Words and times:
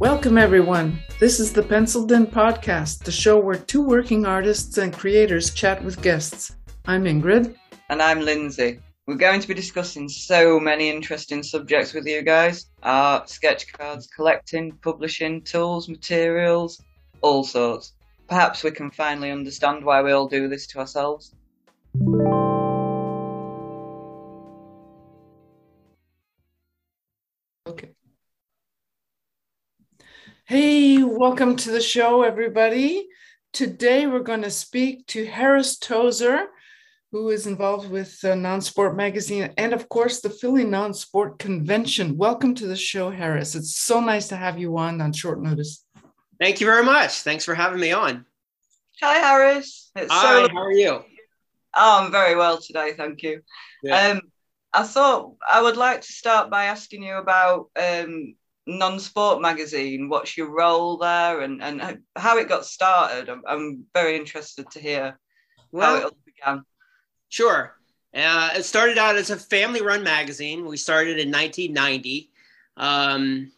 Welcome, 0.00 0.38
everyone. 0.38 0.98
This 1.18 1.38
is 1.38 1.52
the 1.52 1.62
Penciled 1.62 2.10
In 2.10 2.26
Podcast, 2.26 3.04
the 3.04 3.12
show 3.12 3.38
where 3.38 3.56
two 3.56 3.82
working 3.82 4.24
artists 4.24 4.78
and 4.78 4.94
creators 4.94 5.52
chat 5.52 5.84
with 5.84 6.00
guests. 6.00 6.56
I'm 6.86 7.04
Ingrid. 7.04 7.54
And 7.90 8.00
I'm 8.00 8.22
Lindsey. 8.22 8.80
We're 9.06 9.16
going 9.16 9.42
to 9.42 9.46
be 9.46 9.52
discussing 9.52 10.08
so 10.08 10.58
many 10.58 10.88
interesting 10.88 11.42
subjects 11.42 11.92
with 11.92 12.06
you 12.06 12.22
guys 12.22 12.70
art, 12.82 13.28
sketch 13.28 13.70
cards, 13.74 14.06
collecting, 14.06 14.72
publishing, 14.78 15.42
tools, 15.42 15.86
materials, 15.86 16.80
all 17.20 17.44
sorts. 17.44 17.92
Perhaps 18.26 18.64
we 18.64 18.70
can 18.70 18.90
finally 18.90 19.30
understand 19.30 19.84
why 19.84 20.00
we 20.00 20.12
all 20.12 20.28
do 20.28 20.48
this 20.48 20.66
to 20.68 20.78
ourselves. 20.78 21.34
Hey, 30.50 31.00
welcome 31.04 31.54
to 31.54 31.70
the 31.70 31.80
show, 31.80 32.24
everybody. 32.24 33.06
Today 33.52 34.08
we're 34.08 34.18
going 34.18 34.42
to 34.42 34.50
speak 34.50 35.06
to 35.06 35.24
Harris 35.24 35.78
Toser, 35.78 36.46
who 37.12 37.28
is 37.28 37.46
involved 37.46 37.88
with 37.88 38.18
uh, 38.24 38.34
Non-Sport 38.34 38.96
Magazine 38.96 39.54
and, 39.56 39.72
of 39.72 39.88
course, 39.88 40.20
the 40.20 40.28
Philly 40.28 40.64
Non-Sport 40.64 41.38
Convention. 41.38 42.16
Welcome 42.16 42.56
to 42.56 42.66
the 42.66 42.74
show, 42.74 43.10
Harris. 43.10 43.54
It's 43.54 43.76
so 43.76 44.00
nice 44.00 44.26
to 44.26 44.36
have 44.36 44.58
you 44.58 44.76
on 44.76 45.00
on 45.00 45.12
short 45.12 45.40
notice. 45.40 45.86
Thank 46.40 46.60
you 46.60 46.66
very 46.66 46.82
much. 46.82 47.20
Thanks 47.20 47.44
for 47.44 47.54
having 47.54 47.78
me 47.78 47.92
on. 47.92 48.26
Hi, 49.00 49.18
Harris. 49.18 49.92
It's 49.94 50.12
Hi, 50.12 50.46
so 50.46 50.48
how 50.52 50.62
are 50.62 50.72
you? 50.72 51.04
Oh, 51.76 52.04
I'm 52.04 52.10
very 52.10 52.34
well 52.34 52.58
today, 52.58 52.94
thank 52.96 53.22
you. 53.22 53.42
Yeah. 53.84 54.14
Um, 54.14 54.22
I 54.72 54.82
thought 54.82 55.36
I 55.48 55.62
would 55.62 55.76
like 55.76 56.00
to 56.00 56.12
start 56.12 56.50
by 56.50 56.64
asking 56.64 57.04
you 57.04 57.18
about 57.18 57.70
um, 57.80 58.34
non-sport 58.78 59.40
magazine 59.40 60.08
what's 60.08 60.36
your 60.36 60.50
role 60.50 60.96
there 60.96 61.40
and, 61.40 61.62
and 61.62 62.00
how 62.16 62.38
it 62.38 62.48
got 62.48 62.64
started? 62.64 63.28
I'm, 63.28 63.42
I'm 63.46 63.84
very 63.94 64.16
interested 64.16 64.70
to 64.70 64.80
hear 64.80 65.18
well, 65.72 65.94
how 65.94 66.00
it 66.00 66.04
all 66.04 66.16
began. 66.24 66.64
Sure. 67.28 67.76
Uh, 68.14 68.50
it 68.56 68.64
started 68.64 68.98
out 68.98 69.16
as 69.16 69.30
a 69.30 69.36
family-run 69.36 70.02
magazine. 70.02 70.66
We 70.66 70.76
started 70.76 71.18
in 71.18 71.30
1990 71.30 72.30
um, 72.76 73.52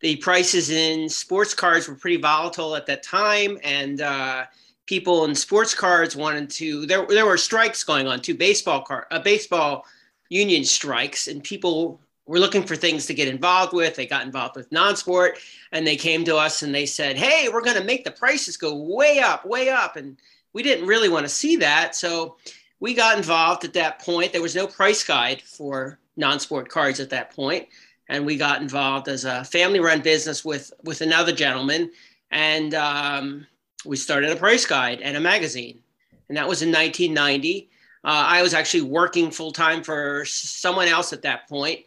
the 0.00 0.16
prices 0.16 0.70
in 0.70 1.08
sports 1.08 1.54
cards 1.54 1.88
were 1.88 1.94
pretty 1.94 2.16
volatile 2.16 2.74
at 2.74 2.86
that 2.86 3.02
time 3.02 3.58
and 3.62 4.00
uh, 4.00 4.44
people 4.86 5.24
in 5.24 5.34
sports 5.34 5.74
cards 5.74 6.16
wanted 6.16 6.50
to 6.50 6.86
there, 6.86 7.06
there 7.06 7.26
were 7.26 7.36
strikes 7.36 7.84
going 7.84 8.06
on 8.06 8.20
two 8.20 8.34
baseball 8.34 8.82
car 8.82 9.06
uh, 9.10 9.18
baseball 9.18 9.84
union 10.28 10.64
strikes 10.64 11.28
and 11.28 11.42
people 11.44 12.00
were 12.30 12.38
looking 12.38 12.62
for 12.62 12.76
things 12.76 13.06
to 13.06 13.12
get 13.12 13.26
involved 13.26 13.72
with. 13.72 13.96
They 13.96 14.06
got 14.06 14.24
involved 14.24 14.54
with 14.54 14.70
non-sport 14.70 15.40
and 15.72 15.84
they 15.84 15.96
came 15.96 16.24
to 16.26 16.36
us 16.36 16.62
and 16.62 16.72
they 16.72 16.86
said, 16.86 17.16
"Hey, 17.16 17.48
we're 17.48 17.60
going 17.60 17.76
to 17.76 17.82
make 17.82 18.04
the 18.04 18.12
prices 18.12 18.56
go 18.56 18.72
way 18.72 19.18
up, 19.18 19.44
way 19.44 19.68
up." 19.68 19.96
And 19.96 20.16
we 20.52 20.62
didn't 20.62 20.86
really 20.86 21.08
want 21.08 21.24
to 21.24 21.28
see 21.28 21.56
that, 21.56 21.96
so 21.96 22.36
we 22.78 22.94
got 22.94 23.16
involved 23.16 23.64
at 23.64 23.72
that 23.72 24.00
point. 24.00 24.32
There 24.32 24.42
was 24.42 24.54
no 24.54 24.68
price 24.68 25.02
guide 25.02 25.42
for 25.42 25.98
non-sport 26.16 26.68
cards 26.68 27.00
at 27.00 27.10
that 27.10 27.34
point, 27.34 27.66
and 28.08 28.24
we 28.24 28.36
got 28.36 28.62
involved 28.62 29.08
as 29.08 29.24
a 29.24 29.42
family-run 29.44 30.00
business 30.00 30.44
with 30.44 30.72
with 30.84 31.00
another 31.00 31.32
gentleman, 31.32 31.90
and 32.30 32.74
um, 32.74 33.44
we 33.84 33.96
started 33.96 34.30
a 34.30 34.36
price 34.36 34.64
guide 34.64 35.00
and 35.00 35.16
a 35.16 35.20
magazine, 35.20 35.82
and 36.28 36.36
that 36.36 36.46
was 36.46 36.62
in 36.62 36.70
1990. 36.70 37.70
Uh, 38.04 38.24
I 38.28 38.40
was 38.40 38.54
actually 38.54 38.82
working 38.82 39.32
full 39.32 39.50
time 39.50 39.82
for 39.82 40.24
someone 40.24 40.86
else 40.86 41.12
at 41.12 41.22
that 41.22 41.48
point, 41.48 41.80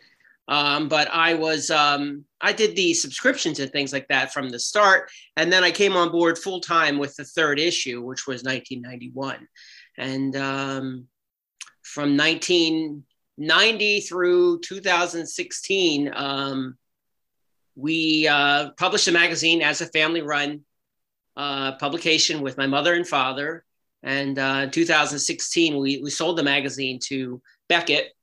um, 0.48 0.90
but 0.90 1.10
I 1.12 1.34
was 1.36 1.72
um, 1.72 2.26
I 2.42 2.52
did 2.54 2.76
the 2.76 2.94
subscriptions 2.94 3.60
and 3.60 3.72
things 3.72 3.94
like 3.94 4.08
that 4.10 4.34
from 4.34 4.50
the 4.50 4.60
start, 4.60 5.10
and 5.38 5.52
then 5.52 5.64
I 5.64 5.72
came 5.72 5.96
on 5.96 6.12
board 6.12 6.38
full 6.38 6.60
time 6.60 6.98
with 6.98 7.16
the 7.16 7.26
third 7.26 7.60
issue, 7.60 8.02
which 8.02 8.28
was 8.28 8.44
1991, 8.44 9.48
and 9.98 10.36
um, 10.36 11.08
from 11.84 12.18
1990 12.18 14.00
through 14.02 14.60
2016, 14.62 16.12
um, 16.16 16.78
we 17.76 18.28
uh, 18.28 18.72
published 18.78 19.08
a 19.08 19.12
magazine 19.12 19.62
as 19.62 19.82
a 19.82 19.88
family-run 19.88 20.62
uh, 21.36 21.74
publication 21.74 22.42
with 22.42 22.58
my 22.58 22.68
mother 22.68 22.94
and 22.94 23.08
father. 23.08 23.66
And 24.04 24.38
uh, 24.38 24.62
in 24.64 24.72
2016, 24.72 25.78
we, 25.78 26.02
we 26.04 26.10
sold 26.10 26.38
the 26.38 26.44
magazine 26.44 27.00
to 27.06 27.42
Beckett, 27.70 28.14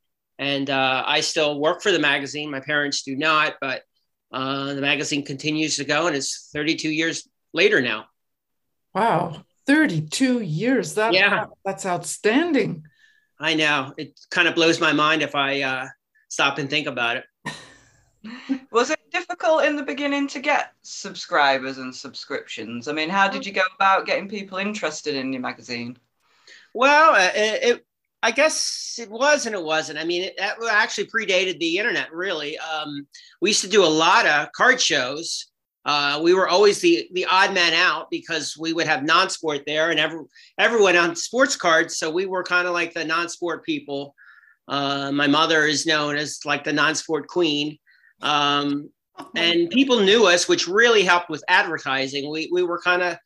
and 0.40 0.70
uh, 0.70 1.04
I 1.06 1.20
still 1.20 1.60
work 1.60 1.82
for 1.82 1.92
the 1.92 1.98
magazine. 1.98 2.50
My 2.50 2.60
parents 2.60 3.02
do 3.02 3.14
not, 3.14 3.56
but 3.60 3.82
uh, 4.32 4.72
the 4.72 4.80
magazine 4.80 5.22
continues 5.22 5.76
to 5.76 5.84
go, 5.84 6.06
and 6.06 6.16
it's 6.16 6.48
32 6.54 6.88
years 6.88 7.28
later 7.52 7.82
now. 7.82 8.06
Wow, 8.94 9.44
32 9.66 10.40
years. 10.40 10.94
That, 10.94 11.12
yeah. 11.12 11.44
that's 11.62 11.84
outstanding. 11.84 12.84
I 13.38 13.54
know. 13.54 13.92
It 13.98 14.18
kind 14.30 14.48
of 14.48 14.54
blows 14.54 14.80
my 14.80 14.94
mind 14.94 15.20
if 15.20 15.34
I 15.34 15.60
uh, 15.60 15.86
stop 16.30 16.56
and 16.56 16.70
think 16.70 16.86
about 16.86 17.18
it. 17.18 17.24
Was 18.72 18.90
it 18.90 18.98
difficult 19.12 19.64
in 19.64 19.76
the 19.76 19.82
beginning 19.82 20.26
to 20.28 20.40
get 20.40 20.72
subscribers 20.82 21.76
and 21.76 21.94
subscriptions? 21.94 22.88
I 22.88 22.92
mean, 22.92 23.10
how 23.10 23.28
did 23.28 23.44
you 23.44 23.52
go 23.52 23.62
about 23.74 24.06
getting 24.06 24.28
people 24.28 24.56
interested 24.56 25.14
in 25.14 25.34
your 25.34 25.42
magazine? 25.42 25.98
Well, 26.72 27.14
uh, 27.14 27.30
it, 27.34 27.62
it 27.62 27.86
I 28.22 28.30
guess 28.30 28.98
it 29.00 29.10
was 29.10 29.46
and 29.46 29.54
it 29.54 29.62
wasn't. 29.62 29.98
I 29.98 30.04
mean, 30.04 30.24
it, 30.24 30.34
that 30.38 30.56
actually 30.70 31.06
predated 31.06 31.58
the 31.58 31.78
internet, 31.78 32.12
really. 32.12 32.58
Um, 32.58 33.06
we 33.40 33.50
used 33.50 33.62
to 33.62 33.68
do 33.68 33.84
a 33.84 33.86
lot 33.86 34.26
of 34.26 34.52
card 34.52 34.80
shows. 34.80 35.46
Uh, 35.86 36.20
we 36.22 36.34
were 36.34 36.48
always 36.48 36.80
the 36.80 37.08
the 37.14 37.24
odd 37.24 37.54
man 37.54 37.72
out 37.72 38.10
because 38.10 38.56
we 38.58 38.74
would 38.74 38.86
have 38.86 39.02
non-sport 39.02 39.62
there, 39.66 39.90
and 39.90 39.98
every, 39.98 40.20
everyone 40.58 40.96
on 40.96 41.16
sports 41.16 41.56
cards. 41.56 41.96
So 41.96 42.10
we 42.10 42.26
were 42.26 42.44
kind 42.44 42.68
of 42.68 42.74
like 42.74 42.92
the 42.92 43.04
non-sport 43.04 43.64
people. 43.64 44.14
Uh, 44.68 45.10
my 45.10 45.26
mother 45.26 45.64
is 45.64 45.86
known 45.86 46.16
as 46.16 46.40
like 46.44 46.64
the 46.64 46.72
non-sport 46.72 47.28
queen, 47.28 47.78
um, 48.20 48.90
and 49.34 49.70
people 49.70 50.00
knew 50.00 50.26
us, 50.26 50.46
which 50.46 50.68
really 50.68 51.02
helped 51.02 51.30
with 51.30 51.42
advertising. 51.48 52.30
We 52.30 52.50
we 52.52 52.62
were 52.62 52.80
kind 52.82 53.02
of 53.02 53.16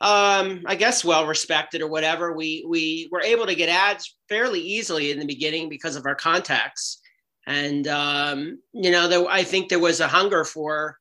um, 0.00 0.62
I 0.66 0.74
guess 0.74 1.04
well 1.04 1.26
respected 1.26 1.80
or 1.80 1.88
whatever. 1.88 2.32
We 2.32 2.64
we 2.68 3.08
were 3.10 3.22
able 3.22 3.46
to 3.46 3.54
get 3.54 3.68
ads 3.68 4.16
fairly 4.28 4.60
easily 4.60 5.10
in 5.10 5.18
the 5.18 5.26
beginning 5.26 5.68
because 5.68 5.96
of 5.96 6.04
our 6.04 6.14
contacts, 6.14 7.00
and 7.46 7.88
um, 7.88 8.58
you 8.72 8.90
know, 8.90 9.08
there, 9.08 9.26
I 9.26 9.42
think 9.42 9.68
there 9.68 9.78
was 9.78 10.00
a 10.00 10.08
hunger 10.08 10.44
for 10.44 10.98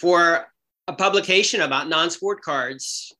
for 0.00 0.46
a 0.88 0.92
publication 0.92 1.60
about 1.60 1.88
non-sport 1.88 2.42
cards 2.42 3.14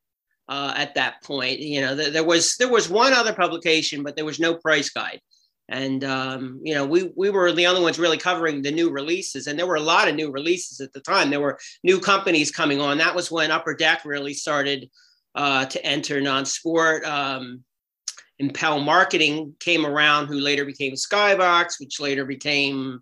uh, 0.48 0.74
at 0.76 0.96
that 0.96 1.22
point. 1.22 1.60
You 1.60 1.82
know, 1.82 1.94
there, 1.94 2.10
there 2.10 2.24
was 2.24 2.56
there 2.56 2.70
was 2.70 2.88
one 2.88 3.12
other 3.12 3.32
publication, 3.32 4.02
but 4.02 4.16
there 4.16 4.24
was 4.24 4.40
no 4.40 4.54
price 4.54 4.90
guide. 4.90 5.20
And 5.68 6.02
um, 6.02 6.60
you 6.64 6.74
know, 6.74 6.84
we 6.84 7.12
we 7.16 7.30
were 7.30 7.52
the 7.52 7.68
only 7.68 7.80
ones 7.82 7.98
really 7.98 8.18
covering 8.18 8.60
the 8.60 8.72
new 8.72 8.90
releases, 8.90 9.46
and 9.46 9.56
there 9.56 9.68
were 9.68 9.76
a 9.76 9.80
lot 9.80 10.08
of 10.08 10.16
new 10.16 10.32
releases 10.32 10.80
at 10.80 10.92
the 10.92 11.00
time. 11.00 11.30
There 11.30 11.40
were 11.40 11.58
new 11.84 12.00
companies 12.00 12.50
coming 12.50 12.80
on. 12.80 12.98
That 12.98 13.14
was 13.14 13.30
when 13.30 13.52
Upper 13.52 13.74
Deck 13.74 14.04
really 14.04 14.34
started 14.34 14.90
uh, 15.34 15.66
to 15.66 15.84
enter 15.84 16.20
non-sport. 16.20 17.04
Um, 17.04 17.64
Impel 18.38 18.80
Marketing 18.80 19.54
came 19.60 19.86
around, 19.86 20.26
who 20.26 20.40
later 20.40 20.64
became 20.64 20.94
Skybox, 20.94 21.78
which 21.78 22.00
later 22.00 22.24
became, 22.24 23.00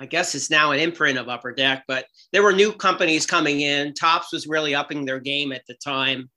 I 0.00 0.06
guess 0.06 0.34
it's 0.34 0.50
now 0.50 0.72
an 0.72 0.80
imprint 0.80 1.18
of 1.18 1.28
Upper 1.28 1.52
Deck. 1.52 1.84
But 1.86 2.06
there 2.32 2.42
were 2.42 2.52
new 2.52 2.72
companies 2.72 3.26
coming 3.26 3.60
in. 3.60 3.94
Topps 3.94 4.32
was 4.32 4.46
really 4.46 4.74
upping 4.74 5.04
their 5.04 5.20
game 5.20 5.52
at 5.52 5.66
the 5.68 5.74
time, 5.74 6.30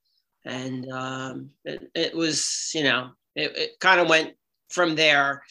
and 0.44 0.90
um, 0.92 1.50
it, 1.64 1.90
it, 1.94 2.14
was, 2.14 2.70
you 2.74 2.84
know, 2.84 3.10
it, 3.34 3.56
it 3.56 3.70
kind 3.80 4.00
of 4.00 4.08
went 4.08 4.34
from 4.70 4.94
there. 4.94 5.42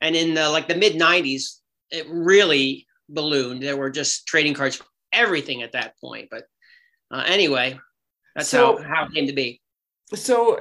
And 0.00 0.14
in 0.14 0.34
the 0.34 0.48
like 0.50 0.68
the 0.68 0.76
mid 0.76 0.94
'90s, 0.94 1.60
it 1.90 2.06
really 2.08 2.86
ballooned. 3.08 3.62
There 3.62 3.76
were 3.76 3.90
just 3.90 4.26
trading 4.26 4.54
cards 4.54 4.80
everything 5.12 5.62
at 5.62 5.72
that 5.72 5.98
point. 5.98 6.28
But 6.30 6.44
uh, 7.10 7.24
anyway, 7.26 7.78
that's 8.34 8.48
so, 8.48 8.82
how, 8.82 8.94
how 8.94 9.04
it 9.06 9.14
came 9.14 9.26
to 9.26 9.32
be. 9.32 9.60
So 10.14 10.60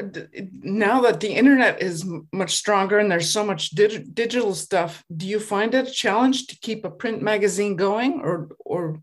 now 0.61 1.01
that 1.01 1.19
the 1.19 1.33
internet 1.33 1.81
is 1.81 2.09
much 2.31 2.55
stronger 2.55 2.97
and 2.97 3.11
there's 3.11 3.29
so 3.29 3.45
much 3.45 3.71
dig- 3.71 4.15
digital 4.15 4.55
stuff, 4.55 5.03
do 5.15 5.27
you 5.27 5.39
find 5.39 5.73
it 5.73 5.87
a 5.87 5.91
challenge 5.91 6.47
to 6.47 6.59
keep 6.59 6.85
a 6.85 6.89
print 6.89 7.21
magazine 7.21 7.75
going 7.75 8.21
or 8.21 8.49
or 8.65 9.01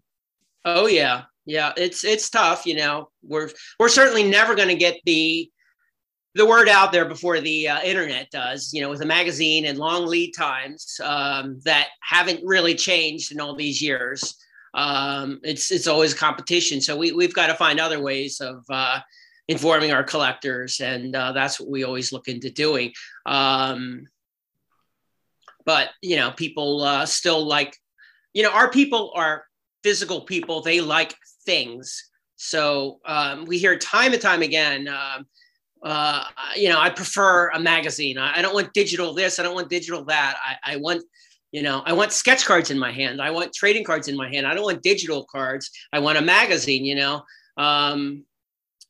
Oh 0.64 0.86
yeah. 0.86 1.22
Yeah, 1.46 1.72
it's 1.76 2.04
it's 2.04 2.30
tough, 2.30 2.66
you 2.66 2.76
know. 2.76 3.10
We're 3.22 3.50
we're 3.78 3.88
certainly 3.88 4.22
never 4.22 4.54
going 4.54 4.68
to 4.68 4.76
get 4.76 5.00
the 5.04 5.50
the 6.34 6.46
word 6.46 6.68
out 6.68 6.92
there 6.92 7.06
before 7.06 7.40
the 7.40 7.68
uh, 7.68 7.82
internet 7.82 8.30
does, 8.30 8.72
you 8.72 8.80
know, 8.80 8.88
with 8.88 9.00
a 9.02 9.06
magazine 9.06 9.64
and 9.66 9.78
long 9.78 10.06
lead 10.06 10.32
times 10.32 11.00
um, 11.02 11.60
that 11.64 11.88
haven't 12.02 12.44
really 12.44 12.74
changed 12.74 13.32
in 13.32 13.40
all 13.40 13.56
these 13.56 13.82
years 13.82 14.36
um, 14.74 15.40
it's 15.42 15.70
it's 15.70 15.86
always 15.86 16.14
competition. 16.14 16.80
So 16.80 16.96
we 16.96 17.12
we've 17.12 17.34
got 17.34 17.48
to 17.48 17.54
find 17.54 17.80
other 17.80 18.00
ways 18.00 18.40
of 18.40 18.64
uh, 18.70 19.00
informing 19.48 19.92
our 19.92 20.04
collectors, 20.04 20.80
and 20.80 21.14
uh, 21.14 21.32
that's 21.32 21.58
what 21.58 21.68
we 21.68 21.84
always 21.84 22.12
look 22.12 22.28
into 22.28 22.50
doing. 22.50 22.92
Um, 23.26 24.06
but 25.64 25.90
you 26.02 26.16
know, 26.16 26.30
people 26.30 26.82
uh, 26.82 27.06
still 27.06 27.44
like, 27.44 27.76
you 28.32 28.42
know, 28.42 28.50
our 28.50 28.70
people 28.70 29.12
are 29.14 29.44
physical 29.82 30.22
people, 30.22 30.62
they 30.62 30.80
like 30.80 31.14
things. 31.44 32.10
So 32.36 33.00
um, 33.04 33.44
we 33.44 33.58
hear 33.58 33.76
time 33.76 34.12
and 34.12 34.22
time 34.22 34.42
again, 34.42 34.88
um, 34.88 35.26
uh, 35.82 36.24
you 36.56 36.68
know, 36.68 36.78
I 36.78 36.90
prefer 36.90 37.48
a 37.50 37.60
magazine. 37.60 38.18
I, 38.18 38.38
I, 38.38 38.42
don't 38.42 38.54
want 38.54 38.72
digital 38.74 39.14
this. 39.14 39.38
I 39.38 39.42
don't 39.42 39.54
want 39.54 39.70
digital 39.70 40.04
that. 40.06 40.36
I, 40.42 40.74
I, 40.74 40.76
want, 40.76 41.02
you 41.52 41.62
know, 41.62 41.82
I 41.84 41.92
want 41.92 42.12
sketch 42.12 42.44
cards 42.44 42.70
in 42.70 42.78
my 42.78 42.92
hand. 42.92 43.20
I 43.20 43.30
want 43.30 43.52
trading 43.52 43.84
cards 43.84 44.08
in 44.08 44.16
my 44.16 44.28
hand. 44.28 44.46
I 44.46 44.54
don't 44.54 44.64
want 44.64 44.82
digital 44.82 45.26
cards. 45.30 45.70
I 45.92 45.98
want 45.98 46.18
a 46.18 46.22
magazine, 46.22 46.84
you 46.84 46.94
know. 46.94 47.22
Um, 47.56 48.24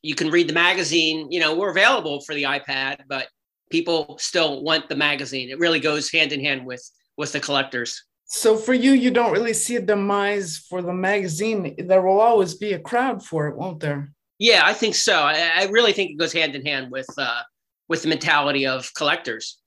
you 0.02 0.14
can 0.14 0.30
read 0.30 0.48
the 0.48 0.54
magazine, 0.54 1.30
you 1.30 1.40
know, 1.40 1.54
we're 1.54 1.70
available 1.70 2.20
for 2.20 2.34
the 2.34 2.44
iPad, 2.44 3.00
but 3.08 3.28
people 3.70 4.16
still 4.18 4.62
want 4.62 4.88
the 4.88 4.96
magazine. 4.96 5.50
It 5.50 5.58
really 5.58 5.80
goes 5.80 6.10
hand 6.10 6.32
in 6.32 6.40
hand 6.40 6.64
with 6.66 6.88
with 7.16 7.32
the 7.32 7.40
collectors. 7.40 8.02
So 8.24 8.56
for 8.56 8.72
you, 8.72 8.92
you 8.92 9.10
don't 9.10 9.32
really 9.32 9.52
see 9.52 9.76
a 9.76 9.82
demise 9.82 10.56
for 10.56 10.80
the 10.82 10.94
magazine. 10.94 11.74
There 11.78 12.00
will 12.00 12.20
always 12.20 12.54
be 12.54 12.72
a 12.72 12.78
crowd 12.78 13.24
for 13.24 13.48
it, 13.48 13.56
won't 13.56 13.80
there? 13.80 14.12
Yeah, 14.38 14.62
I 14.64 14.72
think 14.72 14.94
so. 14.94 15.14
I, 15.14 15.50
I 15.56 15.64
really 15.66 15.92
think 15.92 16.12
it 16.12 16.16
goes 16.16 16.32
hand 16.32 16.54
in 16.54 16.64
hand 16.64 16.90
with 16.90 17.08
uh, 17.18 17.42
with 17.88 18.02
the 18.02 18.08
mentality 18.08 18.66
of 18.66 18.92
collectors. 18.94 19.58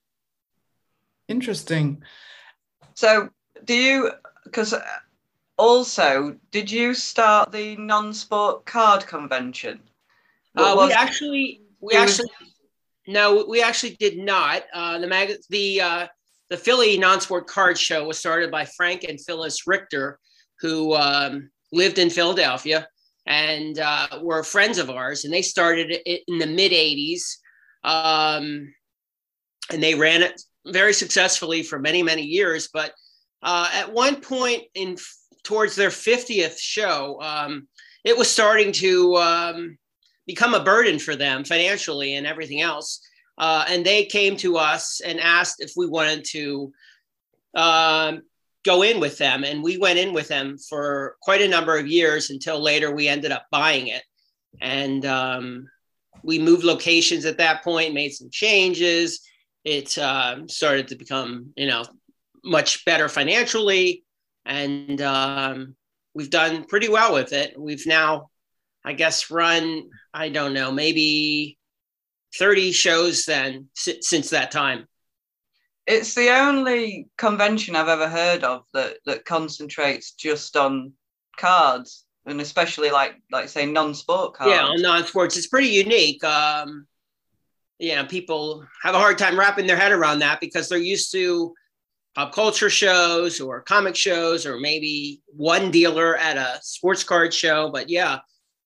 Interesting. 1.27 2.03
So, 2.95 3.29
do 3.65 3.73
you? 3.73 4.11
Because 4.43 4.73
also, 5.57 6.35
did 6.51 6.69
you 6.69 6.93
start 6.93 7.51
the 7.51 7.75
non-sport 7.77 8.65
card 8.65 9.05
convention? 9.05 9.79
Uh, 10.55 10.85
we 10.87 10.93
actually, 10.93 11.61
we 11.79 11.93
actually, 11.93 12.29
no, 13.07 13.45
we 13.47 13.61
actually 13.61 13.95
did 13.95 14.17
not. 14.17 14.63
Uh, 14.73 14.99
the 14.99 15.07
mag, 15.07 15.33
the 15.49 15.81
uh, 15.81 16.07
the 16.49 16.57
Philly 16.57 16.97
non-sport 16.97 17.47
card 17.47 17.77
show 17.77 18.05
was 18.05 18.19
started 18.19 18.51
by 18.51 18.65
Frank 18.65 19.03
and 19.03 19.19
Phyllis 19.19 19.65
Richter, 19.65 20.19
who 20.59 20.93
um, 20.95 21.49
lived 21.71 21.97
in 21.97 22.09
Philadelphia 22.09 22.87
and 23.25 23.79
uh, 23.79 24.19
were 24.21 24.43
friends 24.43 24.77
of 24.77 24.89
ours, 24.89 25.23
and 25.23 25.33
they 25.33 25.41
started 25.41 26.01
it 26.05 26.23
in 26.27 26.37
the 26.37 26.47
mid 26.47 26.71
'80s, 26.71 27.21
um, 27.83 28.73
and 29.71 29.81
they 29.81 29.95
ran 29.95 30.21
it 30.21 30.41
very 30.67 30.93
successfully 30.93 31.63
for 31.63 31.79
many 31.79 32.03
many 32.03 32.23
years. 32.23 32.69
But 32.73 32.93
uh, 33.41 33.69
at 33.73 33.91
one 33.91 34.21
point 34.21 34.63
in 34.75 34.97
towards 35.43 35.75
their 35.75 35.89
50th 35.89 36.57
show, 36.57 37.21
um, 37.21 37.67
it 38.05 38.17
was 38.17 38.29
starting 38.29 38.71
to 38.73 39.15
um, 39.17 39.77
become 40.25 40.53
a 40.53 40.63
burden 40.63 40.99
for 40.99 41.15
them 41.15 41.43
financially 41.43 42.15
and 42.15 42.25
everything 42.25 42.61
else. 42.61 43.01
Uh, 43.37 43.65
and 43.67 43.85
they 43.85 44.05
came 44.05 44.37
to 44.37 44.57
us 44.57 45.01
and 45.05 45.19
asked 45.19 45.61
if 45.61 45.71
we 45.75 45.87
wanted 45.87 46.23
to 46.23 46.71
um, 47.55 48.21
go 48.63 48.83
in 48.83 48.99
with 48.99 49.17
them. 49.17 49.43
And 49.43 49.63
we 49.63 49.77
went 49.77 49.99
in 49.99 50.13
with 50.13 50.27
them 50.27 50.57
for 50.57 51.17
quite 51.21 51.41
a 51.41 51.47
number 51.47 51.77
of 51.77 51.87
years 51.87 52.29
until 52.29 52.61
later 52.61 52.93
we 52.93 53.07
ended 53.07 53.31
up 53.31 53.47
buying 53.51 53.87
it. 53.87 54.03
And 54.61 55.05
um, 55.05 55.67
we 56.23 56.39
moved 56.39 56.63
locations 56.63 57.25
at 57.25 57.37
that 57.39 57.63
point, 57.63 57.93
made 57.93 58.13
some 58.13 58.29
changes. 58.31 59.19
It 59.63 59.97
uh, 59.97 60.47
started 60.47 60.89
to 60.89 60.95
become, 60.95 61.53
you 61.55 61.67
know, 61.67 61.85
much 62.43 62.85
better 62.85 63.07
financially. 63.07 64.03
And 64.45 65.01
um, 65.01 65.75
we've 66.13 66.29
done 66.29 66.65
pretty 66.65 66.89
well 66.89 67.13
with 67.13 67.33
it. 67.33 67.53
We've 67.57 67.85
now, 67.87 68.29
I 68.83 68.93
guess, 68.93 69.31
run, 69.31 69.89
I 70.13 70.29
don't 70.29 70.53
know, 70.53 70.71
maybe 70.71 71.57
30 72.37 72.71
shows 72.71 73.25
then 73.25 73.69
since 73.73 74.29
that 74.31 74.51
time. 74.51 74.87
It's 75.85 76.15
the 76.15 76.29
only 76.29 77.09
convention 77.17 77.75
I've 77.75 77.89
ever 77.89 78.07
heard 78.07 78.43
of 78.43 78.63
that 78.73 78.97
that 79.05 79.25
concentrates 79.25 80.13
just 80.13 80.55
on 80.55 80.93
cards 81.37 82.05
and 82.25 82.39
especially 82.39 82.89
like 82.89 83.15
like 83.31 83.49
say 83.49 83.65
non-sport 83.65 84.35
cards. 84.35 84.51
Yeah, 84.51 84.69
non-sports. 84.81 85.37
It's 85.37 85.47
pretty 85.47 85.67
unique. 85.67 86.23
Um, 86.23 86.87
you 87.79 87.95
know, 87.95 88.05
people 88.05 88.65
have 88.83 88.95
a 88.95 88.99
hard 88.99 89.17
time 89.17 89.37
wrapping 89.37 89.67
their 89.67 89.77
head 89.77 89.91
around 89.91 90.19
that 90.19 90.39
because 90.39 90.69
they're 90.69 90.77
used 90.77 91.11
to 91.11 91.53
pop 92.15 92.33
culture 92.33 92.69
shows 92.69 93.41
or 93.41 93.61
comic 93.61 93.95
shows 93.95 94.45
or 94.45 94.59
maybe 94.59 95.21
one 95.27 95.71
dealer 95.71 96.15
at 96.17 96.37
a 96.37 96.59
sports 96.61 97.03
card 97.03 97.33
show. 97.33 97.71
But 97.71 97.89
yeah, 97.89 98.19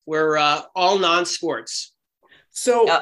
we're 0.06 0.38
uh, 0.38 0.62
all 0.76 1.00
non-sports. 1.00 1.94
So 2.52 3.02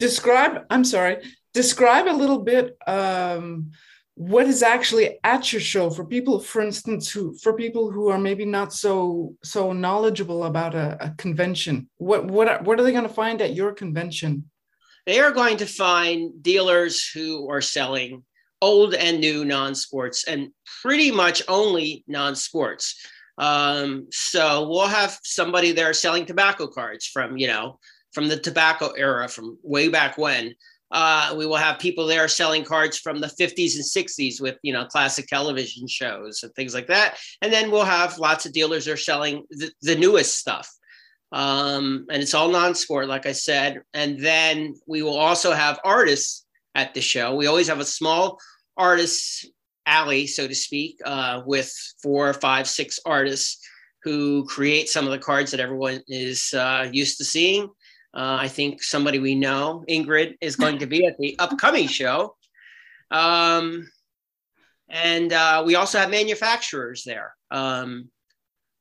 describe 0.00 0.64
i'm 0.70 0.82
sorry 0.82 1.18
describe 1.52 2.06
a 2.08 2.20
little 2.22 2.38
bit 2.38 2.76
um, 2.86 3.70
what 4.14 4.46
is 4.46 4.62
actually 4.62 5.18
at 5.22 5.52
your 5.52 5.60
show 5.60 5.90
for 5.90 6.04
people 6.04 6.40
for 6.40 6.62
instance 6.62 7.10
who 7.10 7.36
for 7.38 7.52
people 7.52 7.90
who 7.90 8.08
are 8.08 8.18
maybe 8.18 8.44
not 8.44 8.72
so 8.72 9.34
so 9.44 9.72
knowledgeable 9.72 10.44
about 10.44 10.74
a, 10.74 10.96
a 11.00 11.10
convention 11.18 11.88
what 11.98 12.24
what 12.24 12.48
are, 12.48 12.62
what 12.62 12.80
are 12.80 12.82
they 12.82 12.92
going 12.92 13.06
to 13.06 13.20
find 13.22 13.40
at 13.40 13.54
your 13.54 13.72
convention 13.72 14.49
they 15.06 15.20
are 15.20 15.32
going 15.32 15.56
to 15.58 15.66
find 15.66 16.42
dealers 16.42 17.08
who 17.08 17.50
are 17.50 17.60
selling 17.60 18.24
old 18.62 18.94
and 18.94 19.20
new 19.20 19.44
non-sports 19.44 20.24
and 20.24 20.50
pretty 20.82 21.10
much 21.10 21.42
only 21.48 22.04
non-sports. 22.06 23.06
Um, 23.38 24.08
so 24.10 24.68
we'll 24.68 24.86
have 24.86 25.18
somebody 25.22 25.72
there 25.72 25.94
selling 25.94 26.26
tobacco 26.26 26.66
cards 26.66 27.06
from 27.06 27.38
you 27.38 27.46
know 27.46 27.78
from 28.12 28.28
the 28.28 28.36
tobacco 28.36 28.90
era 28.90 29.28
from 29.28 29.58
way 29.62 29.88
back 29.88 30.18
when. 30.18 30.54
Uh, 30.92 31.32
we 31.38 31.46
will 31.46 31.56
have 31.56 31.78
people 31.78 32.04
there 32.04 32.26
selling 32.26 32.64
cards 32.64 32.98
from 32.98 33.20
the 33.20 33.28
50s 33.28 33.76
and 33.76 33.84
60s 33.84 34.40
with 34.40 34.58
you 34.62 34.72
know 34.72 34.84
classic 34.84 35.26
television 35.26 35.86
shows 35.86 36.42
and 36.42 36.52
things 36.54 36.74
like 36.74 36.88
that. 36.88 37.16
And 37.40 37.52
then 37.52 37.70
we'll 37.70 37.84
have 37.84 38.18
lots 38.18 38.44
of 38.44 38.52
dealers 38.52 38.88
are 38.88 38.96
selling 38.96 39.44
the, 39.50 39.70
the 39.82 39.96
newest 39.96 40.36
stuff 40.36 40.70
um, 41.32 42.06
and 42.10 42.22
it's 42.22 42.34
all 42.34 42.48
non-sport 42.48 43.06
like 43.06 43.26
i 43.26 43.32
said 43.32 43.82
and 43.94 44.18
then 44.18 44.74
we 44.86 45.02
will 45.02 45.16
also 45.16 45.52
have 45.52 45.80
artists 45.84 46.46
at 46.74 46.92
the 46.94 47.00
show 47.00 47.34
we 47.34 47.46
always 47.46 47.68
have 47.68 47.80
a 47.80 47.84
small 47.84 48.38
artists 48.76 49.46
alley 49.86 50.26
so 50.26 50.46
to 50.46 50.54
speak 50.54 50.98
uh, 51.04 51.42
with 51.46 51.72
four 52.02 52.32
five 52.34 52.68
six 52.68 52.98
artists 53.04 53.66
who 54.02 54.44
create 54.46 54.88
some 54.88 55.04
of 55.04 55.10
the 55.10 55.18
cards 55.18 55.50
that 55.50 55.60
everyone 55.60 56.00
is 56.08 56.54
uh, 56.54 56.88
used 56.90 57.18
to 57.18 57.24
seeing 57.24 57.68
uh, 58.12 58.38
I 58.40 58.48
think 58.48 58.82
somebody 58.82 59.20
we 59.20 59.36
know, 59.36 59.84
Ingrid, 59.88 60.36
is 60.40 60.56
going 60.56 60.78
to 60.78 60.86
be 60.86 61.06
at 61.06 61.16
the 61.18 61.38
upcoming 61.38 61.86
show. 61.86 62.36
Um, 63.10 63.88
and 64.88 65.32
uh, 65.32 65.62
we 65.64 65.76
also 65.76 65.98
have 65.98 66.10
manufacturers 66.10 67.04
there. 67.04 67.34
Um, 67.52 68.10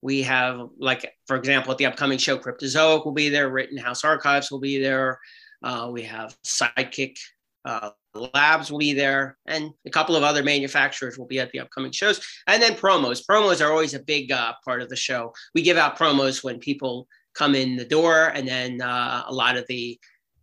we 0.02 0.22
have, 0.24 0.70
like, 0.78 1.14
for 1.28 1.36
example, 1.36 1.72
at 1.72 1.78
the 1.78 1.86
upcoming 1.86 2.18
show, 2.18 2.38
Cryptozoic 2.38 3.06
will 3.06 3.12
be 3.12 3.30
there, 3.30 3.50
Rittenhouse 3.50 4.04
Archives 4.04 4.50
will 4.50 4.60
be 4.60 4.82
there. 4.82 5.20
Uh, 5.62 5.90
we 5.92 6.04
have 6.04 6.36
Sidekick 6.46 7.18
uh, 7.66 7.90
Labs 8.34 8.72
will 8.72 8.80
be 8.80 8.94
there, 8.94 9.38
and 9.46 9.72
a 9.86 9.90
couple 9.90 10.16
of 10.16 10.24
other 10.24 10.44
manufacturers 10.44 11.18
will 11.18 11.28
be 11.28 11.40
at 11.40 11.52
the 11.52 11.60
upcoming 11.60 11.92
shows. 11.92 12.26
And 12.48 12.62
then 12.62 12.74
promos. 12.74 13.22
Promos 13.30 13.64
are 13.64 13.72
always 13.72 13.94
a 13.94 14.00
big 14.00 14.32
uh, 14.32 14.54
part 14.66 14.82
of 14.82 14.90
the 14.90 14.96
show. 14.96 15.34
We 15.54 15.62
give 15.62 15.78
out 15.78 15.98
promos 15.98 16.44
when 16.44 16.60
people 16.60 17.08
come 17.36 17.56
in 17.56 17.76
the 17.76 17.86
door, 17.86 18.28
and 18.28 18.48
then 18.48 18.82
uh, 18.82 19.24
a 19.28 19.34
lot 19.34 19.58
of 19.58 19.66
the 19.68 20.00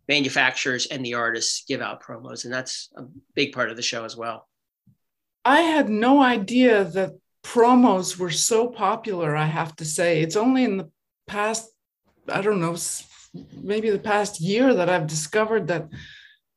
manufacturers 0.07 0.85
and 0.85 1.05
the 1.05 1.15
artists 1.15 1.65
give 1.67 1.81
out 1.81 2.01
promos, 2.01 2.45
and 2.45 2.53
that's 2.53 2.89
a 2.95 3.03
big 3.35 3.51
part 3.51 3.69
of 3.69 3.75
the 3.75 3.81
show 3.81 4.05
as 4.05 4.15
well. 4.15 4.47
I 5.43 5.61
had 5.61 5.89
no 5.89 6.21
idea 6.21 6.85
that 6.85 7.11
promos 7.47 8.17
were 8.17 8.29
so 8.31 8.67
popular. 8.67 9.35
I 9.35 9.45
have 9.45 9.75
to 9.77 9.85
say, 9.85 10.21
it's 10.21 10.35
only 10.35 10.63
in 10.65 10.77
the 10.77 10.91
past, 11.27 11.69
I 12.27 12.41
don't 12.41 12.59
know, 12.59 12.75
maybe 13.61 13.89
the 13.89 13.99
past 13.99 14.41
year 14.41 14.73
that 14.73 14.89
I've 14.89 15.07
discovered 15.07 15.67
that 15.67 15.87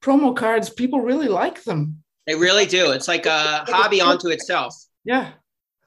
promo 0.02 0.36
cards 0.36 0.68
people 0.68 1.00
really 1.00 1.28
like 1.28 1.62
them. 1.62 2.02
They 2.26 2.34
really 2.34 2.66
do. 2.66 2.90
It's 2.90 3.08
like 3.08 3.26
a 3.26 3.64
hobby 3.68 4.00
onto 4.00 4.28
itself. 4.28 4.74
Yeah, 5.04 5.30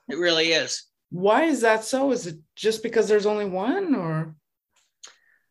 it 0.10 0.18
really 0.18 0.48
is. 0.54 0.84
Why 1.10 1.44
is 1.44 1.62
that 1.62 1.84
so? 1.84 2.12
Is 2.12 2.26
it 2.28 2.38
just 2.56 2.82
because 2.82 3.08
there's 3.08 3.26
only 3.26 3.46
one, 3.46 3.96
or? 3.96 4.36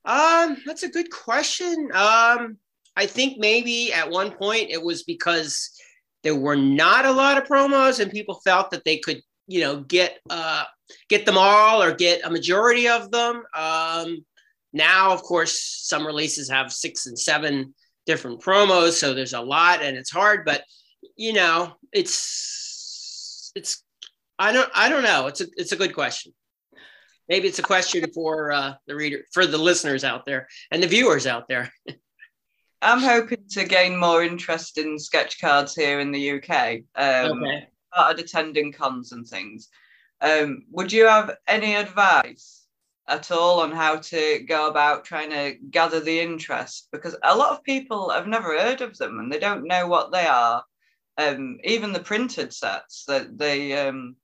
Um, 0.04 0.56
that's 0.66 0.82
a 0.82 0.88
good 0.88 1.10
question. 1.10 1.90
Um, 1.94 2.56
I 2.96 3.06
think 3.06 3.38
maybe 3.38 3.92
at 3.92 4.10
one 4.10 4.32
point 4.32 4.70
it 4.70 4.82
was 4.82 5.02
because 5.04 5.70
there 6.22 6.36
were 6.36 6.56
not 6.56 7.04
a 7.04 7.12
lot 7.12 7.38
of 7.38 7.44
promos 7.44 8.00
and 8.00 8.10
people 8.10 8.40
felt 8.44 8.70
that 8.70 8.84
they 8.84 8.98
could, 8.98 9.22
you 9.46 9.60
know, 9.60 9.80
get 9.80 10.18
uh 10.30 10.64
get 11.08 11.26
them 11.26 11.38
all 11.38 11.82
or 11.82 11.94
get 11.94 12.24
a 12.24 12.30
majority 12.30 12.88
of 12.88 13.10
them. 13.10 13.42
Um, 13.54 14.24
now, 14.72 15.12
of 15.12 15.22
course, 15.22 15.58
some 15.84 16.06
releases 16.06 16.50
have 16.50 16.72
six 16.72 17.06
and 17.06 17.18
seven 17.18 17.74
different 18.06 18.40
promos, 18.40 18.92
so 18.92 19.14
there's 19.14 19.34
a 19.34 19.40
lot 19.40 19.82
and 19.82 19.96
it's 19.96 20.10
hard, 20.10 20.44
but 20.44 20.64
you 21.16 21.32
know, 21.32 21.72
it's 21.92 23.52
it's 23.54 23.84
I 24.38 24.52
don't 24.52 24.70
I 24.74 24.88
don't 24.88 25.04
know. 25.04 25.26
It's 25.26 25.40
a 25.40 25.46
it's 25.56 25.72
a 25.72 25.76
good 25.76 25.94
question 25.94 26.32
maybe 27.28 27.48
it's 27.48 27.58
a 27.58 27.62
question 27.62 28.04
for 28.12 28.52
uh, 28.52 28.74
the 28.86 28.94
reader, 28.94 29.24
for 29.32 29.46
the 29.46 29.56
listeners 29.58 30.04
out 30.04 30.26
there 30.26 30.48
and 30.70 30.82
the 30.82 30.86
viewers 30.86 31.26
out 31.26 31.48
there. 31.48 31.72
I'm 32.82 32.98
hoping 32.98 33.44
to 33.52 33.64
gain 33.64 33.96
more 33.96 34.22
interest 34.22 34.76
in 34.76 34.98
sketch 34.98 35.40
cards 35.40 35.74
here 35.74 36.00
in 36.00 36.10
the 36.10 36.32
UK. 36.32 36.80
Um, 36.96 37.42
okay. 37.42 37.68
Started 37.92 38.24
attending 38.24 38.72
cons 38.72 39.12
and 39.12 39.26
things. 39.26 39.68
Um, 40.20 40.64
would 40.70 40.92
you 40.92 41.06
have 41.06 41.36
any 41.48 41.74
advice 41.74 42.66
at 43.08 43.30
all 43.30 43.60
on 43.60 43.72
how 43.72 43.96
to 43.96 44.44
go 44.48 44.68
about 44.68 45.04
trying 45.04 45.30
to 45.30 45.56
gather 45.70 46.00
the 46.00 46.20
interest? 46.20 46.88
Because 46.92 47.16
a 47.22 47.36
lot 47.36 47.50
of 47.50 47.64
people 47.64 48.10
have 48.10 48.26
never 48.26 48.58
heard 48.58 48.80
of 48.80 48.96
them 48.96 49.18
and 49.18 49.30
they 49.30 49.38
don't 49.38 49.66
know 49.66 49.86
what 49.88 50.12
they 50.12 50.26
are. 50.26 50.64
Um, 51.18 51.58
even 51.64 51.92
the 51.92 52.00
printed 52.00 52.54
sets 52.54 53.04
that 53.06 53.36
they 53.36 53.76
um, 53.86 54.16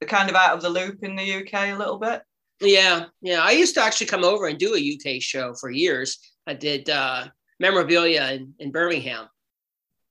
they're 0.00 0.08
kind 0.08 0.28
of 0.28 0.36
out 0.36 0.54
of 0.56 0.62
the 0.62 0.70
loop 0.70 1.04
in 1.04 1.14
the 1.14 1.34
UK 1.34 1.74
a 1.74 1.78
little 1.78 1.98
bit. 1.98 2.22
Yeah, 2.60 3.06
yeah. 3.20 3.40
I 3.42 3.52
used 3.52 3.74
to 3.74 3.82
actually 3.82 4.08
come 4.08 4.24
over 4.24 4.46
and 4.46 4.58
do 4.58 4.74
a 4.74 5.14
UK 5.16 5.22
show 5.22 5.54
for 5.54 5.70
years. 5.70 6.18
I 6.46 6.54
did 6.54 6.90
uh, 6.90 7.28
memorabilia 7.60 8.32
in, 8.32 8.54
in 8.58 8.72
Birmingham. 8.72 9.28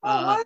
Oh, 0.03 0.09
uh, 0.09 0.43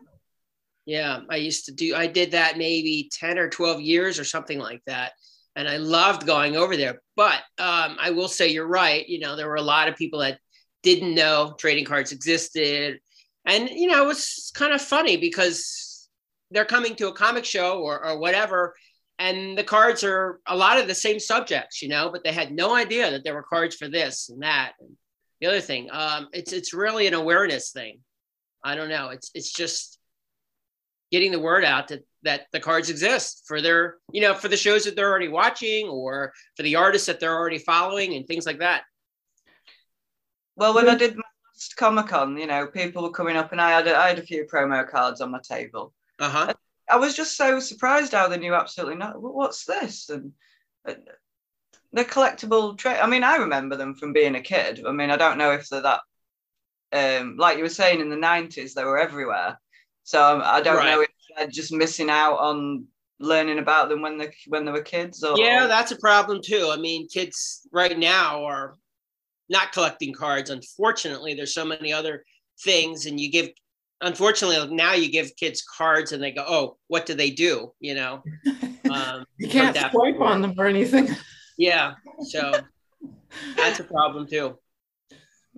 yeah, 0.86 1.22
I 1.30 1.38
used 1.38 1.66
to 1.66 1.72
do, 1.72 1.96
I 1.96 2.08
did 2.08 2.32
that 2.32 2.58
maybe 2.58 3.10
10 3.12 3.38
or 3.38 3.50
12 3.50 3.82
years 3.82 4.20
or 4.20 4.24
something 4.24 4.60
like 4.60 4.82
that. 4.88 5.14
And 5.56 5.68
I 5.68 5.78
loved 5.78 6.26
going 6.26 6.56
over 6.56 6.78
there. 6.78 7.02
But 7.16 7.40
um, 7.60 7.98
I 8.00 8.12
will 8.12 8.28
say 8.28 8.50
you're 8.50 8.68
right. 8.68 9.08
You 9.08 9.20
know, 9.20 9.36
there 9.36 9.48
were 9.48 9.56
a 9.56 9.62
lot 9.62 9.90
of 9.90 9.96
people 9.96 10.20
that 10.20 10.40
didn't 10.82 11.14
know 11.14 11.56
trading 11.58 11.86
cards 11.86 12.12
existed. 12.12 13.00
And, 13.46 13.70
you 13.70 13.88
know, 13.88 14.04
it 14.04 14.08
was 14.08 14.52
kind 14.56 14.74
of 14.74 14.82
funny 14.82 15.18
because 15.18 16.10
they're 16.52 16.66
coming 16.66 16.96
to 16.96 17.10
a 17.10 17.14
comic 17.14 17.46
show 17.46 17.82
or, 17.82 18.06
or 18.06 18.18
whatever. 18.18 18.74
And 19.20 19.58
the 19.58 19.64
cards 19.64 20.04
are 20.04 20.40
a 20.48 20.56
lot 20.56 20.80
of 20.80 20.88
the 20.88 20.96
same 20.96 21.20
subjects, 21.20 21.82
you 21.82 21.90
know, 21.90 22.10
but 22.12 22.24
they 22.24 22.32
had 22.32 22.52
no 22.52 22.74
idea 22.76 23.12
that 23.12 23.24
there 23.24 23.36
were 23.36 23.44
cards 23.44 23.76
for 23.76 23.88
this 23.88 24.30
and 24.30 24.42
that. 24.42 24.74
And 24.80 24.98
the 25.40 25.48
other 25.48 25.62
thing, 25.62 25.90
um, 25.92 26.28
it's 26.34 26.54
it's 26.54 26.74
really 26.74 27.08
an 27.08 27.14
awareness 27.14 27.72
thing. 27.72 28.00
I 28.64 28.76
don't 28.76 28.90
know. 28.90 29.10
It's 29.10 29.30
it's 29.36 29.52
just 29.52 30.00
getting 31.12 31.32
the 31.32 31.40
word 31.40 31.64
out 31.64 31.90
that 31.90 32.04
that 32.24 32.48
the 32.52 32.60
cards 32.60 32.90
exist 32.90 33.44
for 33.48 33.62
their 33.62 33.98
you 34.12 34.22
know 34.22 34.34
for 34.34 34.48
the 34.48 34.58
shows 34.58 34.86
that 34.86 34.96
they're 34.96 35.10
already 35.10 35.28
watching 35.28 35.88
or 35.88 36.34
for 36.56 36.64
the 36.64 36.76
artists 36.76 37.08
that 37.08 37.20
they're 37.20 37.36
already 37.36 37.58
following 37.58 38.14
and 38.16 38.28
things 38.28 38.46
like 38.46 38.60
that. 38.60 38.84
Well 40.56 40.74
when 40.74 40.90
i 40.90 40.96
did 40.96 41.16
my 41.16 41.24
last 41.54 41.76
comic-con 41.76 42.38
you 42.38 42.48
know 42.48 42.68
people 42.68 43.04
were 43.04 43.12
coming 43.12 43.36
up 43.36 43.52
and 43.52 43.62
i 43.62 43.72
had 43.72 43.88
a, 43.88 43.98
I 43.98 44.10
had 44.10 44.20
a 44.20 44.24
few 44.24 44.46
promo 44.46 44.88
cards 44.88 45.22
on 45.22 45.32
my 45.32 45.40
table. 45.42 45.94
Uh-huh. 46.20 46.54
I 46.90 46.98
was 46.98 47.16
just 47.16 47.38
so 47.38 47.60
surprised 47.60 48.12
how 48.12 48.28
they 48.28 48.38
knew 48.38 48.54
absolutely 48.54 48.96
not 48.96 49.22
what's 49.22 49.66
this? 49.66 50.10
And 50.10 50.34
uh, 50.88 50.96
the 51.94 52.06
collectible 52.06 52.78
trade 52.78 53.00
i 53.00 53.08
mean 53.08 53.24
i 53.24 53.36
remember 53.38 53.76
them 53.76 53.96
from 53.96 54.14
being 54.14 54.36
a 54.36 54.42
kid. 54.42 54.84
I 54.86 54.92
mean 54.92 55.10
i 55.10 55.18
don't 55.18 55.38
know 55.38 55.52
if 55.52 55.68
they're 55.70 55.82
that 55.82 56.02
um 56.94 57.38
like 57.38 57.58
you 57.58 57.64
were 57.64 57.70
saying 57.70 58.02
in 58.02 58.10
the 58.10 58.16
90s 58.16 58.74
they 58.74 58.84
were 58.84 59.00
everywhere 59.00 59.58
so 60.04 60.42
I 60.44 60.62
don't 60.62 60.78
right. 60.78 60.96
know 60.96 61.02
if 61.02 61.10
they're 61.38 61.48
just 61.48 61.72
missing 61.72 62.10
out 62.10 62.38
on 62.38 62.86
learning 63.20 63.60
about 63.60 63.90
them 63.90 64.02
when 64.02 64.18
they 64.18 64.34
when 64.48 64.66
they 64.66 64.72
were 64.72 64.82
kids. 64.82 65.24
Or... 65.24 65.38
Yeah, 65.38 65.68
that's 65.68 65.92
a 65.92 65.98
problem 65.98 66.42
too. 66.44 66.70
I 66.72 66.78
mean, 66.78 67.08
kids 67.08 67.68
right 67.72 67.98
now 67.98 68.44
are 68.44 68.76
not 69.50 69.72
collecting 69.72 70.14
cards. 70.14 70.50
Unfortunately, 70.50 71.34
there's 71.34 71.54
so 71.54 71.66
many 71.66 71.94
other 71.94 72.24
things, 72.64 73.06
and 73.06 73.20
you 73.20 73.32
give. 73.32 73.50
Unfortunately, 74.04 74.76
now 74.76 74.94
you 74.94 75.12
give 75.12 75.36
kids 75.36 75.62
cards, 75.62 76.12
and 76.12 76.22
they 76.22 76.32
go, 76.32 76.44
"Oh, 76.48 76.78
what 76.88 77.06
do 77.06 77.14
they 77.14 77.30
do?" 77.30 77.72
You 77.80 77.96
know, 77.96 78.24
um, 78.92 79.26
you 79.38 79.48
can't 79.48 79.78
swipe 79.92 80.20
on 80.20 80.42
them 80.42 80.56
or 80.58 80.66
anything. 80.66 81.08
Yeah, 81.58 81.94
so 82.30 82.52
that's 83.56 83.80
a 83.80 83.84
problem 83.84 84.28
too 84.28 84.58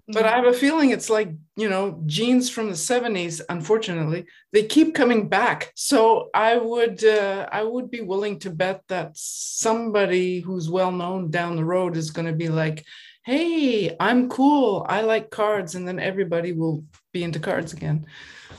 but 0.07 0.25
I 0.25 0.35
have 0.35 0.45
a 0.45 0.53
feeling 0.53 0.89
it's 0.89 1.09
like, 1.09 1.29
you 1.55 1.69
know, 1.69 2.01
jeans 2.05 2.49
from 2.49 2.67
the 2.67 2.75
70s, 2.75 3.39
unfortunately, 3.47 4.25
they 4.51 4.63
keep 4.63 4.93
coming 4.93 5.29
back. 5.29 5.71
So 5.75 6.29
I 6.33 6.57
would 6.57 7.03
uh, 7.05 7.47
I 7.51 7.63
would 7.63 7.89
be 7.89 8.01
willing 8.01 8.39
to 8.39 8.49
bet 8.49 8.81
that 8.89 9.11
somebody 9.13 10.41
who's 10.41 10.69
well 10.69 10.91
known 10.91 11.31
down 11.31 11.55
the 11.55 11.63
road 11.65 11.95
is 11.95 12.11
going 12.11 12.27
to 12.27 12.33
be 12.33 12.49
like, 12.49 12.83
"Hey, 13.23 13.95
I'm 13.97 14.27
cool. 14.27 14.85
I 14.89 15.01
like 15.01 15.29
cards." 15.29 15.75
And 15.75 15.87
then 15.87 15.99
everybody 15.99 16.51
will 16.51 16.83
be 17.13 17.23
into 17.23 17.39
cards 17.39 17.71
again. 17.71 18.05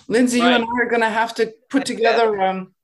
Lindsey, 0.09 0.41
right. 0.41 0.49
you 0.49 0.55
and 0.55 0.65
I 0.65 0.83
are 0.83 0.89
going 0.89 1.03
to 1.03 1.11
have 1.11 1.35
to 1.35 1.53
put 1.69 1.85
together 1.85 2.41
um, 2.41 2.75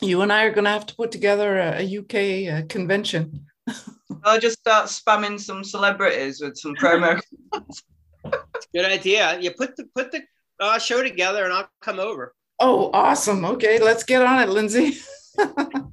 you 0.00 0.22
and 0.22 0.32
I 0.32 0.44
are 0.44 0.52
going 0.52 0.64
to 0.64 0.70
have 0.70 0.86
to 0.86 0.96
put 0.96 1.12
together 1.12 1.58
a, 1.58 1.82
a 1.82 1.98
UK 1.98 2.52
uh, 2.52 2.66
convention. 2.68 3.46
I'll 4.24 4.40
just 4.40 4.58
start 4.58 4.86
spamming 4.86 5.38
some 5.38 5.62
celebrities 5.64 6.40
with 6.40 6.58
some 6.58 6.74
promo. 6.74 7.20
Good 8.74 8.84
idea. 8.84 9.38
You 9.40 9.50
put 9.52 9.76
the 9.76 9.84
put 9.94 10.12
the 10.12 10.22
uh, 10.60 10.78
show 10.78 11.02
together, 11.02 11.44
and 11.44 11.52
I'll 11.52 11.68
come 11.80 11.98
over. 11.98 12.34
Oh, 12.58 12.90
awesome! 12.92 13.44
Okay, 13.44 13.78
let's 13.80 14.04
get 14.04 14.22
on 14.22 14.40
it, 14.40 14.48
Lindsey. 14.48 14.98
oh, 15.38 15.88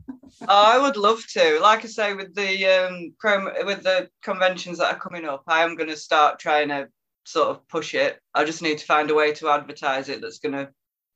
I 0.48 0.78
would 0.78 0.98
love 0.98 1.22
to. 1.34 1.60
Like 1.62 1.84
I 1.84 1.88
say, 1.88 2.14
with 2.14 2.36
the 2.36 2.66
um, 2.66 3.14
promo, 3.24 3.66
with 3.66 3.84
the 3.84 4.10
conventions 4.22 4.78
that 4.78 4.94
are 4.94 5.00
coming 5.00 5.26
up, 5.26 5.44
I 5.48 5.64
am 5.64 5.76
going 5.76 5.90
to 5.90 5.98
start 5.98 6.40
trying 6.40 6.70
to 6.70 6.88
sort 7.26 7.50
of 7.50 7.68
push 7.68 7.94
it. 7.94 8.20
I 8.34 8.46
just 8.46 8.62
need 8.62 8.78
to 8.78 8.86
find 8.86 9.10
a 9.12 9.16
way 9.16 9.34
to 9.34 9.50
advertise 9.50 10.10
it 10.10 10.22
that's 10.22 10.40
going 10.40 10.54
to 10.54 10.70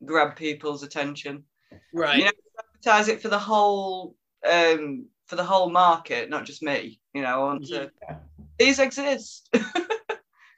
grab 0.05 0.35
people's 0.35 0.83
attention. 0.83 1.43
Right. 1.93 2.17
You 2.17 2.25
know, 2.25 2.31
advertise 2.75 3.07
it 3.07 3.21
for 3.21 3.29
the 3.29 3.39
whole 3.39 4.15
um, 4.49 5.07
for 5.27 5.35
the 5.35 5.43
whole 5.43 5.69
market, 5.69 6.29
not 6.29 6.45
just 6.45 6.61
me. 6.61 6.99
You 7.13 7.21
know, 7.21 7.27
I 7.27 7.37
want 7.37 7.65
to. 7.67 7.91
Yeah. 8.01 8.17
These 8.59 8.79
exist. 8.79 9.49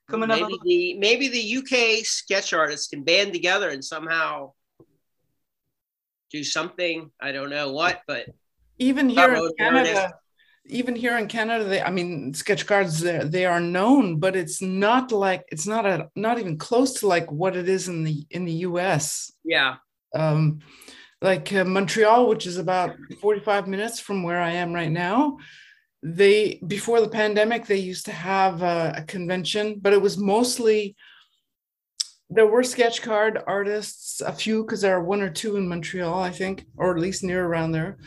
Come 0.09 0.21
on, 0.21 0.29
maybe 0.29 0.59
the 0.63 0.97
maybe 0.99 1.27
the 1.29 1.57
UK 1.57 2.05
sketch 2.05 2.53
artists 2.53 2.87
can 2.87 3.03
band 3.03 3.33
together 3.33 3.69
and 3.69 3.83
somehow 3.83 4.53
do 6.31 6.43
something. 6.43 7.09
I 7.19 7.31
don't 7.31 7.49
know 7.49 7.71
what, 7.71 8.01
but 8.07 8.27
even 8.77 9.09
here 9.09 9.33
in 9.33 9.51
Canada, 9.57 10.13
even 10.67 10.95
here 10.95 11.17
in 11.17 11.27
Canada, 11.27 11.63
they 11.63 11.81
I 11.81 11.89
mean 11.89 12.33
sketch 12.35 12.67
cards 12.67 12.99
they 12.99 13.19
they 13.23 13.45
are 13.45 13.59
known, 13.59 14.19
but 14.19 14.35
it's 14.35 14.61
not 14.61 15.11
like 15.11 15.43
it's 15.47 15.65
not 15.65 15.87
a 15.87 16.09
not 16.15 16.37
even 16.37 16.57
close 16.57 16.93
to 16.99 17.07
like 17.07 17.31
what 17.31 17.55
it 17.55 17.67
is 17.67 17.87
in 17.87 18.03
the 18.03 18.27
in 18.29 18.45
the 18.45 18.53
US. 18.69 19.31
Yeah. 19.43 19.77
Um, 20.13 20.59
like 21.19 21.51
uh, 21.51 21.65
Montreal, 21.65 22.29
which 22.29 22.45
is 22.45 22.57
about 22.57 22.95
45 23.21 23.67
minutes 23.67 23.99
from 23.99 24.21
where 24.21 24.39
I 24.39 24.51
am 24.51 24.71
right 24.71 24.91
now 24.91 25.37
they 26.07 26.61
before 26.67 27.01
the 27.01 27.09
pandemic 27.09 27.65
they 27.65 27.77
used 27.77 28.05
to 28.05 28.11
have 28.11 28.61
a, 28.61 28.93
a 28.97 29.01
convention 29.03 29.79
but 29.81 29.91
it 29.91 29.99
was 30.01 30.19
mostly 30.19 30.95
there 32.29 32.45
were 32.45 32.63
sketch 32.63 33.01
card 33.01 33.41
artists 33.47 34.21
a 34.21 34.31
few 34.31 34.63
because 34.63 34.81
there 34.81 34.95
are 34.95 35.03
one 35.03 35.21
or 35.21 35.31
two 35.31 35.55
in 35.57 35.67
montreal 35.67 36.19
i 36.19 36.29
think 36.29 36.63
or 36.77 36.95
at 36.95 37.01
least 37.01 37.23
near 37.23 37.43
around 37.45 37.71
there. 37.71 37.97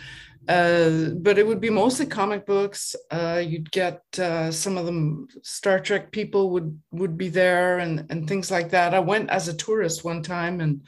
Uh, 0.46 1.10
but 1.16 1.36
it 1.36 1.46
would 1.46 1.60
be 1.60 1.68
mostly 1.68 2.06
comic 2.06 2.46
books. 2.46 2.96
Uh, 3.10 3.42
you'd 3.44 3.70
get 3.70 4.02
uh, 4.18 4.50
some 4.50 4.78
of 4.78 4.86
them 4.86 5.28
star 5.42 5.78
trek 5.78 6.10
people 6.10 6.48
would 6.48 6.80
would 6.90 7.18
be 7.18 7.28
there 7.28 7.80
and 7.80 8.06
and 8.08 8.26
things 8.26 8.50
like 8.50 8.70
that. 8.70 8.94
I 8.94 9.00
went 9.00 9.28
as 9.28 9.48
a 9.48 9.54
tourist 9.54 10.04
one 10.04 10.22
time 10.22 10.62
and 10.62 10.80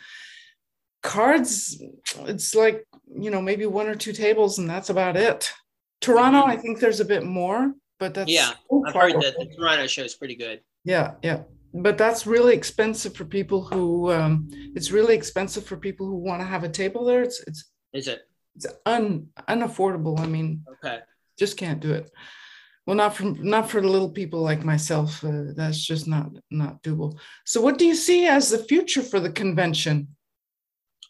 cards 1.02 1.83
it's 2.21 2.55
like 2.55 2.87
you 3.14 3.31
know 3.31 3.43
maybe 3.43 3.67
one 3.67 3.87
or 3.87 3.95
two 3.95 4.12
tables 4.12 4.59
and 4.59 4.69
that's 4.69 4.90
about 4.90 5.17
it 5.17 5.52
Toronto, 6.00 6.45
I 6.45 6.57
think 6.57 6.80
there's 6.80 7.00
a 7.00 7.04
bit 7.04 7.25
more, 7.25 7.75
but 7.99 8.14
that's 8.14 8.30
yeah. 8.30 8.52
So 8.71 8.85
I've 8.87 8.95
heard 8.95 9.14
that 9.14 9.37
the 9.38 9.47
Toronto 9.57 9.87
show 9.87 10.02
is 10.02 10.14
pretty 10.14 10.35
good. 10.35 10.61
Yeah, 10.85 11.14
yeah, 11.23 11.42
but 11.75 11.99
that's 11.99 12.26
really 12.26 12.54
expensive 12.54 13.14
for 13.14 13.25
people 13.25 13.62
who. 13.62 14.11
Um, 14.11 14.49
it's 14.75 14.90
really 14.90 15.14
expensive 15.14 15.64
for 15.64 15.76
people 15.76 16.07
who 16.07 16.16
want 16.16 16.40
to 16.40 16.47
have 16.47 16.64
a 16.64 16.69
table 16.69 17.04
there. 17.04 17.23
It's 17.23 17.40
it's. 17.47 17.71
Is 17.92 18.09
it? 18.09 18.23
It's 18.57 18.66
un 18.87 19.28
unaffordable. 19.49 20.19
I 20.19 20.26
mean, 20.26 20.64
okay, 20.75 21.00
just 21.38 21.57
can't 21.57 21.80
do 21.80 21.92
it. 21.92 22.11
Well, 22.87 22.97
not 22.97 23.14
for 23.14 23.25
not 23.25 23.71
for 23.71 23.83
little 23.83 24.11
people 24.11 24.40
like 24.40 24.64
myself. 24.64 25.23
Uh, 25.23 25.52
that's 25.54 25.85
just 25.85 26.09
not 26.09 26.30
not 26.50 26.83
doable. 26.83 27.19
So, 27.45 27.61
what 27.61 27.78
do 27.78 27.87
you 27.87 27.95
see 27.95 28.26
as 28.26 28.50
the 28.50 28.59
future 28.59 29.02
for 29.02 29.21
the 29.21 29.30
convention? 29.30 30.16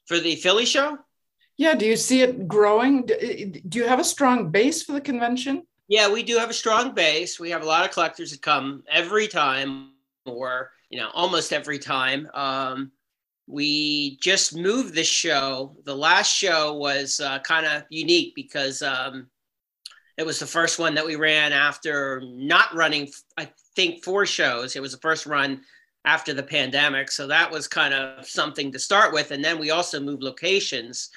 For 0.06 0.18
the 0.18 0.34
Philly 0.36 0.66
show? 0.66 0.98
Yeah, 1.60 1.74
do 1.74 1.84
you 1.84 1.96
see 1.96 2.22
it 2.22 2.48
growing? 2.48 3.04
Do 3.04 3.78
you 3.78 3.86
have 3.86 4.00
a 4.00 4.04
strong 4.04 4.50
base 4.50 4.82
for 4.82 4.92
the 4.92 5.00
convention? 5.02 5.66
Yeah, 5.88 6.10
we 6.10 6.22
do 6.22 6.38
have 6.38 6.48
a 6.48 6.54
strong 6.54 6.94
base. 6.94 7.38
We 7.38 7.50
have 7.50 7.60
a 7.60 7.66
lot 7.66 7.84
of 7.84 7.90
collectors 7.90 8.30
that 8.30 8.40
come 8.40 8.82
every 8.90 9.28
time, 9.28 9.90
or 10.24 10.70
you 10.88 10.98
know, 10.98 11.10
almost 11.12 11.52
every 11.52 11.78
time. 11.78 12.30
Um, 12.32 12.92
we 13.46 14.16
just 14.22 14.56
moved 14.56 14.94
the 14.94 15.04
show. 15.04 15.76
The 15.84 15.94
last 15.94 16.34
show 16.34 16.72
was 16.72 17.20
uh, 17.20 17.40
kind 17.40 17.66
of 17.66 17.82
unique 17.90 18.34
because 18.34 18.80
um, 18.80 19.26
it 20.16 20.24
was 20.24 20.38
the 20.38 20.46
first 20.46 20.78
one 20.78 20.94
that 20.94 21.04
we 21.04 21.16
ran 21.16 21.52
after 21.52 22.22
not 22.24 22.74
running, 22.74 23.10
I 23.36 23.50
think, 23.76 24.02
four 24.02 24.24
shows. 24.24 24.76
It 24.76 24.80
was 24.80 24.92
the 24.92 25.02
first 25.02 25.26
run 25.26 25.60
after 26.06 26.32
the 26.32 26.42
pandemic. 26.42 27.10
So 27.10 27.26
that 27.26 27.50
was 27.50 27.68
kind 27.68 27.92
of 27.92 28.26
something 28.26 28.72
to 28.72 28.78
start 28.78 29.12
with. 29.12 29.30
And 29.30 29.44
then 29.44 29.58
we 29.58 29.70
also 29.70 30.00
moved 30.00 30.22
locations. 30.22 31.10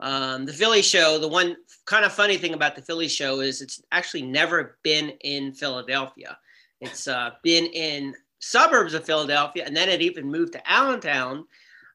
Um, 0.00 0.44
the 0.44 0.52
Philly 0.52 0.82
show, 0.82 1.18
the 1.18 1.28
one 1.28 1.56
kind 1.86 2.04
of 2.04 2.12
funny 2.12 2.36
thing 2.36 2.54
about 2.54 2.76
the 2.76 2.82
Philly 2.82 3.08
show 3.08 3.40
is 3.40 3.62
it's 3.62 3.82
actually 3.92 4.22
never 4.22 4.78
been 4.82 5.10
in 5.20 5.52
Philadelphia. 5.52 6.38
It's 6.80 7.08
uh, 7.08 7.30
been 7.42 7.66
in 7.66 8.14
suburbs 8.38 8.94
of 8.94 9.04
Philadelphia, 9.04 9.64
and 9.64 9.76
then 9.76 9.88
it 9.88 10.02
even 10.02 10.30
moved 10.30 10.52
to 10.52 10.70
Allentown, 10.70 11.46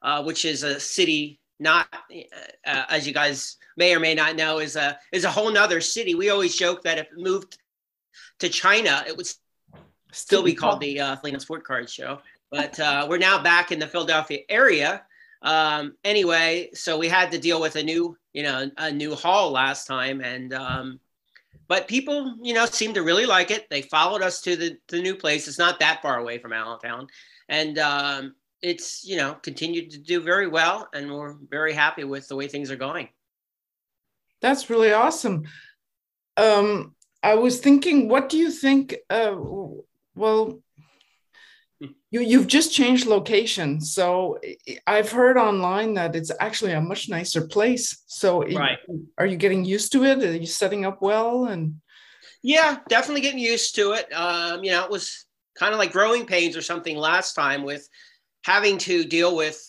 uh, 0.01 0.23
which 0.23 0.45
is 0.45 0.63
a 0.63 0.79
city 0.79 1.39
not 1.59 1.87
uh, 2.65 2.83
as 2.89 3.05
you 3.05 3.13
guys 3.13 3.57
may 3.77 3.93
or 3.93 3.99
may 3.99 4.15
not 4.15 4.35
know 4.35 4.57
is 4.57 4.75
a 4.75 4.97
is 5.11 5.25
a 5.25 5.29
whole 5.29 5.51
nother 5.51 5.79
city 5.79 6.15
we 6.15 6.31
always 6.31 6.55
joke 6.55 6.81
that 6.81 6.97
if 6.97 7.05
it 7.05 7.17
moved 7.19 7.59
to 8.39 8.49
china 8.49 9.03
it 9.07 9.15
would 9.15 9.27
still 10.11 10.43
be 10.43 10.53
called 10.53 10.81
the 10.81 10.99
uh, 10.99 11.39
Sport 11.39 11.63
Card 11.63 11.89
Show. 11.89 12.19
But 12.49 12.79
uh, 12.79 13.07
we're 13.09 13.17
now 13.17 13.41
back 13.41 13.71
in 13.71 13.79
the 13.79 13.87
Philadelphia 13.87 14.39
area. 14.49 15.03
Um, 15.41 15.95
anyway, 16.03 16.69
so 16.73 16.97
we 16.97 17.07
had 17.07 17.31
to 17.31 17.39
deal 17.39 17.59
with 17.59 17.75
a 17.75 17.83
new, 17.83 18.17
you 18.33 18.43
know, 18.43 18.69
a 18.77 18.91
new 18.91 19.15
hall 19.15 19.51
last 19.51 19.87
time, 19.87 20.21
and 20.21 20.53
um, 20.53 20.99
but 21.67 21.87
people, 21.87 22.35
you 22.41 22.53
know, 22.53 22.65
seemed 22.65 22.95
to 22.95 23.03
really 23.03 23.25
like 23.25 23.49
it. 23.49 23.69
They 23.69 23.81
followed 23.81 24.21
us 24.21 24.41
to 24.41 24.55
the 24.55 24.77
the 24.89 25.01
new 25.01 25.15
place. 25.15 25.47
It's 25.47 25.57
not 25.59 25.79
that 25.79 26.01
far 26.01 26.19
away 26.19 26.37
from 26.37 26.53
Allentown, 26.53 27.07
and 27.49 27.79
um, 27.79 28.35
it's 28.61 29.03
you 29.03 29.17
know 29.17 29.33
continued 29.35 29.91
to 29.91 29.97
do 29.97 30.21
very 30.21 30.47
well, 30.47 30.87
and 30.93 31.11
we're 31.11 31.35
very 31.49 31.73
happy 31.73 32.03
with 32.03 32.27
the 32.27 32.35
way 32.35 32.47
things 32.47 32.69
are 32.69 32.75
going. 32.75 33.09
That's 34.41 34.69
really 34.69 34.91
awesome. 34.91 35.43
Um, 36.37 36.95
I 37.23 37.35
was 37.35 37.59
thinking, 37.59 38.07
what 38.07 38.29
do 38.29 38.37
you 38.37 38.51
think? 38.51 38.95
Uh, 39.09 39.35
well, 40.15 40.59
you 42.11 42.19
you've 42.19 42.47
just 42.47 42.73
changed 42.73 43.07
location, 43.07 43.79
so 43.79 44.37
I've 44.85 45.11
heard 45.11 45.37
online 45.37 45.93
that 45.93 46.15
it's 46.15 46.31
actually 46.41 46.73
a 46.73 46.81
much 46.81 47.07
nicer 47.07 47.47
place. 47.47 48.03
So, 48.07 48.43
right. 48.43 48.77
are 49.17 49.25
you 49.25 49.37
getting 49.37 49.63
used 49.63 49.93
to 49.93 50.03
it? 50.03 50.21
Are 50.21 50.35
you 50.35 50.45
setting 50.45 50.85
up 50.85 51.01
well? 51.01 51.45
And 51.45 51.75
yeah, 52.43 52.79
definitely 52.89 53.21
getting 53.21 53.39
used 53.39 53.75
to 53.75 53.93
it. 53.93 54.11
Um, 54.13 54.61
you 54.63 54.71
know, 54.71 54.83
it 54.83 54.91
was 54.91 55.25
kind 55.57 55.73
of 55.73 55.79
like 55.79 55.93
growing 55.93 56.25
pains 56.25 56.57
or 56.57 56.61
something 56.61 56.97
last 56.97 57.33
time 57.33 57.63
with 57.63 57.87
having 58.43 58.77
to 58.79 59.05
deal 59.05 59.35
with. 59.35 59.65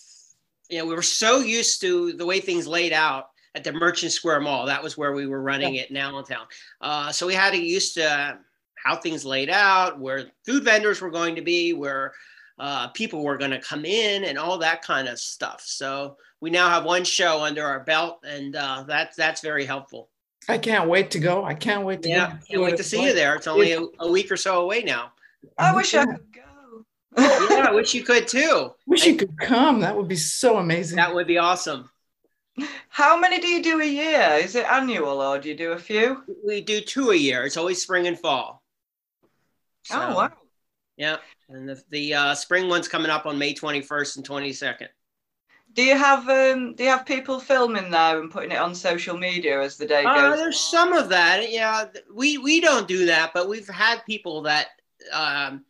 You 0.69 0.79
know, 0.79 0.87
we 0.87 0.95
were 0.97 1.03
so 1.03 1.39
used 1.39 1.81
to 1.83 2.13
the 2.15 2.27
way 2.27 2.41
things 2.41 2.67
laid 2.67 2.93
out 2.93 3.27
at 3.55 3.63
the 3.63 3.73
Merchant 3.73 4.11
Square 4.11 4.41
Mall. 4.41 4.67
That 4.67 4.83
was 4.83 4.99
where 4.99 5.13
we 5.13 5.29
were 5.29 5.43
running 5.43 5.75
yeah. 5.75 5.83
it 5.83 5.91
in 5.91 5.97
Allentown. 5.97 6.47
Uh, 6.81 7.13
so 7.13 7.27
we 7.27 7.35
had 7.35 7.53
to 7.53 7.59
used 7.59 7.95
to 7.95 8.39
how 8.83 8.97
things 8.97 9.25
laid 9.25 9.49
out, 9.49 10.01
where 10.01 10.27
food 10.45 10.65
vendors 10.65 11.01
were 11.01 11.11
going 11.11 11.37
to 11.37 11.43
be, 11.43 11.73
where 11.73 12.13
uh, 12.59 12.89
people 12.89 13.23
were 13.23 13.39
going 13.39 13.51
to 13.51 13.61
come 13.61 13.85
in, 13.85 14.25
and 14.25 14.39
all 14.39 14.59
that 14.59 14.83
kind 14.83 15.09
of 15.09 15.19
stuff. 15.19 15.63
So 15.65 16.17
we 16.41 16.51
now 16.51 16.69
have 16.69 16.85
one 16.85 17.05
show 17.05 17.43
under 17.43 17.65
our 17.65 17.81
belt, 17.81 18.21
and 18.25 18.57
uh, 18.57 18.85
that's 18.87 19.17
that's 19.17 19.41
very 19.41 19.65
helpful. 19.65 20.09
I 20.49 20.59
can't 20.59 20.89
wait 20.89 21.11
to 21.13 21.19
go. 21.19 21.45
I 21.45 21.55
can't 21.55 21.85
wait 21.85 22.03
to 22.03 22.09
yeah, 22.09 22.33
go. 22.33 22.39
can't 22.49 22.63
wait 22.63 22.77
to 22.77 22.83
see 22.83 23.05
you 23.05 23.15
there. 23.15 23.37
It's 23.37 23.47
only 23.47 23.73
a, 23.73 23.83
a, 24.01 24.11
week 24.11 24.31
or 24.31 24.37
so 24.37 24.63
away 24.63 24.83
now. 24.83 25.13
I 25.57 25.75
wish 25.75 25.95
I 25.95 26.05
could 26.05 26.33
go. 26.35 26.85
yeah, 27.17 27.67
I 27.69 27.73
wish 27.73 27.95
you 27.95 28.03
could 28.03 28.27
too. 28.27 28.73
Wish 28.87 29.05
I, 29.05 29.11
you 29.11 29.17
could 29.17 29.39
come. 29.39 29.81
That 29.81 29.97
would 29.97 30.09
be 30.09 30.17
so 30.17 30.57
amazing. 30.57 30.97
That 30.97 31.15
would 31.15 31.27
be 31.27 31.39
awesome. 31.39 31.91
How 32.89 33.19
many 33.19 33.41
do 33.41 33.47
you 33.47 33.63
do 33.63 33.81
a 33.81 33.85
year? 33.85 34.39
Is 34.43 34.55
it 34.57 34.67
annual 34.67 35.21
or 35.23 35.39
do 35.39 35.49
you 35.49 35.57
do 35.57 35.73
a 35.73 35.79
few? 35.79 36.23
We 36.45 36.61
do 36.61 36.81
two 36.81 37.11
a 37.11 37.17
year. 37.17 37.45
It's 37.45 37.57
always 37.57 37.81
spring 37.83 38.07
and 38.07 38.19
fall. 38.19 38.63
So, 39.85 39.97
oh 39.97 40.17
wow! 40.17 40.33
Yeah, 40.97 41.17
and 41.49 41.69
the, 41.69 41.83
the 41.91 42.15
uh, 42.15 42.35
spring 42.35 42.69
one's 42.69 42.89
coming 42.89 43.11
up 43.11 43.27
on 43.27 43.39
May 43.39 43.55
21st 43.55 44.17
and 44.17 44.29
22nd. 44.29 44.89
Do 45.75 45.83
you 45.83 45.97
have 45.97 46.29
um, 46.29 46.75
do 46.75 46.85
you 46.85 46.91
have 46.91 47.07
people 47.07 47.41
filming 47.41 47.91
there 47.91 48.21
and 48.21 48.31
putting 48.31 48.51
it 48.51 48.59
on 48.59 48.75
social 48.75 49.17
media 49.17 49.61
as 49.63 49.79
the 49.79 49.87
day 49.87 50.05
uh, 50.05 50.15
goes? 50.15 50.39
There's 50.39 50.61
some 50.61 50.93
of 50.93 51.09
that. 51.09 51.51
Yeah, 51.51 51.87
we 52.15 52.37
we 52.37 52.61
don't 52.61 52.87
do 52.87 53.07
that, 53.07 53.33
but 53.33 53.49
we've 53.49 53.69
had 53.69 54.05
people 54.05 54.43
that 54.43 54.69
um, 55.13 55.65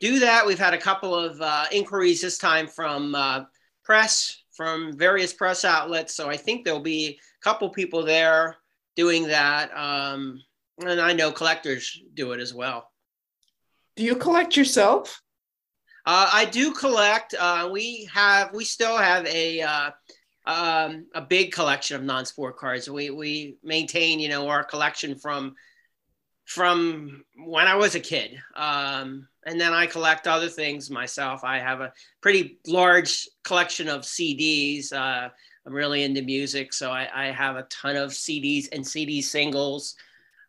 do 0.00 0.20
that. 0.20 0.46
We've 0.46 0.58
had 0.58 0.72
a 0.72 0.78
couple 0.78 1.14
of 1.14 1.40
uh, 1.40 1.66
inquiries 1.70 2.22
this 2.22 2.38
time 2.38 2.66
from 2.66 3.14
uh, 3.14 3.44
press, 3.84 4.42
from 4.52 4.96
various 4.96 5.34
press 5.34 5.66
outlets. 5.66 6.14
So 6.14 6.30
I 6.30 6.36
think 6.38 6.64
there'll 6.64 6.80
be 6.80 7.08
a 7.08 7.44
couple 7.44 7.68
people 7.68 8.04
there 8.04 8.56
doing 8.94 9.28
that, 9.28 9.70
um, 9.76 10.42
and 10.80 10.98
I 10.98 11.12
know 11.12 11.30
collectors 11.30 12.00
do 12.14 12.32
it 12.32 12.40
as 12.40 12.54
well. 12.54 12.90
Do 13.96 14.04
you 14.04 14.16
collect 14.16 14.56
yourself? 14.56 15.22
Uh, 16.04 16.30
I 16.32 16.44
do 16.44 16.72
collect. 16.72 17.34
Uh, 17.34 17.68
we 17.72 18.08
have, 18.12 18.52
we 18.54 18.64
still 18.64 18.96
have 18.96 19.26
a 19.26 19.62
uh, 19.62 19.90
um, 20.46 21.06
a 21.14 21.20
big 21.20 21.52
collection 21.52 21.96
of 21.96 22.04
non-sport 22.04 22.56
cards. 22.56 22.88
We 22.88 23.10
we 23.10 23.56
maintain, 23.64 24.20
you 24.20 24.28
know, 24.28 24.48
our 24.48 24.62
collection 24.62 25.16
from 25.16 25.54
from 26.44 27.24
when 27.44 27.66
I 27.66 27.74
was 27.74 27.96
a 27.96 28.00
kid, 28.00 28.38
um, 28.54 29.26
and 29.46 29.60
then 29.60 29.72
I 29.72 29.86
collect 29.86 30.28
other 30.28 30.48
things 30.48 30.90
myself. 30.90 31.42
I 31.42 31.58
have 31.58 31.80
a 31.80 31.92
pretty 32.20 32.60
large 32.68 33.28
collection 33.42 33.88
of 33.88 34.02
CDs. 34.02 34.92
Uh, 34.92 35.28
I'm 35.66 35.72
really 35.72 36.04
into 36.04 36.22
music, 36.22 36.72
so 36.72 36.92
I, 36.92 37.08
I 37.12 37.32
have 37.32 37.56
a 37.56 37.64
ton 37.64 37.96
of 37.96 38.10
CDs 38.10 38.68
and 38.70 38.86
CD 38.86 39.20
singles 39.20 39.96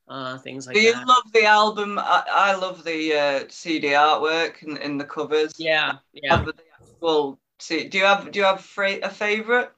uh, 0.08 0.38
things 0.38 0.67
like 0.67 0.76
that. 0.76 0.80
Do 0.80 0.86
you 0.86 0.93
that. 0.93 1.08
love 1.08 1.32
the 1.34 1.46
album? 1.46 2.00
I, 2.00 2.24
I 2.30 2.56
love 2.56 2.84
the 2.84 3.13
uh, 3.13 3.46
CD 3.50 3.89
artwork 3.89 4.63
in, 4.63 4.78
in 4.78 4.98
the 4.98 5.06
covers. 5.06 5.54
Yeah, 5.58 5.93
yeah. 6.13 6.46
Well, 7.02 7.39
see, 7.60 7.88
do 7.88 7.98
you 7.98 8.06
have 8.06 8.32
do 8.32 8.39
you 8.39 8.46
have 8.46 8.65
a 8.78 9.10
favorite? 9.10 9.72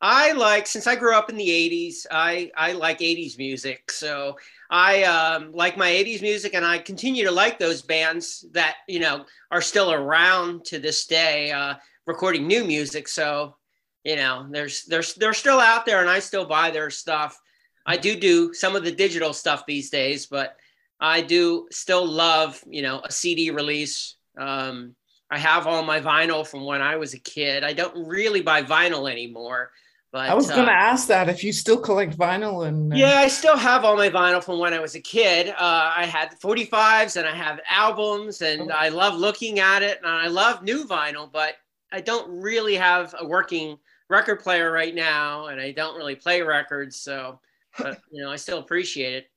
I 0.00 0.32
like 0.32 0.66
since 0.66 0.86
I 0.86 0.94
grew 0.94 1.14
up 1.14 1.30
in 1.30 1.36
the 1.36 1.48
'80s. 1.48 2.06
I 2.10 2.50
I 2.56 2.72
like 2.72 2.98
'80s 3.00 3.38
music, 3.38 3.90
so 3.90 4.36
I 4.70 5.04
um, 5.04 5.52
like 5.52 5.76
my 5.76 5.90
'80s 5.90 6.22
music, 6.22 6.54
and 6.54 6.64
I 6.64 6.78
continue 6.78 7.24
to 7.24 7.32
like 7.32 7.58
those 7.58 7.82
bands 7.82 8.46
that 8.52 8.76
you 8.86 9.00
know 9.00 9.24
are 9.50 9.62
still 9.62 9.92
around 9.92 10.64
to 10.66 10.78
this 10.78 11.06
day, 11.06 11.50
uh, 11.50 11.74
recording 12.06 12.46
new 12.46 12.64
music. 12.64 13.08
So 13.08 13.56
you 14.04 14.16
know, 14.16 14.46
there's 14.50 14.84
there's 14.84 15.14
they're 15.14 15.34
still 15.34 15.58
out 15.58 15.86
there, 15.86 16.00
and 16.00 16.10
I 16.10 16.20
still 16.20 16.44
buy 16.44 16.70
their 16.70 16.90
stuff. 16.90 17.40
I 17.86 17.96
do 17.96 18.16
do 18.16 18.52
some 18.52 18.74
of 18.74 18.84
the 18.84 18.90
digital 18.90 19.32
stuff 19.32 19.64
these 19.64 19.90
days, 19.90 20.26
but 20.26 20.56
I 21.00 21.20
do 21.20 21.68
still 21.70 22.06
love, 22.06 22.62
you 22.68 22.82
know, 22.82 23.00
a 23.04 23.12
CD 23.12 23.50
release. 23.50 24.16
Um, 24.36 24.96
I 25.30 25.38
have 25.38 25.66
all 25.66 25.82
my 25.82 26.00
vinyl 26.00 26.46
from 26.46 26.64
when 26.64 26.82
I 26.82 26.96
was 26.96 27.14
a 27.14 27.18
kid. 27.18 27.62
I 27.64 27.72
don't 27.72 28.06
really 28.06 28.42
buy 28.42 28.62
vinyl 28.62 29.10
anymore. 29.10 29.70
But, 30.12 30.30
I 30.30 30.34
was 30.34 30.48
going 30.48 30.66
to 30.66 30.72
uh, 30.72 30.74
ask 30.74 31.08
that 31.08 31.28
if 31.28 31.44
you 31.44 31.52
still 31.52 31.78
collect 31.78 32.16
vinyl 32.16 32.66
and 32.66 32.92
uh... 32.92 32.96
yeah, 32.96 33.18
I 33.18 33.28
still 33.28 33.56
have 33.56 33.84
all 33.84 33.96
my 33.96 34.08
vinyl 34.08 34.42
from 34.42 34.58
when 34.58 34.72
I 34.72 34.78
was 34.78 34.94
a 34.94 35.00
kid. 35.00 35.48
Uh, 35.50 35.92
I 35.94 36.06
had 36.06 36.30
45s 36.40 37.16
and 37.16 37.26
I 37.26 37.34
have 37.34 37.60
albums, 37.68 38.40
and 38.40 38.70
oh. 38.70 38.74
I 38.74 38.88
love 38.88 39.14
looking 39.14 39.58
at 39.58 39.82
it, 39.82 39.98
and 39.98 40.10
I 40.10 40.28
love 40.28 40.62
new 40.62 40.86
vinyl, 40.86 41.30
but 41.30 41.54
I 41.92 42.00
don't 42.00 42.40
really 42.40 42.76
have 42.76 43.14
a 43.18 43.26
working 43.26 43.78
record 44.08 44.36
player 44.36 44.70
right 44.70 44.94
now, 44.94 45.46
and 45.46 45.60
I 45.60 45.72
don't 45.72 45.96
really 45.96 46.14
play 46.14 46.40
records, 46.40 46.96
so 46.96 47.40
but 47.78 48.00
you 48.10 48.22
know, 48.22 48.30
I 48.30 48.36
still 48.36 48.58
appreciate 48.58 49.14
it. 49.14 49.30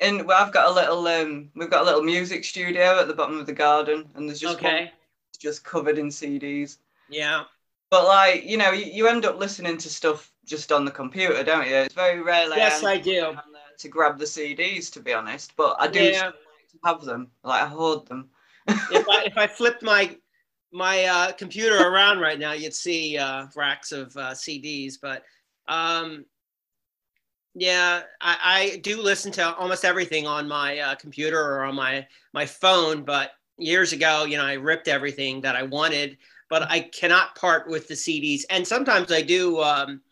And 0.00 0.26
well, 0.26 0.42
I've 0.42 0.52
got 0.52 0.68
a 0.68 0.72
little 0.72 1.06
um, 1.06 1.50
we've 1.54 1.70
got 1.70 1.82
a 1.82 1.84
little 1.84 2.02
music 2.02 2.44
studio 2.44 3.00
at 3.00 3.08
the 3.08 3.14
bottom 3.14 3.38
of 3.38 3.46
the 3.46 3.52
garden, 3.52 4.08
and 4.14 4.28
there's 4.28 4.40
just 4.40 4.58
okay. 4.58 4.92
just 5.38 5.64
covered 5.64 5.98
in 5.98 6.08
CDs. 6.08 6.78
Yeah. 7.08 7.44
But 7.90 8.06
like 8.06 8.44
you 8.44 8.56
know, 8.56 8.70
you, 8.70 8.84
you 8.84 9.08
end 9.08 9.24
up 9.24 9.38
listening 9.38 9.76
to 9.78 9.88
stuff 9.88 10.32
just 10.44 10.70
on 10.72 10.84
the 10.84 10.90
computer, 10.90 11.42
don't 11.42 11.66
you? 11.68 11.74
It's 11.74 11.94
very 11.94 12.20
rare. 12.20 12.48
Yes, 12.48 12.84
I 12.84 12.98
do. 12.98 13.36
To 13.78 13.88
grab 13.88 14.18
the 14.18 14.24
CDs, 14.24 14.90
to 14.92 15.00
be 15.00 15.12
honest, 15.12 15.54
but 15.56 15.76
I 15.78 15.86
do 15.86 16.02
yeah. 16.02 16.26
like 16.26 16.34
to 16.34 16.78
have 16.84 17.04
them. 17.04 17.30
Like 17.44 17.62
I 17.62 17.66
hoard 17.66 18.06
them. 18.06 18.28
if 18.66 19.08
I 19.08 19.22
if 19.26 19.36
I 19.36 19.46
flipped 19.46 19.82
my 19.82 20.16
my 20.72 21.04
uh, 21.04 21.32
computer 21.32 21.88
around 21.88 22.20
right 22.20 22.38
now, 22.38 22.52
you'd 22.52 22.74
see 22.74 23.18
uh, 23.18 23.46
racks 23.56 23.92
of 23.92 24.16
uh, 24.16 24.30
CDs. 24.30 24.94
But 25.00 25.24
um, 25.66 26.24
yeah, 27.54 28.02
I, 28.20 28.36
I, 28.42 28.76
do 28.78 29.00
listen 29.00 29.32
to 29.32 29.54
almost 29.56 29.84
everything 29.84 30.26
on 30.26 30.46
my 30.46 30.78
uh, 30.78 30.94
computer 30.94 31.40
or 31.40 31.64
on 31.64 31.74
my 31.74 32.06
my 32.32 32.46
phone. 32.46 33.02
But 33.02 33.32
years 33.56 33.92
ago, 33.92 34.24
you 34.24 34.36
know, 34.36 34.44
I 34.44 34.54
ripped 34.54 34.88
everything 34.88 35.40
that 35.42 35.56
I 35.56 35.62
wanted, 35.64 36.18
but 36.50 36.62
I 36.70 36.80
cannot 36.80 37.34
part 37.34 37.68
with 37.68 37.88
the 37.88 37.94
CDs. 37.94 38.42
And 38.50 38.66
sometimes 38.66 39.12
I 39.12 39.22
do. 39.22 39.60
Um, 39.60 40.02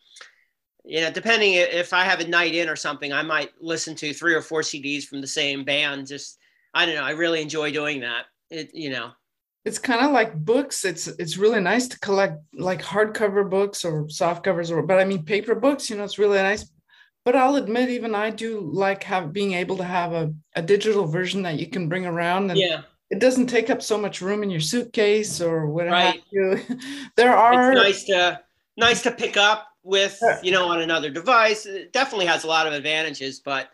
you 0.84 1.00
know, 1.00 1.10
depending 1.10 1.54
if 1.54 1.92
I 1.92 2.04
have 2.04 2.20
a 2.20 2.28
night 2.28 2.54
in 2.54 2.68
or 2.68 2.76
something, 2.76 3.12
I 3.12 3.22
might 3.22 3.50
listen 3.60 3.96
to 3.96 4.14
three 4.14 4.34
or 4.34 4.42
four 4.42 4.60
CDs 4.60 5.02
from 5.02 5.20
the 5.20 5.26
same 5.26 5.64
band. 5.64 6.06
Just 6.06 6.38
I 6.74 6.86
don't 6.86 6.94
know. 6.94 7.02
I 7.02 7.10
really 7.10 7.42
enjoy 7.42 7.72
doing 7.72 8.00
that. 8.00 8.26
It 8.50 8.70
you 8.72 8.90
know. 8.90 9.10
It's 9.64 9.80
kind 9.80 10.06
of 10.06 10.12
like 10.12 10.32
books. 10.36 10.84
It's 10.84 11.08
it's 11.08 11.38
really 11.38 11.60
nice 11.60 11.88
to 11.88 11.98
collect 11.98 12.40
like 12.54 12.82
hardcover 12.82 13.48
books 13.50 13.84
or 13.84 14.08
soft 14.08 14.44
covers 14.44 14.70
or 14.70 14.80
but 14.82 15.00
I 15.00 15.04
mean 15.04 15.24
paper 15.24 15.56
books. 15.56 15.90
You 15.90 15.96
know, 15.96 16.04
it's 16.04 16.20
really 16.20 16.38
nice 16.38 16.70
but 17.26 17.34
I'll 17.34 17.56
admit, 17.56 17.90
even 17.90 18.14
I 18.14 18.30
do 18.30 18.60
like 18.60 19.02
have 19.02 19.32
being 19.32 19.54
able 19.54 19.76
to 19.78 19.84
have 19.84 20.12
a, 20.12 20.32
a 20.54 20.62
digital 20.62 21.06
version 21.06 21.42
that 21.42 21.58
you 21.58 21.66
can 21.66 21.88
bring 21.88 22.06
around. 22.06 22.52
And 22.52 22.58
yeah. 22.58 22.82
It 23.10 23.18
doesn't 23.18 23.48
take 23.48 23.68
up 23.68 23.82
so 23.82 23.98
much 23.98 24.20
room 24.20 24.44
in 24.44 24.50
your 24.50 24.60
suitcase 24.60 25.40
or 25.40 25.66
whatever. 25.66 25.94
Right. 25.94 26.22
You. 26.30 26.60
there 27.16 27.36
are 27.36 27.72
it's 27.72 27.82
nice 27.82 28.04
to 28.04 28.40
nice 28.76 29.02
to 29.02 29.10
pick 29.10 29.36
up 29.36 29.66
with, 29.82 30.16
you 30.40 30.52
know, 30.52 30.68
on 30.68 30.82
another 30.82 31.10
device. 31.10 31.66
It 31.66 31.92
definitely 31.92 32.26
has 32.26 32.44
a 32.44 32.46
lot 32.46 32.68
of 32.68 32.72
advantages, 32.72 33.40
but 33.40 33.70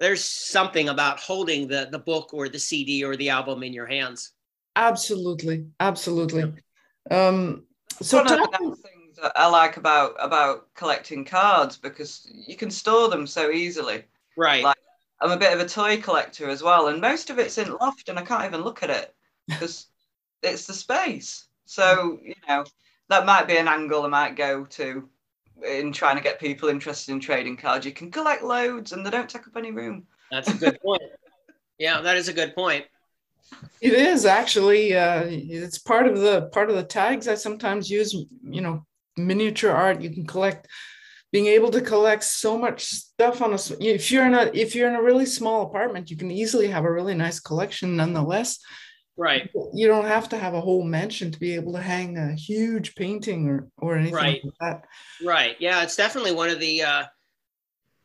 there's 0.00 0.24
something 0.24 0.88
about 0.88 1.20
holding 1.20 1.68
the 1.68 1.88
the 1.92 1.98
book 1.98 2.32
or 2.32 2.48
the 2.48 2.58
CD 2.58 3.04
or 3.04 3.16
the 3.16 3.28
album 3.28 3.62
in 3.62 3.74
your 3.74 3.86
hands. 3.86 4.32
Absolutely, 4.76 5.66
absolutely. 5.78 6.54
Um, 7.10 7.66
so 8.00 8.24
talk- 8.24 8.50
I 9.34 9.48
like 9.48 9.76
about 9.76 10.14
about 10.18 10.72
collecting 10.74 11.24
cards 11.24 11.76
because 11.76 12.30
you 12.46 12.56
can 12.56 12.70
store 12.70 13.08
them 13.08 13.26
so 13.26 13.50
easily. 13.50 14.04
Right. 14.36 14.64
Like 14.64 14.76
I'm 15.20 15.30
a 15.30 15.36
bit 15.36 15.52
of 15.52 15.60
a 15.60 15.68
toy 15.68 16.00
collector 16.00 16.48
as 16.48 16.62
well, 16.62 16.88
and 16.88 17.00
most 17.00 17.30
of 17.30 17.38
it's 17.38 17.58
in 17.58 17.72
loft, 17.72 18.08
and 18.08 18.18
I 18.18 18.22
can't 18.22 18.44
even 18.44 18.62
look 18.62 18.82
at 18.82 18.90
it 18.90 19.14
because 19.48 19.86
it's 20.42 20.66
the 20.66 20.74
space. 20.74 21.46
So 21.64 22.18
you 22.22 22.34
know 22.46 22.64
that 23.08 23.26
might 23.26 23.48
be 23.48 23.56
an 23.56 23.68
angle 23.68 24.04
I 24.04 24.08
might 24.08 24.36
go 24.36 24.64
to 24.64 25.08
in 25.66 25.92
trying 25.92 26.16
to 26.16 26.22
get 26.22 26.38
people 26.38 26.68
interested 26.68 27.12
in 27.12 27.20
trading 27.20 27.56
cards. 27.56 27.84
You 27.84 27.92
can 27.92 28.10
collect 28.10 28.42
loads, 28.42 28.92
and 28.92 29.04
they 29.04 29.10
don't 29.10 29.28
take 29.28 29.46
up 29.46 29.56
any 29.56 29.72
room. 29.72 30.06
That's 30.30 30.48
a 30.48 30.54
good 30.54 30.78
point. 30.84 31.02
yeah, 31.78 32.00
that 32.00 32.16
is 32.16 32.28
a 32.28 32.32
good 32.32 32.54
point. 32.54 32.84
It 33.80 33.92
is 33.92 34.26
actually. 34.26 34.94
Uh, 34.94 35.24
it's 35.26 35.78
part 35.78 36.06
of 36.06 36.18
the 36.18 36.42
part 36.52 36.70
of 36.70 36.76
the 36.76 36.82
tags 36.82 37.28
I 37.28 37.34
sometimes 37.34 37.90
use. 37.90 38.14
You 38.42 38.60
know, 38.60 38.86
miniature 39.18 39.72
art. 39.72 40.00
You 40.00 40.10
can 40.10 40.26
collect 40.26 40.68
being 41.32 41.46
able 41.46 41.70
to 41.70 41.80
collect 41.80 42.24
so 42.24 42.56
much 42.56 42.84
stuff 42.84 43.42
on 43.42 43.52
a 43.52 43.58
if 43.80 44.10
you're 44.10 44.26
in 44.26 44.34
a 44.34 44.50
if 44.54 44.74
you're 44.74 44.88
in 44.88 44.94
a 44.94 45.02
really 45.02 45.26
small 45.26 45.62
apartment 45.62 46.10
you 46.10 46.16
can 46.16 46.30
easily 46.30 46.68
have 46.68 46.84
a 46.84 46.92
really 46.92 47.14
nice 47.14 47.40
collection 47.40 47.96
nonetheless. 47.96 48.58
Right. 49.16 49.50
You 49.74 49.88
don't 49.88 50.06
have 50.06 50.28
to 50.28 50.38
have 50.38 50.54
a 50.54 50.60
whole 50.60 50.84
mansion 50.84 51.32
to 51.32 51.40
be 51.40 51.56
able 51.56 51.72
to 51.72 51.82
hang 51.82 52.16
a 52.16 52.34
huge 52.34 52.94
painting 52.94 53.48
or 53.48 53.68
or 53.76 53.96
anything 53.96 54.14
right. 54.14 54.40
like 54.44 54.54
that. 54.60 54.84
Right. 55.22 55.56
Yeah 55.58 55.82
it's 55.82 55.96
definitely 55.96 56.32
one 56.32 56.50
of 56.50 56.60
the 56.60 56.82
uh, 56.82 57.04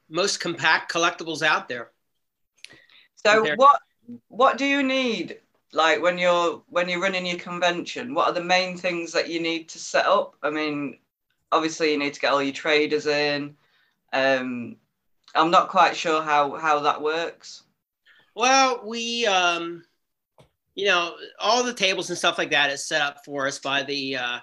most 0.09 0.39
compact 0.39 0.91
collectibles 0.91 1.43
out 1.43 1.69
there. 1.69 1.91
So 3.15 3.35
compared- 3.35 3.59
what 3.59 3.79
what 4.27 4.57
do 4.57 4.65
you 4.65 4.83
need 4.83 5.39
like 5.71 6.01
when 6.01 6.17
you're 6.17 6.63
when 6.67 6.89
you're 6.89 6.99
running 6.99 7.25
your 7.25 7.39
convention? 7.39 8.13
What 8.13 8.27
are 8.27 8.33
the 8.33 8.43
main 8.43 8.75
things 8.75 9.13
that 9.13 9.29
you 9.29 9.39
need 9.39 9.69
to 9.69 9.79
set 9.79 10.05
up? 10.05 10.35
I 10.43 10.49
mean 10.49 10.97
obviously 11.53 11.91
you 11.91 11.99
need 11.99 12.13
to 12.13 12.19
get 12.19 12.33
all 12.33 12.41
your 12.41 12.53
traders 12.53 13.05
in. 13.05 13.55
Um, 14.11 14.77
I'm 15.35 15.51
not 15.51 15.69
quite 15.69 15.95
sure 15.95 16.21
how 16.21 16.55
how 16.55 16.79
that 16.81 17.01
works. 17.01 17.63
Well, 18.35 18.81
we 18.85 19.25
um, 19.25 19.83
you 20.75 20.87
know 20.87 21.15
all 21.39 21.63
the 21.63 21.73
tables 21.73 22.09
and 22.09 22.17
stuff 22.17 22.37
like 22.37 22.51
that 22.51 22.71
is 22.71 22.87
set 22.87 23.01
up 23.01 23.23
for 23.23 23.47
us 23.47 23.59
by 23.59 23.83
the 23.83 24.17
uh, 24.17 24.39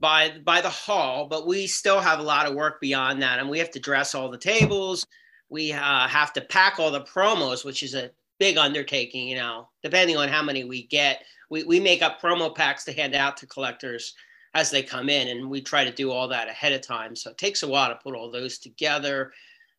by 0.00 0.32
by 0.44 0.60
the 0.60 0.70
hall, 0.70 1.26
but 1.26 1.46
we 1.46 1.66
still 1.66 2.00
have 2.00 2.18
a 2.18 2.22
lot 2.22 2.46
of 2.46 2.54
work 2.54 2.80
beyond 2.80 3.22
that, 3.22 3.38
and 3.38 3.48
we 3.48 3.58
have 3.58 3.70
to 3.72 3.80
dress 3.80 4.14
all 4.14 4.30
the 4.30 4.38
tables. 4.38 5.06
We 5.48 5.72
uh, 5.72 6.08
have 6.08 6.32
to 6.34 6.40
pack 6.40 6.78
all 6.78 6.90
the 6.90 7.02
promos, 7.02 7.64
which 7.64 7.82
is 7.82 7.94
a 7.94 8.10
big 8.38 8.56
undertaking. 8.56 9.28
You 9.28 9.36
know, 9.36 9.68
depending 9.82 10.16
on 10.16 10.28
how 10.28 10.42
many 10.42 10.64
we 10.64 10.86
get, 10.86 11.24
we 11.50 11.64
we 11.64 11.80
make 11.80 12.02
up 12.02 12.20
promo 12.20 12.54
packs 12.54 12.84
to 12.84 12.92
hand 12.92 13.14
out 13.14 13.36
to 13.38 13.46
collectors 13.46 14.14
as 14.54 14.70
they 14.70 14.82
come 14.82 15.08
in. 15.08 15.28
And 15.28 15.50
we 15.50 15.60
try 15.60 15.84
to 15.84 15.92
do 15.92 16.10
all 16.10 16.28
that 16.28 16.48
ahead 16.48 16.72
of 16.72 16.80
time. 16.80 17.16
So 17.16 17.30
it 17.30 17.38
takes 17.38 17.62
a 17.62 17.68
while 17.68 17.88
to 17.88 17.96
put 17.96 18.14
all 18.14 18.30
those 18.30 18.58
together. 18.58 19.32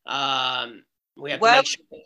Um, 0.06 0.84
we 1.16 1.32
have 1.32 1.42
well, 1.42 1.54
to 1.54 1.58
make 1.58 1.66
sure. 1.66 2.00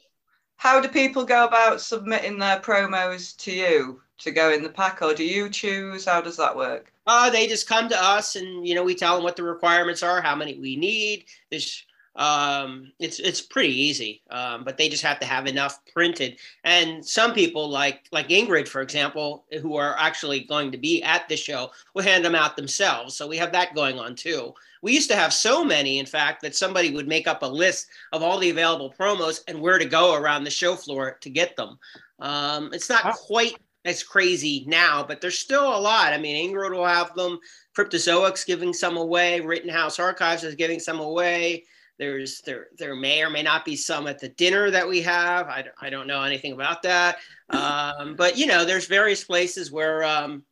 How 0.57 0.81
do 0.81 0.89
people 0.89 1.23
go 1.23 1.45
about 1.45 1.81
submitting 1.81 2.37
their 2.37 2.59
promos 2.59 3.35
to 3.37 3.51
you 3.51 4.01
to 4.19 4.31
go 4.31 4.51
in 4.51 4.61
the 4.61 4.69
pack, 4.69 5.01
or 5.01 5.13
do 5.13 5.23
you 5.23 5.49
choose? 5.49 6.05
How 6.05 6.21
does 6.21 6.37
that 6.37 6.55
work? 6.55 6.91
Uh, 7.07 7.29
they 7.29 7.47
just 7.47 7.67
come 7.67 7.87
to 7.89 8.03
us, 8.03 8.35
and 8.35 8.67
you 8.67 8.75
know 8.75 8.83
we 8.83 8.93
tell 8.93 9.15
them 9.15 9.23
what 9.23 9.35
the 9.37 9.43
requirements 9.43 10.03
are, 10.03 10.21
how 10.21 10.35
many 10.35 10.59
we 10.59 10.75
need. 10.75 11.25
There's 11.49 11.85
um, 12.15 12.91
it's 12.99 13.19
it's 13.19 13.41
pretty 13.41 13.73
easy, 13.73 14.21
um, 14.29 14.63
but 14.63 14.77
they 14.77 14.89
just 14.89 15.03
have 15.03 15.19
to 15.19 15.25
have 15.25 15.47
enough 15.47 15.79
printed. 15.93 16.37
And 16.63 17.05
some 17.05 17.33
people, 17.33 17.69
like 17.69 18.07
like 18.11 18.29
Ingrid, 18.29 18.67
for 18.67 18.81
example, 18.81 19.45
who 19.61 19.75
are 19.75 19.95
actually 19.97 20.41
going 20.41 20.71
to 20.71 20.77
be 20.77 21.01
at 21.03 21.29
the 21.29 21.37
show, 21.37 21.71
will 21.93 22.03
hand 22.03 22.25
them 22.25 22.35
out 22.35 22.55
themselves. 22.55 23.15
So 23.15 23.27
we 23.27 23.37
have 23.37 23.51
that 23.53 23.75
going 23.75 23.99
on 23.99 24.15
too. 24.15 24.53
We 24.81 24.93
used 24.93 25.09
to 25.09 25.15
have 25.15 25.33
so 25.33 25.63
many, 25.63 25.99
in 25.99 26.05
fact, 26.05 26.41
that 26.41 26.55
somebody 26.55 26.93
would 26.93 27.07
make 27.07 27.27
up 27.27 27.43
a 27.43 27.47
list 27.47 27.87
of 28.13 28.23
all 28.23 28.39
the 28.39 28.49
available 28.49 28.93
promos 28.97 29.41
and 29.47 29.59
where 29.59 29.77
to 29.77 29.85
go 29.85 30.15
around 30.15 30.43
the 30.43 30.49
show 30.49 30.75
floor 30.75 31.17
to 31.21 31.29
get 31.29 31.55
them. 31.57 31.77
Um, 32.19 32.69
it's 32.73 32.89
not 32.89 33.13
quite 33.15 33.57
as 33.85 34.03
crazy 34.03 34.65
now, 34.67 35.03
but 35.03 35.21
there's 35.21 35.39
still 35.39 35.75
a 35.75 35.79
lot. 35.79 36.13
I 36.13 36.17
mean, 36.17 36.53
Ingrid 36.53 36.71
will 36.71 36.85
have 36.85 37.13
them. 37.15 37.39
Cryptozoics 37.77 38.45
giving 38.45 38.73
some 38.73 38.97
away. 38.97 39.39
Rittenhouse 39.39 39.99
Archives 39.99 40.43
is 40.43 40.55
giving 40.55 40.79
some 40.79 40.99
away. 40.99 41.65
There's 41.99 42.39
there 42.41 42.67
there 42.77 42.95
may 42.95 43.21
or 43.21 43.29
may 43.29 43.43
not 43.43 43.65
be 43.65 43.75
some 43.75 44.07
at 44.07 44.19
the 44.19 44.29
dinner 44.29 44.71
that 44.71 44.87
we 44.87 45.01
have. 45.01 45.47
I, 45.47 45.65
I 45.79 45.89
don't 45.89 46.07
know 46.07 46.23
anything 46.23 46.53
about 46.53 46.81
that. 46.83 47.17
Um, 47.51 48.15
but 48.15 48.37
you 48.37 48.45
know, 48.45 48.63
there's 48.63 48.85
various 48.85 49.23
places 49.23 49.71
where 49.71 50.03
um, 50.03 50.43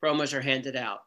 promos 0.00 0.32
are 0.32 0.40
handed 0.40 0.76
out. 0.76 1.00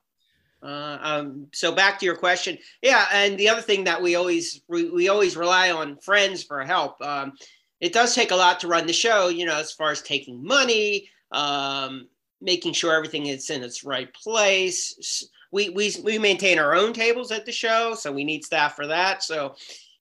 Uh, 0.62 0.98
um, 1.00 1.48
so 1.54 1.72
back 1.72 1.98
to 2.00 2.06
your 2.06 2.18
question, 2.18 2.58
yeah. 2.82 3.06
And 3.14 3.38
the 3.38 3.48
other 3.48 3.62
thing 3.62 3.86
that 3.86 4.02
we 4.02 4.16
always 4.16 4.62
we, 4.68 4.90
we 4.90 5.08
always 5.08 5.38
rely 5.38 5.72
on 5.72 5.96
friends 6.00 6.44
for 6.44 6.66
help. 6.66 7.02
Um, 7.02 7.32
it 7.80 7.94
does 7.94 8.14
take 8.14 8.32
a 8.32 8.36
lot 8.36 8.60
to 8.60 8.68
run 8.68 8.86
the 8.88 8.92
show, 8.92 9.30
you 9.30 9.46
know, 9.46 9.58
as 9.58 9.72
far 9.72 9.90
as 9.90 10.02
taking 10.02 10.44
money, 10.44 11.10
um, 11.32 12.10
making 12.42 12.74
sure 12.74 12.94
everything 12.94 13.28
is 13.28 13.50
in 13.50 13.64
its 13.64 13.86
right 13.86 14.14
place 14.14 15.30
we 15.52 15.70
we 15.70 15.94
we 16.04 16.18
maintain 16.18 16.60
our 16.60 16.74
own 16.74 16.94
tables 16.94 17.32
at 17.32 17.46
the 17.46 17.52
show, 17.52 17.94
so 17.94 18.12
we 18.12 18.24
need 18.24 18.44
staff 18.44 18.76
for 18.76 18.88
that. 18.88 19.24
So 19.24 19.56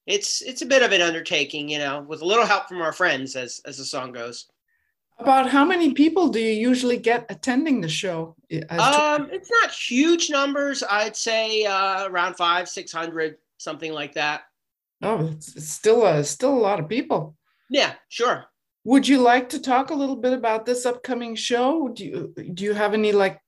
it's 0.07 0.43
it's 0.43 0.63
a 0.63 0.67
bit 0.67 0.83
of 0.83 0.93
an 0.93 1.01
undertaking, 1.01 1.69
you 1.69 1.79
know, 1.79 2.03
with 2.03 2.23
a 2.23 2.25
little 2.25 2.47
help 2.47 2.69
from 2.69 2.83
our 2.83 2.93
friends, 2.93 3.37
as 3.37 3.61
as 3.67 3.79
the 3.79 3.85
song 3.85 4.13
goes. 4.13 4.47
About 5.19 5.51
how 5.51 5.67
many 5.67 5.93
people 5.93 6.29
do 6.29 6.41
you 6.41 6.53
usually 6.53 6.97
get 6.97 7.27
attending 7.29 7.83
the 7.83 7.89
show? 7.89 8.35
Um, 8.71 9.29
it's 9.31 9.51
not 9.51 9.71
huge 9.71 10.31
numbers. 10.31 10.83
I'd 10.83 11.15
say 11.15 11.67
uh, 11.67 12.09
around 12.09 12.37
five, 12.37 12.69
six 12.71 12.91
hundred, 12.91 13.37
something 13.59 13.93
like 13.93 14.15
that. 14.15 14.45
Oh, 15.03 15.27
it's, 15.27 15.57
it's 15.57 15.69
still 15.69 16.07
a 16.07 16.25
still 16.25 16.55
a 16.55 16.59
lot 16.59 16.81
of 16.81 16.89
people. 16.89 17.37
Yeah, 17.69 17.95
sure. 18.09 18.47
Would 18.85 19.07
you 19.07 19.19
like 19.19 19.51
to 19.51 19.61
talk 19.61 19.91
a 19.91 19.95
little 19.95 20.17
bit 20.17 20.33
about 20.33 20.65
this 20.65 20.87
upcoming 20.87 21.35
show? 21.35 21.89
Do 21.89 22.05
you 22.05 22.35
do 22.55 22.65
you 22.65 22.73
have 22.73 22.95
any 22.95 23.13
like 23.13 23.41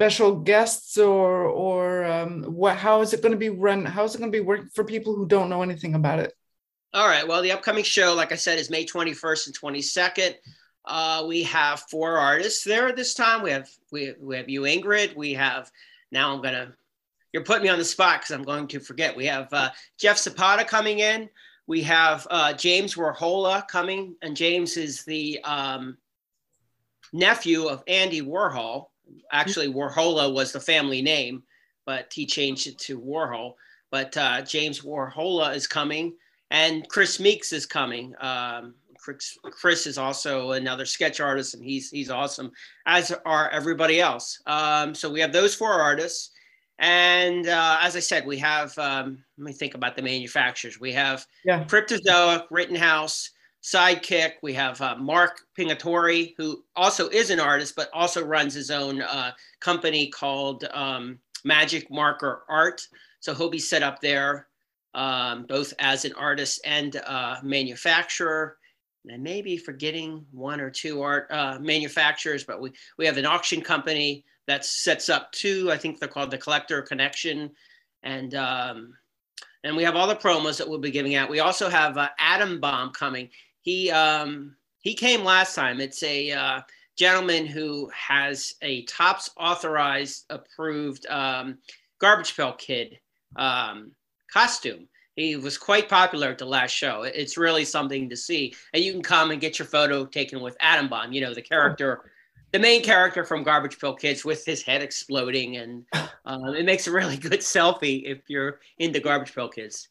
special 0.00 0.34
guests 0.34 0.96
or 0.96 1.44
or 1.44 2.06
um, 2.06 2.42
what 2.44 2.74
how 2.78 3.02
is 3.02 3.12
it 3.12 3.20
going 3.20 3.32
to 3.32 3.38
be 3.38 3.50
run 3.50 3.84
how 3.84 4.02
is 4.02 4.14
it 4.14 4.18
going 4.18 4.32
to 4.32 4.38
be 4.38 4.42
working 4.42 4.66
for 4.74 4.82
people 4.82 5.14
who 5.14 5.26
don't 5.26 5.50
know 5.50 5.60
anything 5.60 5.94
about 5.94 6.18
it? 6.18 6.32
All 6.94 7.06
right 7.06 7.28
well 7.28 7.42
the 7.42 7.52
upcoming 7.52 7.84
show 7.84 8.14
like 8.14 8.32
i 8.32 8.34
said 8.34 8.58
is 8.58 8.70
may 8.70 8.86
21st 8.86 9.48
and 9.48 9.60
22nd 9.60 10.34
uh, 10.86 11.22
we 11.28 11.42
have 11.42 11.82
four 11.90 12.16
artists 12.16 12.64
there 12.64 12.90
this 12.92 13.12
time. 13.12 13.42
We 13.42 13.50
have 13.50 13.68
we, 13.92 14.14
we 14.18 14.38
have 14.38 14.48
you 14.48 14.62
ingrid. 14.62 15.14
We 15.14 15.34
have 15.34 15.70
now 16.10 16.32
i'm 16.34 16.40
gonna 16.40 16.72
you're 17.34 17.44
putting 17.44 17.64
me 17.64 17.68
on 17.68 17.78
the 17.78 17.84
spot 17.84 18.20
because 18.20 18.34
i'm 18.34 18.42
going 18.42 18.68
to 18.68 18.80
forget. 18.80 19.14
We 19.14 19.26
have 19.26 19.52
uh, 19.52 19.68
jeff 19.98 20.16
zapata 20.16 20.64
coming 20.64 21.00
in. 21.00 21.28
We 21.66 21.82
have 21.82 22.26
uh, 22.30 22.54
james 22.54 22.94
warhola 22.94 23.68
coming 23.68 24.16
and 24.22 24.34
james 24.34 24.78
is 24.78 25.04
the 25.04 25.40
um, 25.44 25.98
nephew 27.12 27.66
of 27.66 27.82
andy 27.86 28.22
warhol 28.22 28.89
actually 29.32 29.68
Warhola 29.68 30.32
was 30.32 30.52
the 30.52 30.60
family 30.60 31.02
name, 31.02 31.42
but 31.86 32.12
he 32.12 32.26
changed 32.26 32.66
it 32.66 32.78
to 32.78 33.00
Warhol. 33.00 33.54
But 33.90 34.16
uh, 34.16 34.42
James 34.42 34.82
Warhola 34.82 35.54
is 35.54 35.66
coming, 35.66 36.14
and 36.50 36.88
Chris 36.88 37.18
Meeks 37.18 37.52
is 37.52 37.66
coming. 37.66 38.14
Um, 38.20 38.74
Chris, 38.96 39.38
Chris, 39.42 39.86
is 39.86 39.98
also 39.98 40.52
another 40.52 40.84
sketch 40.84 41.20
artist, 41.20 41.54
and 41.54 41.64
he's 41.64 41.90
he's 41.90 42.10
awesome, 42.10 42.52
as 42.86 43.12
are 43.24 43.48
everybody 43.50 44.00
else. 44.00 44.40
Um, 44.46 44.94
so 44.94 45.10
we 45.10 45.20
have 45.20 45.32
those 45.32 45.54
four 45.54 45.72
artists, 45.72 46.30
and 46.78 47.48
uh, 47.48 47.78
as 47.80 47.96
I 47.96 48.00
said, 48.00 48.26
we 48.26 48.38
have. 48.38 48.76
Um, 48.78 49.24
let 49.38 49.44
me 49.44 49.52
think 49.52 49.74
about 49.74 49.96
the 49.96 50.02
manufacturers. 50.02 50.78
We 50.78 50.92
have 50.92 51.26
yeah. 51.44 51.64
Cryptozoic, 51.64 52.44
Rittenhouse, 52.50 53.30
sidekick. 53.62 54.34
We 54.42 54.54
have 54.54 54.80
uh, 54.80 54.96
Mark 54.96 55.42
Pingitore, 55.56 56.34
who 56.36 56.64
also 56.76 57.08
is 57.08 57.30
an 57.30 57.40
artist, 57.40 57.76
but 57.76 57.90
also 57.92 58.24
runs 58.24 58.54
his 58.54 58.70
own 58.70 59.02
uh, 59.02 59.32
company 59.60 60.08
called 60.08 60.64
um, 60.72 61.18
Magic 61.44 61.90
Marker 61.90 62.42
Art. 62.48 62.86
So 63.20 63.34
he'll 63.34 63.50
be 63.50 63.58
set 63.58 63.82
up 63.82 64.00
there 64.00 64.48
um, 64.94 65.44
both 65.46 65.72
as 65.78 66.04
an 66.04 66.12
artist 66.14 66.60
and 66.64 66.96
uh, 66.96 67.36
manufacturer. 67.42 68.56
And 69.04 69.14
I 69.14 69.18
may 69.18 69.40
be 69.40 69.56
forgetting 69.56 70.26
one 70.30 70.60
or 70.60 70.70
two 70.70 71.02
art 71.02 71.26
uh, 71.30 71.58
manufacturers, 71.60 72.44
but 72.44 72.60
we, 72.60 72.72
we 72.98 73.06
have 73.06 73.16
an 73.16 73.26
auction 73.26 73.60
company 73.60 74.24
that 74.46 74.64
sets 74.64 75.08
up 75.08 75.32
two. 75.32 75.70
I 75.70 75.76
think 75.76 75.98
they're 75.98 76.08
called 76.08 76.30
the 76.30 76.38
Collector 76.38 76.82
Connection. 76.82 77.50
And 78.02 78.34
um, 78.34 78.94
and 79.62 79.76
we 79.76 79.84
have 79.84 79.94
all 79.94 80.08
the 80.08 80.16
promos 80.16 80.56
that 80.58 80.68
we'll 80.68 80.78
be 80.78 80.90
giving 80.90 81.14
out. 81.14 81.30
We 81.30 81.40
also 81.40 81.68
have 81.68 81.98
uh, 81.98 82.08
Adam 82.18 82.60
Bomb 82.60 82.92
coming. 82.92 83.28
He 83.62 83.90
um, 83.90 84.56
he 84.80 84.94
came 84.94 85.24
last 85.24 85.54
time. 85.54 85.80
It's 85.80 86.02
a 86.02 86.32
uh, 86.32 86.60
gentleman 86.96 87.46
who 87.46 87.90
has 87.94 88.54
a 88.62 88.84
Topps 88.84 89.30
authorized 89.36 90.26
approved 90.30 91.06
um, 91.06 91.58
Garbage 91.98 92.36
Pail 92.36 92.52
Kid 92.54 92.98
um, 93.36 93.92
costume. 94.32 94.88
He 95.16 95.36
was 95.36 95.58
quite 95.58 95.88
popular 95.88 96.28
at 96.28 96.38
the 96.38 96.46
last 96.46 96.70
show. 96.70 97.02
It's 97.02 97.36
really 97.36 97.64
something 97.64 98.08
to 98.08 98.16
see, 98.16 98.54
and 98.72 98.82
you 98.82 98.92
can 98.92 99.02
come 99.02 99.30
and 99.30 99.40
get 99.40 99.58
your 99.58 99.66
photo 99.66 100.06
taken 100.06 100.40
with 100.40 100.56
adam 100.60 100.88
Bomb. 100.88 101.12
You 101.12 101.20
know 101.20 101.34
the 101.34 101.42
character 101.42 102.10
the 102.52 102.58
main 102.58 102.82
character 102.82 103.24
from 103.24 103.44
Garbage 103.44 103.78
Pail 103.78 103.94
Kids 103.94 104.24
with 104.24 104.44
his 104.44 104.62
head 104.62 104.82
exploding, 104.82 105.56
and 105.56 105.84
um, 106.24 106.54
it 106.54 106.64
makes 106.64 106.86
a 106.86 106.92
really 106.92 107.16
good 107.28 107.40
selfie 107.40 108.02
if 108.04 108.22
you're 108.28 108.60
into 108.78 109.00
Garbage 109.00 109.34
Pail 109.34 109.48
Kids. 109.48 109.88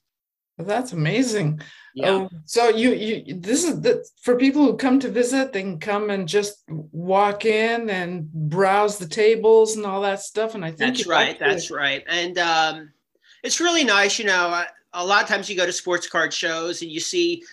That's 0.59 0.91
amazing. 0.91 1.61
Yeah. 1.95 2.09
Oh, 2.09 2.29
so 2.45 2.67
you 2.67 2.91
you 2.91 3.39
this 3.39 3.63
is 3.63 3.81
the 3.81 4.05
for 4.21 4.35
people 4.35 4.63
who 4.63 4.75
come 4.75 4.99
to 4.99 5.09
visit, 5.09 5.53
they 5.53 5.61
can 5.61 5.79
come 5.79 6.09
and 6.09 6.27
just 6.27 6.63
walk 6.67 7.45
in 7.45 7.89
and 7.89 8.31
browse 8.31 8.97
the 8.97 9.07
tables 9.07 9.77
and 9.77 9.85
all 9.85 10.01
that 10.01 10.21
stuff. 10.21 10.55
And 10.55 10.65
I 10.65 10.71
think 10.71 10.97
that's 10.97 11.07
right. 11.07 11.39
That's 11.39 11.71
right. 11.71 12.03
And 12.07 12.37
um, 12.37 12.91
it's 13.41 13.61
really 13.61 13.85
nice. 13.85 14.19
You 14.19 14.25
know, 14.25 14.63
a 14.93 15.05
lot 15.05 15.23
of 15.23 15.29
times 15.29 15.49
you 15.49 15.55
go 15.55 15.65
to 15.65 15.71
sports 15.71 16.07
card 16.07 16.33
shows 16.33 16.81
and 16.81 16.91
you 16.91 16.99
see 16.99 17.43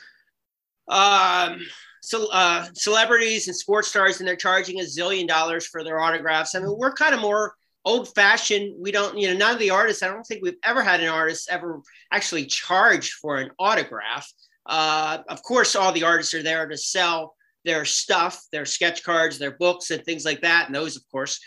um, 0.88 1.61
so, 2.03 2.31
uh, 2.33 2.66
celebrities 2.75 3.49
and 3.49 3.57
sports 3.57 3.88
stars, 3.88 4.19
and 4.19 4.29
they're 4.29 4.37
charging 4.37 4.81
a 4.81 4.85
zillion 4.85 5.27
dollars 5.27 5.66
for 5.66 5.83
their 5.83 6.01
autographs. 6.01 6.55
I 6.55 6.61
mean, 6.61 6.75
we're 6.77 6.92
kind 6.92 7.14
of 7.14 7.21
more 7.21 7.55
old 7.87 8.12
fashioned. 8.14 8.75
We 8.79 8.90
don't, 8.90 9.16
you 9.16 9.29
know, 9.29 9.37
none 9.37 9.55
of 9.55 9.61
the 9.61 9.70
artists, 9.70 10.03
I 10.03 10.09
don't 10.09 10.25
think 10.25 10.42
we've 10.42 10.59
ever 10.64 10.83
had 10.83 11.01
an 11.01 11.09
artist 11.09 11.49
ever 11.51 11.81
actually 12.12 12.44
charge 12.46 13.12
for 13.12 13.37
an 13.37 13.51
autograph. 13.59 14.31
Uh, 14.66 15.18
of 15.29 15.42
course, 15.42 15.77
all 15.77 15.92
the 15.92 16.03
artists 16.03 16.35
are 16.35 16.42
there 16.42 16.66
to 16.66 16.77
sell 16.77 17.35
their 17.64 17.85
stuff, 17.85 18.42
their 18.53 18.66
sketch 18.66 19.05
cards, 19.05 19.38
their 19.38 19.53
books, 19.53 19.90
and 19.92 20.05
things 20.05 20.25
like 20.25 20.40
that. 20.42 20.66
And 20.66 20.75
those, 20.75 20.96
of 20.96 21.03
course, 21.11 21.40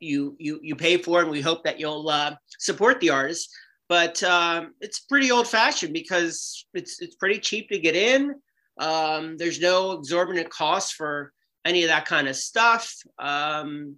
you 0.00 0.34
you 0.38 0.58
you 0.62 0.74
pay 0.74 0.96
for, 0.96 1.20
and 1.20 1.30
we 1.30 1.42
hope 1.42 1.62
that 1.64 1.78
you'll 1.78 2.08
uh, 2.08 2.34
support 2.58 2.98
the 3.00 3.10
artists. 3.10 3.54
But 3.88 4.22
um, 4.22 4.72
it's 4.80 5.00
pretty 5.00 5.30
old 5.30 5.46
fashioned 5.46 5.92
because 5.92 6.64
it's 6.72 7.02
it's 7.02 7.16
pretty 7.16 7.38
cheap 7.38 7.68
to 7.68 7.78
get 7.78 7.94
in. 7.94 8.34
Um, 8.78 9.36
there's 9.36 9.60
no 9.60 9.92
exorbitant 9.92 10.48
costs 10.48 10.92
for 10.92 11.32
any 11.66 11.82
of 11.82 11.88
that 11.88 12.06
kind 12.06 12.28
of 12.28 12.36
stuff. 12.36 12.94
Um, 13.18 13.96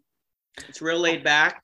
it's 0.69 0.83
real 0.83 0.99
laid 0.99 1.23
back. 1.23 1.64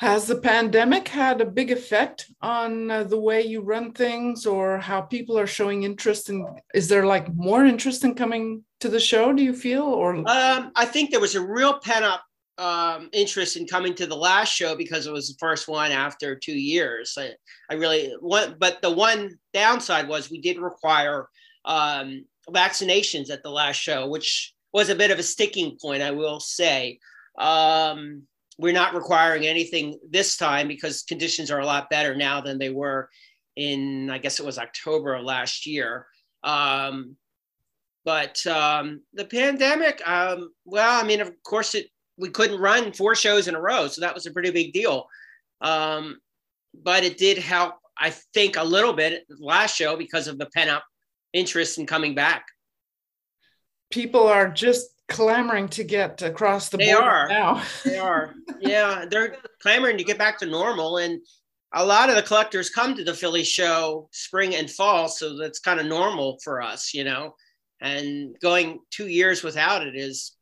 Has 0.00 0.26
the 0.26 0.40
pandemic 0.40 1.08
had 1.08 1.42
a 1.42 1.44
big 1.44 1.70
effect 1.70 2.30
on 2.40 2.90
uh, 2.90 3.04
the 3.04 3.20
way 3.20 3.42
you 3.42 3.60
run 3.60 3.92
things 3.92 4.46
or 4.46 4.78
how 4.78 5.02
people 5.02 5.38
are 5.38 5.46
showing 5.46 5.82
interest 5.82 6.30
in 6.30 6.46
is 6.72 6.88
there 6.88 7.04
like 7.04 7.30
more 7.34 7.66
interest 7.66 8.02
in 8.02 8.14
coming 8.14 8.64
to 8.80 8.88
the 8.88 8.98
show 8.98 9.30
do 9.30 9.42
you 9.42 9.52
feel 9.52 9.82
or 9.82 10.14
um, 10.14 10.72
I 10.74 10.86
think 10.86 11.10
there 11.10 11.20
was 11.20 11.34
a 11.34 11.46
real 11.46 11.78
pent 11.80 12.06
up 12.06 12.24
um, 12.56 13.10
interest 13.12 13.58
in 13.58 13.66
coming 13.66 13.94
to 13.96 14.06
the 14.06 14.16
last 14.16 14.50
show 14.50 14.74
because 14.74 15.06
it 15.06 15.12
was 15.12 15.28
the 15.28 15.38
first 15.38 15.68
one 15.68 15.90
after 15.90 16.34
two 16.34 16.58
years. 16.58 17.18
I, 17.18 17.32
I 17.70 17.74
really 17.74 18.14
want, 18.22 18.58
but 18.58 18.80
the 18.80 18.90
one 18.90 19.38
downside 19.52 20.08
was 20.08 20.30
we 20.30 20.40
did 20.40 20.58
require 20.58 21.28
um, 21.66 22.24
vaccinations 22.48 23.30
at 23.30 23.42
the 23.42 23.50
last 23.50 23.76
show, 23.76 24.08
which 24.08 24.54
was 24.72 24.88
a 24.88 24.94
bit 24.94 25.10
of 25.10 25.18
a 25.18 25.22
sticking 25.22 25.76
point, 25.78 26.02
I 26.02 26.10
will 26.10 26.40
say. 26.40 27.00
Um, 27.38 28.22
we're 28.60 28.74
not 28.74 28.94
requiring 28.94 29.46
anything 29.46 29.98
this 30.10 30.36
time 30.36 30.68
because 30.68 31.02
conditions 31.02 31.50
are 31.50 31.60
a 31.60 31.66
lot 31.66 31.88
better 31.88 32.14
now 32.14 32.42
than 32.42 32.58
they 32.58 32.68
were 32.68 33.08
in, 33.56 34.10
I 34.10 34.18
guess 34.18 34.38
it 34.38 34.44
was 34.44 34.58
October 34.58 35.14
of 35.14 35.24
last 35.24 35.66
year. 35.66 36.06
Um, 36.44 37.16
but 38.04 38.46
um, 38.46 39.00
the 39.14 39.24
pandemic, 39.24 40.06
um, 40.06 40.50
well, 40.66 41.02
I 41.02 41.06
mean, 41.06 41.20
of 41.20 41.32
course, 41.42 41.74
it 41.74 41.86
we 42.18 42.28
couldn't 42.28 42.60
run 42.60 42.92
four 42.92 43.14
shows 43.14 43.48
in 43.48 43.54
a 43.54 43.60
row, 43.60 43.88
so 43.88 44.02
that 44.02 44.14
was 44.14 44.26
a 44.26 44.30
pretty 44.30 44.50
big 44.50 44.74
deal. 44.74 45.06
Um, 45.62 46.18
but 46.74 47.02
it 47.02 47.16
did 47.16 47.38
help, 47.38 47.76
I 47.96 48.10
think, 48.34 48.56
a 48.56 48.64
little 48.64 48.92
bit 48.92 49.24
last 49.38 49.74
show 49.74 49.96
because 49.96 50.28
of 50.28 50.38
the 50.38 50.46
pent 50.54 50.68
up 50.68 50.84
interest 51.32 51.78
in 51.78 51.86
coming 51.86 52.14
back. 52.14 52.44
People 53.90 54.26
are 54.26 54.50
just 54.50 54.90
clamoring 55.10 55.68
to 55.68 55.84
get 55.84 56.22
across 56.22 56.70
the 56.70 56.78
they 56.78 56.92
border 56.92 57.06
are. 57.06 57.28
now. 57.28 57.62
they 57.84 57.98
are. 57.98 58.34
Yeah, 58.60 59.04
they're 59.10 59.36
clamoring 59.60 59.98
to 59.98 60.04
get 60.04 60.16
back 60.16 60.38
to 60.38 60.46
normal. 60.46 60.96
And 60.98 61.20
a 61.74 61.84
lot 61.84 62.08
of 62.08 62.16
the 62.16 62.22
collectors 62.22 62.70
come 62.70 62.94
to 62.94 63.04
the 63.04 63.12
Philly 63.12 63.44
show 63.44 64.08
spring 64.12 64.54
and 64.54 64.70
fall. 64.70 65.08
So 65.08 65.36
that's 65.36 65.58
kind 65.58 65.80
of 65.80 65.86
normal 65.86 66.38
for 66.42 66.62
us, 66.62 66.94
you 66.94 67.04
know. 67.04 67.34
And 67.80 68.36
going 68.40 68.80
two 68.90 69.08
years 69.08 69.42
without 69.42 69.86
it 69.86 69.96
is 69.96 70.36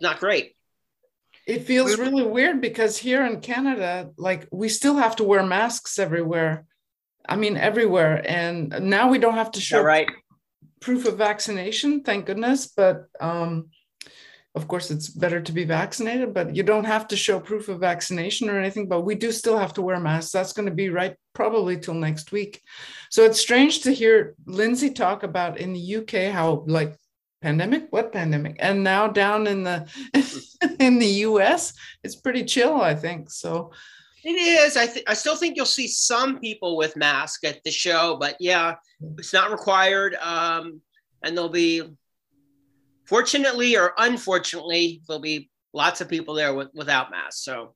not 0.00 0.20
great. 0.20 0.54
It 1.46 1.64
feels 1.64 1.98
really 1.98 2.24
weird 2.24 2.60
because 2.60 2.98
here 2.98 3.24
in 3.24 3.40
Canada, 3.40 4.10
like 4.18 4.46
we 4.52 4.68
still 4.68 4.96
have 4.96 5.16
to 5.16 5.24
wear 5.24 5.42
masks 5.42 5.98
everywhere. 5.98 6.66
I 7.26 7.36
mean, 7.36 7.56
everywhere. 7.56 8.22
And 8.26 8.68
now 8.82 9.08
we 9.08 9.18
don't 9.18 9.34
have 9.34 9.52
to 9.52 9.60
show 9.60 9.82
right. 9.82 10.08
Proof 10.80 11.06
of 11.06 11.18
vaccination, 11.18 12.02
thank 12.02 12.26
goodness. 12.26 12.68
But 12.68 13.06
um, 13.20 13.70
of 14.54 14.66
course, 14.66 14.90
it's 14.90 15.08
better 15.08 15.40
to 15.40 15.52
be 15.52 15.64
vaccinated, 15.64 16.34
but 16.34 16.54
you 16.54 16.62
don't 16.62 16.84
have 16.84 17.08
to 17.08 17.16
show 17.16 17.38
proof 17.38 17.68
of 17.68 17.80
vaccination 17.80 18.48
or 18.48 18.58
anything. 18.58 18.88
But 18.88 19.02
we 19.02 19.14
do 19.14 19.32
still 19.32 19.56
have 19.56 19.74
to 19.74 19.82
wear 19.82 20.00
masks. 20.00 20.32
That's 20.32 20.52
going 20.52 20.68
to 20.68 20.74
be 20.74 20.88
right 20.88 21.14
probably 21.34 21.78
till 21.78 21.94
next 21.94 22.32
week. 22.32 22.60
So 23.10 23.24
it's 23.24 23.40
strange 23.40 23.82
to 23.82 23.92
hear 23.92 24.34
Lindsey 24.46 24.90
talk 24.90 25.22
about 25.22 25.58
in 25.58 25.72
the 25.72 25.96
UK 25.96 26.32
how 26.32 26.64
like 26.66 26.96
pandemic 27.40 27.86
what 27.90 28.12
pandemic 28.12 28.56
and 28.58 28.82
now 28.82 29.06
down 29.06 29.46
in 29.46 29.62
the 29.62 29.86
in 30.80 30.98
the 30.98 31.06
us 31.08 31.72
it's 32.02 32.16
pretty 32.16 32.44
chill 32.44 32.80
i 32.80 32.94
think 32.94 33.30
so 33.30 33.70
it 34.24 34.30
is. 34.30 34.76
I 34.76 34.86
th- 34.86 35.04
I 35.06 35.14
still 35.14 35.36
think 35.36 35.56
you'll 35.56 35.66
see 35.66 35.86
some 35.86 36.40
people 36.40 36.76
with 36.76 36.96
masks 36.96 37.44
at 37.44 37.62
the 37.64 37.70
show, 37.70 38.16
but 38.18 38.36
yeah, 38.40 38.74
it's 39.16 39.32
not 39.32 39.50
required. 39.50 40.14
Um, 40.16 40.80
and 41.22 41.36
there'll 41.36 41.50
be, 41.50 41.82
fortunately 43.04 43.76
or 43.76 43.92
unfortunately, 43.96 45.02
there'll 45.06 45.20
be 45.20 45.50
lots 45.72 46.00
of 46.00 46.08
people 46.08 46.34
there 46.34 46.54
with, 46.54 46.68
without 46.74 47.10
masks. 47.10 47.44
So, 47.44 47.74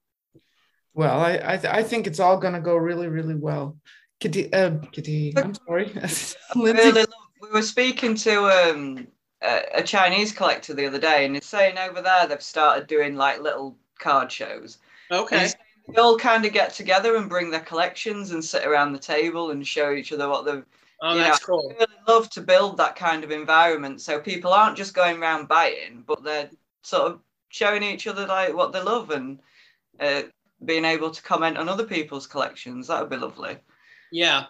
well, 0.95 1.21
I 1.21 1.41
I, 1.45 1.57
th- 1.57 1.73
I 1.73 1.83
think 1.83 2.07
it's 2.07 2.21
all 2.21 2.39
going 2.39 2.55
to 2.55 2.61
go 2.61 2.77
really 2.77 3.09
really 3.09 3.37
well. 3.37 3.77
Kitty, 4.21 4.53
uh, 4.53 4.79
Kitty, 4.93 5.33
I'm 5.37 5.55
sorry. 5.55 5.93
really 6.57 7.05
we 7.41 7.51
were 7.51 7.63
speaking 7.63 8.15
to 8.15 8.71
um, 8.71 9.07
a, 9.43 9.63
a 9.77 9.83
Chinese 9.83 10.33
collector 10.33 10.75
the 10.75 10.87
other 10.87 11.01
day, 11.01 11.25
and 11.25 11.35
he's 11.35 11.47
saying 11.47 11.79
over 11.79 12.03
there 12.03 12.27
they've 12.27 12.43
started 12.43 12.87
doing 12.87 13.17
like 13.17 13.41
little 13.41 13.77
card 13.99 14.31
shows. 14.31 14.79
Okay 15.11 15.53
they 15.89 16.01
all 16.01 16.17
kind 16.17 16.45
of 16.45 16.53
get 16.53 16.73
together 16.75 17.17
and 17.17 17.29
bring 17.29 17.51
their 17.51 17.61
collections 17.61 18.31
and 18.31 18.45
sit 18.45 18.67
around 18.67 18.93
the 18.93 18.99
table 18.99 19.51
and 19.51 19.67
show 19.67 19.93
each 19.93 20.13
other 20.13 20.29
what 20.29 20.45
they've. 20.45 20.65
Oh, 21.05 21.17
that's 21.17 21.41
know, 21.41 21.47
cool. 21.47 21.73
I 21.73 21.81
really 21.81 21.93
love 22.07 22.31
to 22.31 22.41
build 22.41 22.77
that 22.77 22.95
kind 22.95 23.25
of 23.25 23.33
environment 23.33 24.01
so 24.01 24.21
people 24.21 24.53
aren't 24.53 24.77
just 24.77 24.95
going 24.95 25.21
around 25.21 25.49
buying, 25.49 26.05
but 26.07 26.23
they're 26.23 26.49
sort 26.83 27.11
of 27.11 27.21
showing 27.49 27.83
each 27.83 28.07
other 28.07 28.27
like 28.27 28.55
what 28.55 28.73
they 28.73 28.81
love 28.81 29.11
and 29.11 29.41
uh, 29.99 30.23
being 30.65 30.85
able 30.85 31.11
to 31.11 31.23
comment 31.23 31.59
on 31.59 31.69
other 31.69 31.85
people's 31.85 32.29
collections. 32.29 32.87
That 32.87 33.01
would 33.01 33.11
be 33.11 33.17
lovely. 33.17 33.57
Yeah. 34.13 34.45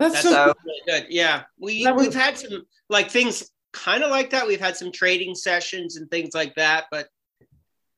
That's, 0.00 0.14
that's 0.14 0.28
so 0.28 0.52
really 0.64 0.82
good. 0.86 1.06
Yeah. 1.10 1.44
We, 1.58 1.88
we've 1.92 2.12
had 2.12 2.36
some 2.36 2.66
like 2.88 3.08
things 3.08 3.50
kind 3.72 4.02
of 4.02 4.10
like 4.10 4.30
that. 4.30 4.46
We've 4.46 4.60
had 4.60 4.76
some 4.76 4.90
trading 4.90 5.36
sessions 5.36 5.96
and 5.96 6.10
things 6.10 6.34
like 6.34 6.56
that, 6.56 6.86
but 6.90 7.08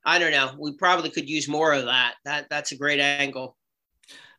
I 0.07 0.21
don't 0.21 0.31
know. 0.31 0.55
We 0.57 0.73
probably 0.73 1.11
could 1.11 1.29
use 1.29 1.49
more 1.49 1.73
of 1.73 1.85
that. 1.87 2.14
That 2.25 2.47
that's 2.49 2.71
a 2.73 2.77
great 2.77 3.01
angle. 3.01 3.57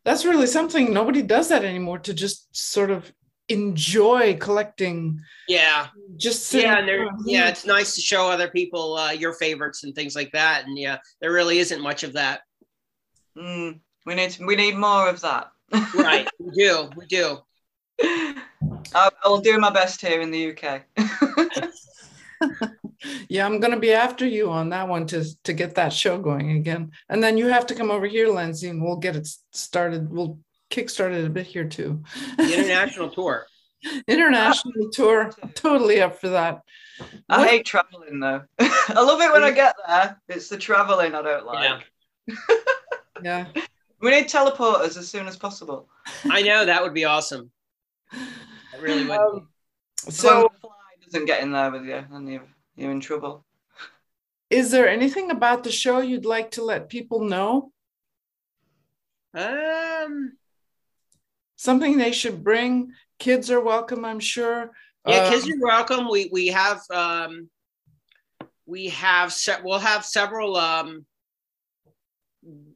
That's 0.05 0.23
really 0.23 0.47
something. 0.47 0.93
Nobody 0.93 1.21
does 1.21 1.49
that 1.49 1.65
anymore. 1.65 1.99
To 1.99 2.13
just 2.13 2.55
sort 2.55 2.89
of 2.89 3.11
enjoy 3.49 4.37
collecting. 4.37 5.19
Yeah. 5.47 5.87
Just 6.15 6.53
yeah, 6.53 6.79
and 6.79 7.09
yeah, 7.25 7.49
it's 7.49 7.65
nice 7.65 7.95
to 7.95 8.01
show 8.01 8.29
other 8.29 8.49
people 8.49 8.95
uh, 8.95 9.11
your 9.11 9.33
favorites 9.33 9.83
and 9.83 9.93
things 9.93 10.15
like 10.15 10.31
that. 10.31 10.65
And 10.65 10.79
yeah, 10.79 10.97
there 11.19 11.33
really 11.33 11.59
isn't 11.59 11.81
much 11.81 12.03
of 12.03 12.13
that. 12.13 12.41
Mm, 13.37 13.81
we 14.05 14.15
need 14.15 14.37
we 14.39 14.55
need 14.55 14.75
more 14.77 15.09
of 15.09 15.21
that. 15.21 15.51
right, 15.95 16.27
we 16.39 16.51
do, 16.55 16.89
we 16.95 17.05
do. 17.07 17.39
I, 18.01 19.09
will 19.25 19.41
do 19.41 19.57
my 19.57 19.69
best 19.69 20.01
here 20.01 20.21
in 20.21 20.31
the 20.31 20.51
UK. 20.51 20.83
yeah, 23.29 23.45
I'm 23.45 23.59
going 23.59 23.73
to 23.73 23.79
be 23.79 23.93
after 23.93 24.25
you 24.25 24.49
on 24.49 24.69
that 24.69 24.87
one 24.87 25.05
to 25.07 25.25
to 25.43 25.53
get 25.53 25.75
that 25.75 25.93
show 25.93 26.17
going 26.17 26.51
again. 26.51 26.91
And 27.09 27.23
then 27.23 27.37
you 27.37 27.47
have 27.47 27.65
to 27.67 27.75
come 27.75 27.91
over 27.91 28.07
here, 28.07 28.27
Lindsey, 28.29 28.69
and 28.69 28.81
we'll 28.81 28.97
get 28.97 29.15
it 29.15 29.27
started. 29.51 30.11
We'll 30.11 30.39
kickstart 30.69 31.13
it 31.13 31.25
a 31.25 31.29
bit 31.29 31.47
here 31.47 31.67
too. 31.67 32.03
The 32.37 32.57
international 32.57 33.09
tour. 33.09 33.45
international 34.07 34.89
tour. 34.91 35.31
totally 35.53 36.01
up 36.01 36.19
for 36.19 36.29
that. 36.29 36.61
I 37.29 37.39
what? 37.39 37.49
hate 37.49 37.65
traveling 37.65 38.19
though. 38.19 38.43
I 38.59 39.01
love 39.01 39.21
it 39.21 39.31
when 39.31 39.43
I 39.43 39.51
get 39.51 39.75
there. 39.87 40.19
It's 40.27 40.49
the 40.49 40.57
traveling 40.57 41.13
I 41.13 41.21
don't 41.21 41.45
like. 41.45 41.83
Yeah. 42.27 42.35
yeah. 43.23 43.61
We 44.01 44.11
need 44.11 44.25
teleporters 44.25 44.97
as 44.97 45.07
soon 45.07 45.27
as 45.27 45.37
possible. 45.37 45.87
I 46.29 46.41
know 46.41 46.65
that 46.65 46.81
would 46.83 46.93
be 46.93 47.05
awesome. 47.05 47.51
I 48.11 48.77
really 48.79 49.05
would. 49.05 49.17
Um, 49.17 49.47
so 49.97 50.49
fly 50.61 50.71
doesn't 51.03 51.25
get 51.25 51.41
in 51.41 51.51
there 51.51 51.71
with 51.71 51.85
you, 51.85 52.03
and 52.11 52.27
you're, 52.77 52.85
you're 52.85 52.91
in 52.91 53.01
trouble. 53.01 53.45
Is 54.49 54.71
there 54.71 54.87
anything 54.87 55.31
about 55.31 55.63
the 55.63 55.71
show 55.71 55.99
you'd 55.99 56.25
like 56.25 56.51
to 56.51 56.63
let 56.63 56.89
people 56.89 57.25
know? 57.25 57.71
Um, 59.33 60.37
something 61.57 61.97
they 61.97 62.13
should 62.13 62.43
bring. 62.43 62.93
Kids 63.19 63.51
are 63.51 63.59
welcome, 63.59 64.05
I'm 64.05 64.21
sure. 64.21 64.71
Yeah, 65.05 65.25
um, 65.25 65.33
kids 65.33 65.49
are 65.49 65.59
welcome. 65.59 66.09
We 66.09 66.29
we 66.31 66.47
have 66.47 66.81
um, 66.93 67.49
we 68.65 68.87
have 68.89 69.33
se- 69.33 69.61
we'll 69.63 69.79
have 69.79 70.05
several 70.05 70.55
um, 70.55 71.05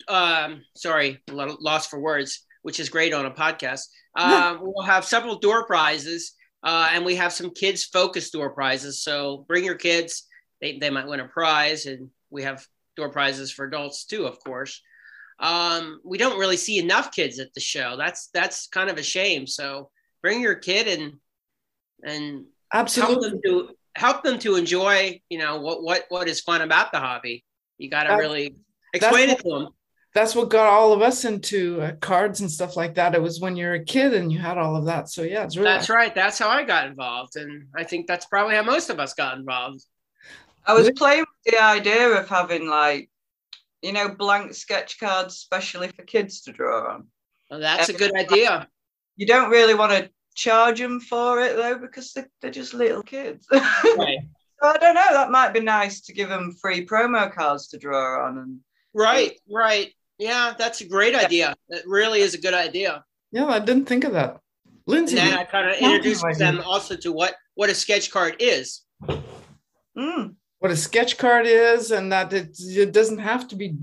um, 0.07 0.63
sorry, 0.75 1.21
lost 1.29 1.89
for 1.89 1.99
words, 1.99 2.45
which 2.63 2.79
is 2.79 2.89
great 2.89 3.13
on 3.13 3.25
a 3.25 3.31
podcast. 3.31 3.87
Um, 4.15 4.59
we'll 4.61 4.85
have 4.85 5.05
several 5.05 5.39
door 5.39 5.65
prizes, 5.65 6.33
uh, 6.63 6.89
and 6.91 7.05
we 7.05 7.15
have 7.15 7.33
some 7.33 7.51
kids 7.51 7.83
focused 7.85 8.33
door 8.33 8.51
prizes. 8.51 9.01
So 9.01 9.45
bring 9.47 9.63
your 9.63 9.75
kids; 9.75 10.27
they 10.61 10.77
they 10.77 10.89
might 10.89 11.07
win 11.07 11.19
a 11.19 11.27
prize, 11.27 11.85
and 11.85 12.09
we 12.29 12.43
have 12.43 12.65
door 12.95 13.09
prizes 13.09 13.51
for 13.51 13.65
adults 13.65 14.05
too, 14.05 14.25
of 14.25 14.39
course. 14.43 14.81
Um, 15.39 15.99
we 16.03 16.17
don't 16.17 16.39
really 16.39 16.57
see 16.57 16.77
enough 16.77 17.11
kids 17.11 17.39
at 17.39 17.53
the 17.53 17.59
show. 17.59 17.95
That's 17.97 18.27
that's 18.33 18.67
kind 18.67 18.89
of 18.89 18.97
a 18.97 19.03
shame. 19.03 19.47
So 19.47 19.89
bring 20.21 20.41
your 20.41 20.55
kid 20.55 20.87
and 20.99 21.13
and 22.03 22.45
absolutely 22.73 23.29
help 23.29 23.31
them 23.31 23.41
to 23.45 23.69
help 23.95 24.23
them 24.23 24.39
to 24.39 24.55
enjoy. 24.55 25.19
You 25.29 25.39
know 25.39 25.59
what 25.61 25.83
what 25.83 26.05
what 26.09 26.27
is 26.27 26.41
fun 26.41 26.61
about 26.61 26.91
the 26.91 26.99
hobby. 26.99 27.43
You 27.77 27.89
got 27.89 28.03
to 28.03 28.15
really 28.15 28.55
explain 28.93 29.29
it 29.29 29.39
to 29.39 29.49
them 29.49 29.67
that's 30.13 30.35
what 30.35 30.49
got 30.49 30.67
all 30.67 30.91
of 30.91 31.01
us 31.01 31.23
into 31.23 31.81
uh, 31.81 31.93
cards 32.01 32.41
and 32.41 32.51
stuff 32.51 32.75
like 32.75 32.95
that. 32.95 33.15
It 33.15 33.21
was 33.21 33.39
when 33.39 33.55
you're 33.55 33.75
a 33.75 33.83
kid 33.83 34.13
and 34.13 34.31
you 34.31 34.39
had 34.39 34.57
all 34.57 34.75
of 34.75 34.85
that. 34.85 35.09
So 35.09 35.21
yeah, 35.21 35.43
it's 35.43 35.55
really 35.55 35.69
that's 35.69 35.89
right. 35.89 36.13
That's 36.13 36.37
how 36.37 36.49
I 36.49 36.63
got 36.63 36.87
involved, 36.87 37.37
and 37.37 37.67
I 37.75 37.83
think 37.83 38.07
that's 38.07 38.25
probably 38.25 38.55
how 38.55 38.63
most 38.63 38.89
of 38.89 38.99
us 38.99 39.13
got 39.13 39.37
involved. 39.37 39.83
I 40.65 40.73
was 40.73 40.91
playing 40.91 41.21
with 41.21 41.53
the 41.53 41.63
idea 41.63 42.07
of 42.09 42.29
having 42.29 42.67
like, 42.67 43.09
you 43.81 43.93
know, 43.93 44.09
blank 44.09 44.53
sketch 44.53 44.99
cards, 44.99 45.33
especially 45.33 45.87
for 45.87 46.03
kids 46.03 46.41
to 46.41 46.51
draw 46.51 46.93
on. 46.93 47.07
Well, 47.49 47.59
that's 47.59 47.89
a 47.89 47.93
good 47.93 48.15
idea. 48.15 48.67
You 49.15 49.25
don't 49.25 49.49
really 49.49 49.73
want 49.73 49.91
to 49.91 50.09
charge 50.35 50.79
them 50.79 50.99
for 50.99 51.41
it 51.41 51.55
though, 51.55 51.77
because 51.77 52.13
they're, 52.13 52.29
they're 52.41 52.51
just 52.51 52.73
little 52.73 53.03
kids. 53.03 53.47
Right. 53.51 54.19
so 54.61 54.69
I 54.69 54.77
don't 54.77 54.95
know. 54.95 55.11
That 55.11 55.31
might 55.31 55.53
be 55.53 55.61
nice 55.61 56.01
to 56.01 56.13
give 56.13 56.29
them 56.29 56.55
free 56.61 56.85
promo 56.85 57.33
cards 57.33 57.69
to 57.69 57.77
draw 57.77 58.25
on 58.25 58.37
and. 58.37 58.59
Right, 58.93 59.39
right. 59.49 59.93
Yeah, 60.21 60.53
that's 60.55 60.81
a 60.81 60.87
great 60.87 61.15
idea. 61.15 61.55
That 61.69 61.81
really 61.87 62.19
is 62.21 62.35
a 62.35 62.37
good 62.37 62.53
idea. 62.53 63.03
Yeah, 63.31 63.47
I 63.47 63.57
didn't 63.57 63.87
think 63.87 64.03
of 64.03 64.13
that. 64.13 64.37
Lindsey. 64.85 65.17
And 65.17 65.31
then 65.31 65.39
I 65.39 65.45
kind 65.45 65.67
of 65.67 65.77
introduced 65.77 66.23
them 66.37 66.61
also 66.63 66.95
to 66.97 67.11
what 67.11 67.33
what 67.55 67.71
a 67.71 67.73
sketch 67.73 68.11
card 68.11 68.35
is. 68.37 68.81
Mm. 69.97 70.35
What 70.59 70.71
a 70.71 70.75
sketch 70.75 71.17
card 71.17 71.47
is, 71.47 71.89
and 71.89 72.11
that 72.11 72.31
it, 72.33 72.55
it 72.59 72.91
doesn't 72.91 73.17
have 73.17 73.47
to 73.47 73.55
be 73.55 73.77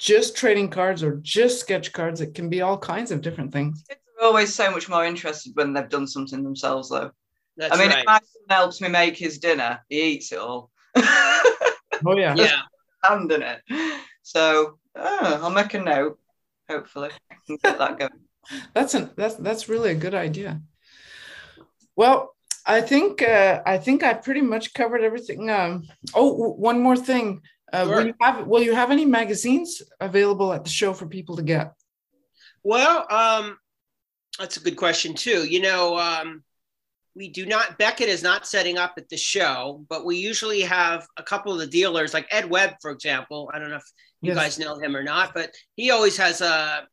just 0.00 0.36
trading 0.36 0.68
cards 0.68 1.04
or 1.04 1.20
just 1.22 1.60
sketch 1.60 1.92
cards. 1.92 2.20
It 2.20 2.34
can 2.34 2.50
be 2.50 2.60
all 2.60 2.76
kinds 2.76 3.12
of 3.12 3.22
different 3.22 3.52
things. 3.52 3.84
Kids 3.88 4.00
are 4.20 4.26
always 4.26 4.52
so 4.52 4.72
much 4.72 4.88
more 4.88 5.04
interested 5.04 5.52
when 5.54 5.72
they've 5.72 5.88
done 5.88 6.08
something 6.08 6.42
themselves, 6.42 6.88
though. 6.88 7.12
That's 7.56 7.72
I 7.72 7.78
mean, 7.78 7.90
right. 7.90 8.00
if 8.00 8.06
my 8.06 8.18
son 8.18 8.42
helps 8.50 8.80
me 8.80 8.88
make 8.88 9.16
his 9.16 9.38
dinner, 9.38 9.78
he 9.88 10.02
eats 10.02 10.32
it 10.32 10.40
all. 10.40 10.72
oh 10.96 12.16
yeah. 12.16 12.34
Yeah. 12.34 12.62
Hand 13.04 13.30
in 13.30 13.42
it. 13.42 13.60
So 14.22 14.78
oh, 14.96 15.40
I'll 15.42 15.50
make 15.50 15.74
a 15.74 15.80
note. 15.80 16.18
Hopefully, 16.68 17.10
I 17.30 17.34
can 17.46 17.58
get 17.62 17.78
that 17.78 17.98
going. 17.98 18.10
that's 18.74 18.94
an 18.94 19.10
that's 19.16 19.34
that's 19.36 19.68
really 19.68 19.90
a 19.90 19.94
good 19.94 20.14
idea. 20.14 20.60
Well, 21.96 22.34
I 22.66 22.80
think 22.80 23.22
uh, 23.22 23.62
I 23.66 23.78
think 23.78 24.02
I 24.02 24.14
pretty 24.14 24.40
much 24.40 24.74
covered 24.74 25.02
everything. 25.02 25.50
Um, 25.50 25.84
oh, 26.14 26.52
one 26.52 26.80
more 26.80 26.96
thing. 26.96 27.42
Uh, 27.72 27.84
Sure. 27.84 27.96
will 27.96 28.06
you 28.06 28.14
have 28.20 28.46
will 28.46 28.62
you 28.62 28.74
have 28.74 28.90
any 28.90 29.04
magazines 29.04 29.82
available 30.00 30.52
at 30.52 30.64
the 30.64 30.70
show 30.70 30.92
for 30.92 31.06
people 31.06 31.36
to 31.36 31.42
get? 31.42 31.72
Well, 32.62 33.06
um, 33.10 33.58
that's 34.38 34.56
a 34.56 34.60
good 34.60 34.76
question 34.76 35.14
too. 35.14 35.44
You 35.44 35.60
know, 35.60 35.98
um, 35.98 36.42
we 37.14 37.28
do 37.28 37.46
not. 37.46 37.78
Beckett 37.78 38.08
is 38.08 38.22
not 38.22 38.46
setting 38.46 38.78
up 38.78 38.94
at 38.96 39.08
the 39.08 39.16
show, 39.16 39.84
but 39.88 40.04
we 40.04 40.16
usually 40.16 40.62
have 40.62 41.06
a 41.16 41.22
couple 41.22 41.52
of 41.52 41.58
the 41.58 41.66
dealers, 41.66 42.14
like 42.14 42.26
Ed 42.30 42.48
Webb, 42.48 42.76
for 42.80 42.90
example. 42.90 43.50
I 43.52 43.58
don't 43.58 43.70
know 43.70 43.76
if 43.76 43.92
you 44.24 44.32
Yes. 44.32 44.36
guys 44.42 44.58
know 44.58 44.78
him 44.78 44.96
or 44.96 45.02
not, 45.02 45.34
but 45.34 45.52
he 45.76 45.90
always 45.90 46.16
has 46.16 46.40
a. 46.40 46.86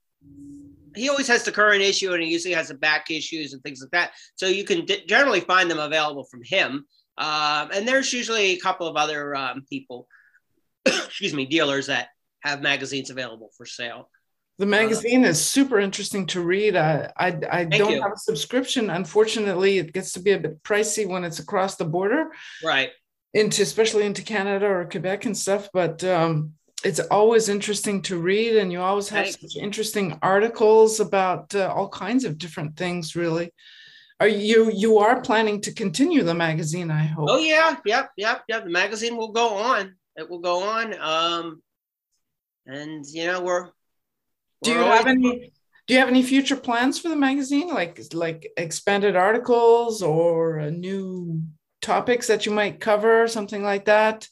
He 0.93 1.07
always 1.07 1.27
has 1.29 1.43
the 1.43 1.51
current 1.53 1.81
issue, 1.81 2.11
and 2.13 2.21
he 2.21 2.29
usually 2.29 2.53
has 2.53 2.67
the 2.67 2.73
back 2.73 3.09
issues 3.09 3.53
and 3.53 3.63
things 3.63 3.79
like 3.81 3.91
that. 3.91 4.11
So 4.35 4.47
you 4.47 4.65
can 4.65 4.83
d- 4.83 5.05
generally 5.07 5.39
find 5.39 5.71
them 5.71 5.79
available 5.79 6.25
from 6.25 6.41
him. 6.43 6.85
Um, 7.17 7.71
and 7.73 7.87
there's 7.87 8.11
usually 8.11 8.51
a 8.51 8.57
couple 8.59 8.87
of 8.87 8.97
other 8.97 9.33
um, 9.33 9.63
people, 9.69 10.07
excuse 10.85 11.33
me, 11.33 11.45
dealers 11.45 11.87
that 11.87 12.09
have 12.41 12.61
magazines 12.61 13.09
available 13.09 13.51
for 13.55 13.65
sale. 13.65 14.09
The 14.57 14.65
magazine 14.65 15.23
is 15.23 15.39
super 15.39 15.79
interesting 15.79 16.27
to 16.27 16.41
read. 16.41 16.75
I 16.75 17.09
I, 17.17 17.27
I 17.49 17.63
don't 17.63 17.93
you. 17.93 18.01
have 18.01 18.11
a 18.11 18.17
subscription. 18.17 18.89
Unfortunately, 18.89 19.77
it 19.77 19.93
gets 19.93 20.11
to 20.13 20.19
be 20.19 20.31
a 20.31 20.39
bit 20.39 20.61
pricey 20.61 21.07
when 21.07 21.23
it's 21.23 21.39
across 21.39 21.77
the 21.77 21.85
border 21.85 22.31
Right. 22.63 22.89
into 23.33 23.61
especially 23.63 24.05
into 24.05 24.21
Canada 24.23 24.65
or 24.67 24.85
Quebec 24.85 25.25
and 25.25 25.37
stuff. 25.37 25.69
But 25.73 26.03
um, 26.03 26.53
it's 26.83 26.99
always 26.99 27.49
interesting 27.49 28.01
to 28.03 28.17
read, 28.17 28.57
and 28.57 28.71
you 28.71 28.81
always 28.81 29.09
have 29.09 29.25
Right. 29.25 29.39
such 29.39 29.55
interesting 29.55 30.17
articles 30.21 30.99
about 30.99 31.53
uh, 31.53 31.71
all 31.75 31.89
kinds 31.89 32.25
of 32.25 32.37
different 32.37 32.75
things. 32.75 33.15
Really, 33.15 33.53
are 34.19 34.27
you 34.27 34.71
you 34.71 34.97
are 34.99 35.21
planning 35.21 35.61
to 35.61 35.73
continue 35.73 36.23
the 36.23 36.33
magazine? 36.33 36.91
I 36.91 37.03
hope. 37.03 37.29
Oh 37.29 37.37
yeah, 37.37 37.75
yep, 37.85 38.11
yep, 38.17 38.43
yep. 38.47 38.63
The 38.63 38.69
magazine 38.69 39.17
will 39.17 39.31
go 39.31 39.55
on. 39.55 39.95
It 40.15 40.29
will 40.29 40.39
go 40.39 40.63
on. 40.63 40.93
Um, 40.99 41.61
and 42.65 43.05
you 43.05 43.27
know 43.27 43.41
we're. 43.41 43.69
Do 44.63 44.71
you 44.71 44.77
we're 44.77 44.95
have 44.95 45.07
any? 45.07 45.51
Do 45.87 45.93
you 45.95 45.99
have 45.99 46.09
any 46.09 46.23
future 46.23 46.55
plans 46.55 46.99
for 46.99 47.09
the 47.09 47.15
magazine, 47.15 47.67
like 47.67 47.99
like 48.13 48.47
expanded 48.57 49.15
articles 49.15 50.01
or 50.01 50.59
uh, 50.59 50.69
new 50.69 51.41
topics 51.81 52.27
that 52.27 52.45
you 52.45 52.51
might 52.51 52.79
cover, 52.79 53.27
something 53.27 53.63
like 53.63 53.85
that? 53.85 54.27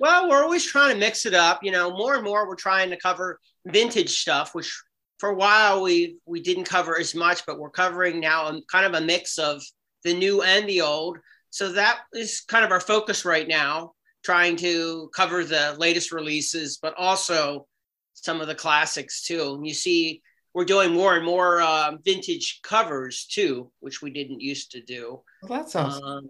Well, 0.00 0.28
we're 0.28 0.42
always 0.42 0.64
trying 0.64 0.92
to 0.92 0.98
mix 0.98 1.26
it 1.26 1.34
up. 1.34 1.60
You 1.62 1.72
know, 1.72 1.90
more 1.90 2.14
and 2.14 2.24
more 2.24 2.46
we're 2.46 2.56
trying 2.56 2.90
to 2.90 2.96
cover 2.96 3.38
vintage 3.66 4.20
stuff, 4.20 4.54
which 4.54 4.72
for 5.18 5.30
a 5.30 5.34
while 5.34 5.82
we 5.82 6.16
we 6.26 6.40
didn't 6.40 6.64
cover 6.64 6.98
as 6.98 7.14
much, 7.14 7.46
but 7.46 7.58
we're 7.58 7.70
covering 7.70 8.20
now 8.20 8.48
a, 8.48 8.60
kind 8.70 8.86
of 8.86 9.00
a 9.00 9.04
mix 9.04 9.38
of 9.38 9.62
the 10.02 10.14
new 10.14 10.42
and 10.42 10.68
the 10.68 10.80
old. 10.80 11.18
So 11.50 11.72
that 11.72 12.00
is 12.12 12.42
kind 12.42 12.64
of 12.64 12.72
our 12.72 12.80
focus 12.80 13.24
right 13.24 13.46
now, 13.46 13.92
trying 14.24 14.56
to 14.56 15.10
cover 15.14 15.44
the 15.44 15.76
latest 15.78 16.12
releases, 16.12 16.78
but 16.78 16.94
also 16.96 17.66
some 18.14 18.40
of 18.40 18.48
the 18.48 18.54
classics 18.54 19.22
too. 19.22 19.54
And 19.54 19.66
you 19.66 19.74
see, 19.74 20.20
we're 20.52 20.64
doing 20.64 20.92
more 20.92 21.16
and 21.16 21.24
more 21.24 21.60
uh, 21.60 21.92
vintage 22.04 22.60
covers 22.62 23.26
too, 23.26 23.70
which 23.80 24.02
we 24.02 24.10
didn't 24.10 24.40
used 24.40 24.72
to 24.72 24.80
do. 24.80 25.20
Well, 25.42 25.60
that 25.60 25.70
sounds. 25.70 26.00
Um, 26.02 26.28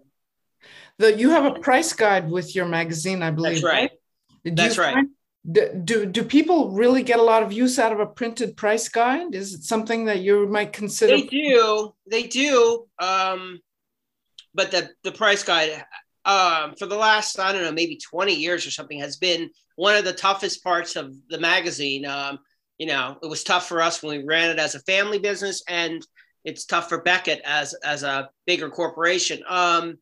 the 0.99 1.17
you 1.17 1.29
have 1.31 1.45
a 1.45 1.59
price 1.59 1.93
guide 1.93 2.29
with 2.29 2.55
your 2.55 2.65
magazine, 2.65 3.21
I 3.23 3.31
believe. 3.31 3.55
that's 3.55 3.63
right. 3.63 3.91
Do 4.43 4.51
That's 4.51 4.77
right. 4.77 4.93
find- 4.93 5.09
do, 5.51 5.81
do 5.83 6.05
do 6.07 6.23
people 6.23 6.71
really 6.71 7.03
get 7.03 7.19
a 7.19 7.23
lot 7.23 7.43
of 7.43 7.53
use 7.53 7.77
out 7.77 7.91
of 7.91 7.99
a 7.99 8.05
printed 8.07 8.57
price 8.57 8.89
guide? 8.89 9.35
Is 9.35 9.53
it 9.53 9.63
something 9.63 10.05
that 10.05 10.21
you 10.21 10.47
might 10.47 10.73
consider? 10.73 11.17
They 11.17 11.23
do. 11.23 11.93
They 12.09 12.23
do. 12.23 12.87
Um, 12.99 13.59
but 14.55 14.71
the 14.71 14.89
the 15.03 15.11
price 15.11 15.43
guide 15.43 15.83
um, 16.25 16.73
for 16.79 16.87
the 16.87 16.95
last 16.95 17.39
I 17.39 17.51
don't 17.51 17.63
know 17.63 17.71
maybe 17.71 17.97
twenty 17.97 18.33
years 18.33 18.65
or 18.65 18.71
something 18.71 18.99
has 18.99 19.17
been 19.17 19.51
one 19.75 19.95
of 19.95 20.05
the 20.05 20.13
toughest 20.13 20.63
parts 20.63 20.95
of 20.95 21.13
the 21.29 21.39
magazine. 21.39 22.05
Um, 22.05 22.39
you 22.79 22.87
know, 22.87 23.17
it 23.21 23.27
was 23.29 23.43
tough 23.43 23.67
for 23.67 23.81
us 23.81 24.01
when 24.01 24.17
we 24.17 24.25
ran 24.25 24.49
it 24.49 24.57
as 24.57 24.73
a 24.73 24.79
family 24.81 25.19
business, 25.19 25.61
and 25.67 26.05
it's 26.43 26.65
tough 26.65 26.89
for 26.89 27.01
Beckett 27.01 27.41
as 27.45 27.75
as 27.83 28.01
a 28.01 28.29
bigger 28.47 28.69
corporation. 28.69 29.43
Um, 29.47 29.97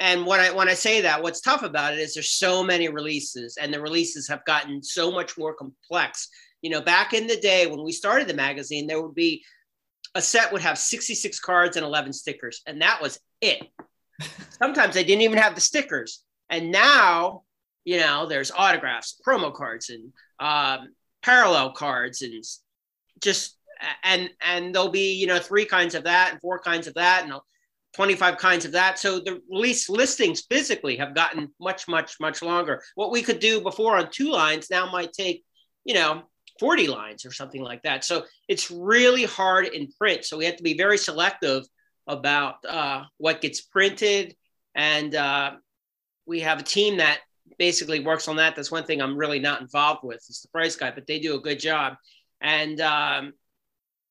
and 0.00 0.26
when 0.26 0.40
I 0.40 0.50
when 0.50 0.68
I 0.68 0.74
say 0.74 1.02
that, 1.02 1.22
what's 1.22 1.40
tough 1.40 1.62
about 1.62 1.92
it 1.92 2.00
is 2.00 2.14
there's 2.14 2.32
so 2.32 2.64
many 2.64 2.88
releases, 2.88 3.56
and 3.56 3.72
the 3.72 3.80
releases 3.80 4.28
have 4.28 4.44
gotten 4.44 4.82
so 4.82 5.10
much 5.10 5.38
more 5.38 5.54
complex. 5.54 6.28
You 6.62 6.70
know, 6.70 6.80
back 6.80 7.12
in 7.12 7.26
the 7.26 7.36
day 7.36 7.66
when 7.66 7.84
we 7.84 7.92
started 7.92 8.26
the 8.26 8.34
magazine, 8.34 8.86
there 8.86 9.00
would 9.00 9.14
be 9.14 9.44
a 10.14 10.22
set 10.22 10.52
would 10.52 10.62
have 10.62 10.78
66 10.78 11.40
cards 11.40 11.76
and 11.76 11.84
11 11.84 12.12
stickers, 12.12 12.62
and 12.66 12.80
that 12.82 13.00
was 13.00 13.18
it. 13.40 13.62
Sometimes 14.58 14.94
they 14.94 15.04
didn't 15.04 15.22
even 15.22 15.38
have 15.38 15.54
the 15.54 15.60
stickers. 15.60 16.22
And 16.50 16.70
now, 16.70 17.42
you 17.84 17.98
know, 17.98 18.26
there's 18.26 18.50
autographs, 18.50 19.20
promo 19.26 19.52
cards, 19.52 19.90
and 19.90 20.12
um, 20.40 20.88
parallel 21.22 21.72
cards, 21.72 22.22
and 22.22 22.42
just 23.20 23.56
and 24.02 24.30
and 24.40 24.74
there'll 24.74 24.88
be 24.88 25.14
you 25.14 25.26
know 25.26 25.38
three 25.38 25.64
kinds 25.64 25.94
of 25.94 26.04
that 26.04 26.32
and 26.32 26.40
four 26.40 26.58
kinds 26.58 26.86
of 26.86 26.94
that 26.94 27.24
and 27.24 27.32
25 27.94 28.38
kinds 28.38 28.64
of 28.64 28.72
that. 28.72 28.98
So 28.98 29.20
the 29.20 29.40
release 29.50 29.88
listings 29.88 30.42
physically 30.50 30.96
have 30.96 31.14
gotten 31.14 31.50
much, 31.60 31.88
much, 31.88 32.16
much 32.20 32.42
longer. 32.42 32.82
What 32.94 33.10
we 33.10 33.22
could 33.22 33.38
do 33.38 33.60
before 33.60 33.96
on 33.96 34.10
two 34.10 34.30
lines 34.30 34.68
now 34.70 34.90
might 34.90 35.12
take, 35.12 35.44
you 35.84 35.94
know, 35.94 36.22
40 36.60 36.88
lines 36.88 37.24
or 37.24 37.32
something 37.32 37.62
like 37.62 37.82
that. 37.82 38.04
So 38.04 38.24
it's 38.48 38.70
really 38.70 39.24
hard 39.24 39.66
in 39.66 39.88
print. 39.98 40.24
So 40.24 40.36
we 40.36 40.44
have 40.44 40.56
to 40.56 40.62
be 40.62 40.76
very 40.76 40.98
selective 40.98 41.64
about 42.06 42.56
uh, 42.68 43.04
what 43.18 43.40
gets 43.40 43.60
printed. 43.60 44.34
And 44.74 45.14
uh, 45.14 45.52
we 46.26 46.40
have 46.40 46.58
a 46.60 46.64
team 46.64 46.98
that 46.98 47.20
basically 47.58 48.00
works 48.00 48.28
on 48.28 48.36
that. 48.36 48.56
That's 48.56 48.70
one 48.70 48.84
thing 48.84 49.00
I'm 49.00 49.16
really 49.16 49.38
not 49.38 49.60
involved 49.60 50.00
with 50.02 50.24
is 50.28 50.40
the 50.42 50.48
price 50.48 50.76
guy, 50.76 50.90
but 50.90 51.06
they 51.06 51.18
do 51.20 51.36
a 51.36 51.40
good 51.40 51.60
job. 51.60 51.94
And 52.40 52.80
um, 52.80 53.32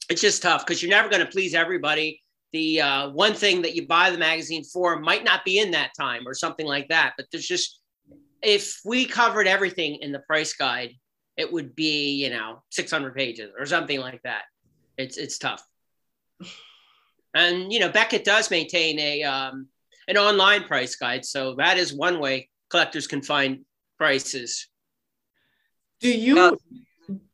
it's 0.09 0.21
just 0.21 0.41
tough 0.41 0.65
because 0.65 0.81
you're 0.81 0.89
never 0.89 1.09
going 1.09 1.25
to 1.25 1.31
please 1.31 1.53
everybody 1.53 2.22
the 2.53 2.81
uh, 2.81 3.09
one 3.09 3.33
thing 3.33 3.63
that 3.63 3.75
you 3.75 3.87
buy 3.87 4.11
the 4.11 4.17
magazine 4.17 4.63
for 4.63 4.99
might 4.99 5.23
not 5.23 5.43
be 5.43 5.59
in 5.59 5.71
that 5.71 5.91
time 5.99 6.27
or 6.27 6.33
something 6.33 6.65
like 6.65 6.87
that. 6.89 7.13
But 7.17 7.25
there's 7.31 7.47
just 7.47 7.81
if 8.41 8.79
we 8.85 9.05
covered 9.05 9.47
everything 9.47 9.97
in 10.01 10.11
the 10.11 10.19
price 10.19 10.53
guide, 10.53 10.91
it 11.35 11.51
would 11.51 11.75
be 11.75 12.11
you 12.11 12.29
know 12.29 12.63
600 12.69 13.15
pages 13.15 13.51
or 13.57 13.65
something 13.65 13.99
like 13.99 14.21
that. 14.23 14.43
It's 14.97 15.17
it's 15.17 15.37
tough. 15.37 15.63
And 17.33 17.73
you 17.73 17.79
know 17.79 17.89
Beckett 17.89 18.23
does 18.23 18.51
maintain 18.51 18.99
a 18.99 19.23
um, 19.23 19.67
an 20.07 20.17
online 20.17 20.63
price 20.65 20.95
guide, 20.95 21.25
so 21.25 21.55
that 21.55 21.77
is 21.77 21.93
one 21.93 22.19
way 22.19 22.49
collectors 22.69 23.07
can 23.07 23.23
find 23.23 23.65
prices. 23.97 24.67
Do 25.99 26.09
you? 26.09 26.39
Uh, 26.39 26.55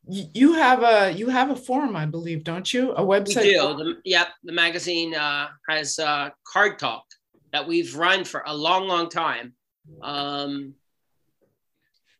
you 0.09 0.53
have 0.53 0.81
a 0.83 1.11
you 1.11 1.29
have 1.29 1.51
a 1.51 1.55
forum, 1.55 1.95
I 1.95 2.05
believe, 2.05 2.43
don't 2.43 2.71
you? 2.73 2.91
A 2.93 3.03
website. 3.03 3.43
We 3.43 3.53
do. 3.53 3.77
The, 3.77 3.97
yep, 4.05 4.29
the 4.43 4.51
magazine 4.51 5.13
uh, 5.13 5.49
has 5.69 5.99
uh, 5.99 6.29
Card 6.43 6.79
Talk 6.79 7.03
that 7.51 7.67
we've 7.67 7.95
run 7.95 8.23
for 8.23 8.43
a 8.45 8.55
long, 8.55 8.87
long 8.87 9.09
time. 9.09 9.53
Um, 10.01 10.73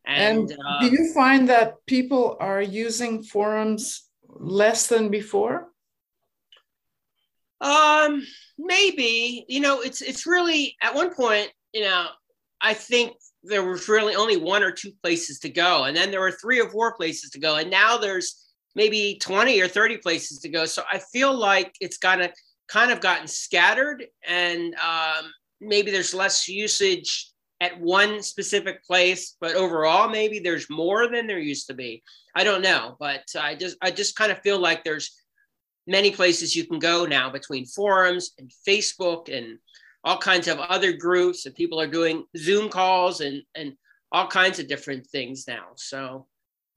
and, 0.06 0.50
and 0.50 0.52
uh, 0.52 0.80
do 0.80 0.86
you 0.86 1.12
find 1.12 1.48
that 1.48 1.84
people 1.86 2.36
are 2.40 2.62
using 2.62 3.22
forums 3.22 4.08
less 4.28 4.86
than 4.86 5.08
before? 5.08 5.68
Um, 7.60 8.24
maybe. 8.58 9.44
You 9.48 9.60
know, 9.60 9.80
it's 9.80 10.00
it's 10.00 10.26
really 10.26 10.76
at 10.80 10.94
one 10.94 11.12
point. 11.14 11.50
You 11.72 11.82
know, 11.82 12.06
I 12.60 12.74
think 12.74 13.16
there 13.42 13.64
was 13.64 13.88
really 13.88 14.14
only 14.14 14.36
one 14.36 14.62
or 14.62 14.70
two 14.70 14.92
places 15.02 15.38
to 15.40 15.48
go, 15.48 15.84
and 15.84 15.96
then 15.96 16.10
there 16.10 16.20
were 16.20 16.32
three 16.32 16.60
or 16.60 16.68
four 16.68 16.94
places 16.94 17.30
to 17.30 17.40
go, 17.40 17.56
and 17.56 17.70
now 17.70 17.96
there's 17.96 18.46
maybe 18.74 19.18
20 19.20 19.60
or 19.60 19.68
30 19.68 19.96
places 19.98 20.38
to 20.38 20.48
go. 20.48 20.64
So 20.64 20.82
I 20.90 21.00
feel 21.12 21.34
like 21.34 21.74
it's 21.80 21.98
kind 21.98 22.22
of 22.22 22.30
kind 22.68 22.90
of 22.90 23.00
gotten 23.00 23.26
scattered, 23.26 24.04
and 24.26 24.74
um, 24.74 25.32
maybe 25.60 25.90
there's 25.90 26.14
less 26.14 26.48
usage 26.48 27.30
at 27.60 27.78
one 27.78 28.22
specific 28.22 28.84
place, 28.84 29.36
but 29.40 29.54
overall 29.54 30.08
maybe 30.08 30.38
there's 30.38 30.70
more 30.70 31.08
than 31.08 31.26
there 31.26 31.38
used 31.38 31.66
to 31.66 31.74
be. 31.74 32.02
I 32.34 32.44
don't 32.44 32.62
know, 32.62 32.96
but 32.98 33.24
I 33.38 33.54
just 33.54 33.76
I 33.82 33.90
just 33.90 34.16
kind 34.16 34.32
of 34.32 34.40
feel 34.40 34.58
like 34.58 34.84
there's 34.84 35.12
many 35.86 36.10
places 36.10 36.54
you 36.54 36.66
can 36.66 36.78
go 36.78 37.04
now 37.04 37.30
between 37.30 37.66
forums 37.66 38.32
and 38.38 38.50
Facebook 38.66 39.34
and 39.34 39.58
all 40.04 40.18
kinds 40.18 40.48
of 40.48 40.58
other 40.58 40.92
groups 40.92 41.46
and 41.46 41.54
people 41.54 41.80
are 41.80 41.86
doing 41.86 42.24
Zoom 42.36 42.68
calls 42.68 43.20
and 43.20 43.42
and 43.54 43.74
all 44.12 44.26
kinds 44.26 44.58
of 44.58 44.66
different 44.66 45.06
things 45.06 45.46
now. 45.46 45.68
So 45.76 46.26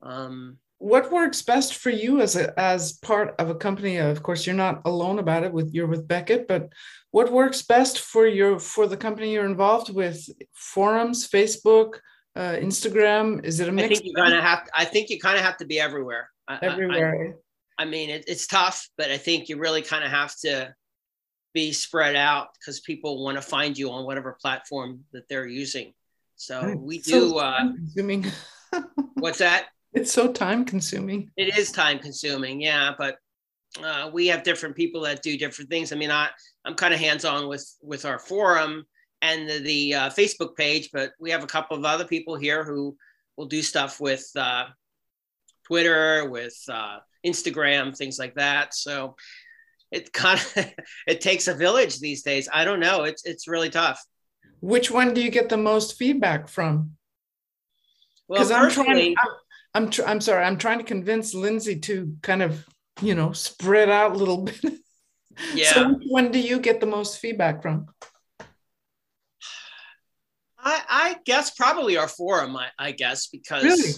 um 0.02 0.58
what 0.80 1.12
works 1.12 1.42
best 1.42 1.76
for 1.76 1.92
you 1.92 2.20
as 2.20 2.36
a 2.36 2.58
as 2.60 2.94
part 2.94 3.36
of 3.40 3.50
a 3.50 3.56
company? 3.56 3.98
Of 3.98 4.22
course 4.22 4.46
you're 4.46 4.56
not 4.56 4.82
alone 4.86 5.20
about 5.20 5.44
it 5.44 5.54
with 5.54 5.74
you're 5.74 5.88
with 5.88 6.08
beckett 6.08 6.48
but 6.48 6.70
what 7.12 7.32
works 7.32 7.62
best 7.62 8.00
for 8.00 8.28
your 8.28 8.60
for 8.60 8.88
the 8.88 8.98
company 8.98 9.32
you're 9.32 9.46
involved 9.46 9.94
with? 9.94 10.28
Forums 10.54 11.28
facebook 11.28 12.00
uh, 12.36 12.56
instagram? 12.56 13.44
Is 13.46 13.60
it 13.60 13.70
a 13.70 13.72
mix 13.72 13.86
i 13.86 13.94
think 13.94 14.06
you 14.06 14.14
kind 14.16 14.34
of 14.34 14.44
have 14.44 14.68
i 14.76 14.84
think 14.84 15.10
you 15.10 15.20
kind 15.20 15.38
of 15.38 15.44
have 15.44 15.58
to 15.58 15.66
be 15.66 15.80
everywhere. 15.80 16.30
Everywhere 16.62 17.34
i, 17.80 17.84
I, 17.84 17.86
I 17.86 17.90
mean 17.90 18.10
it, 18.10 18.26
it's 18.28 18.48
tough 18.48 18.90
but 18.98 19.10
i 19.10 19.18
think 19.18 19.48
you 19.48 19.58
really 19.58 19.82
kind 19.82 20.04
of 20.04 20.12
have 20.12 20.36
to 20.42 20.76
be 21.54 21.72
spread 21.72 22.16
out 22.16 22.50
because 22.60 22.80
people 22.80 23.24
want 23.24 23.38
to 23.38 23.42
find 23.42 23.78
you 23.78 23.92
on 23.92 24.06
whatever 24.06 24.38
platform 24.42 25.04
that 25.12 25.28
they're 25.30 25.48
using 25.48 25.94
so 26.36 26.76
we 26.78 27.00
do 27.00 27.30
so 27.30 27.38
uh, 27.38 27.60
consuming 27.74 28.26
what's 29.16 29.38
that 29.38 29.68
it's 29.94 30.12
so 30.12 30.32
time 30.32 30.66
consuming. 30.66 31.30
It 31.38 31.58
is 31.58 31.72
time 31.72 32.00
consuming, 32.00 32.60
yeah. 32.62 32.94
But 32.98 33.18
uh, 33.84 34.10
we 34.12 34.28
have 34.28 34.44
different 34.44 34.76
people 34.76 35.02
that 35.02 35.22
do 35.22 35.38
different 35.38 35.70
things. 35.70 35.92
I 35.92 35.96
mean, 35.96 36.12
I 36.12 36.30
I'm 36.66 36.76
kind 36.76 36.94
of 36.94 37.00
hands 37.00 37.26
on 37.26 37.48
with 37.48 37.76
with 37.82 38.06
our 38.06 38.20
forum 38.20 38.86
and 39.22 39.50
the, 39.50 39.60
the 39.60 39.94
uh, 39.94 40.10
Facebook 40.10 40.56
page, 40.56 40.90
but 40.92 41.12
we 41.20 41.30
have 41.32 41.44
a 41.44 41.48
couple 41.48 41.78
of 41.78 41.86
other 41.86 42.06
people 42.06 42.36
here 42.36 42.64
who 42.64 42.98
will 43.38 43.46
do 43.46 43.62
stuff 43.62 44.00
with 44.02 44.26
uh, 44.36 44.66
Twitter, 45.66 46.30
with 46.30 46.58
uh, 46.70 46.98
Instagram, 47.26 47.96
things 47.96 48.20
like 48.20 48.36
that. 48.36 48.74
So 48.74 49.16
it 49.94 50.12
kind 50.12 50.40
of 50.40 50.66
it 51.08 51.22
takes 51.22 51.48
a 51.48 51.54
village 51.54 52.00
these 52.00 52.24
days. 52.24 52.50
I 52.52 52.66
don't 52.66 52.80
know. 52.80 53.04
It's 53.04 53.26
it's 53.26 53.48
really 53.48 53.70
tough. 53.70 54.04
Which 54.60 54.90
one 54.90 55.14
do 55.14 55.22
you 55.22 55.30
get 55.30 55.50
the 55.50 55.58
most 55.58 55.98
feedback 55.98 56.50
from? 56.50 56.98
Because 58.28 58.50
well, 58.50 58.64
I'm 58.64 58.72
trying. 58.72 59.16
I'm, 59.18 59.30
I'm 59.76 59.90
tr- 59.90 60.06
I'm 60.06 60.22
sorry. 60.22 60.44
I'm 60.44 60.58
trying 60.58 60.80
to 60.80 60.84
convince 60.84 61.34
Lindsey 61.34 61.80
to 61.82 62.16
kind 62.22 62.42
of 62.42 62.66
you 63.02 63.14
know 63.16 63.32
spread 63.34 63.90
out 63.90 64.14
a 64.14 64.18
little 64.18 64.44
bit. 64.44 64.74
Yeah. 65.54 65.74
so 65.74 66.00
when 66.10 66.32
do 66.32 66.40
you 66.40 66.60
get 66.60 66.80
the 66.80 66.86
most 66.86 67.20
feedback 67.20 67.62
from? 67.62 67.88
I, 70.66 70.82
I 70.88 71.18
guess 71.26 71.52
probably 71.52 71.98
our 71.98 72.08
forum. 72.08 72.56
I, 72.56 72.70
I 72.80 72.92
guess 72.92 73.28
because 73.28 73.64
really 73.64 73.94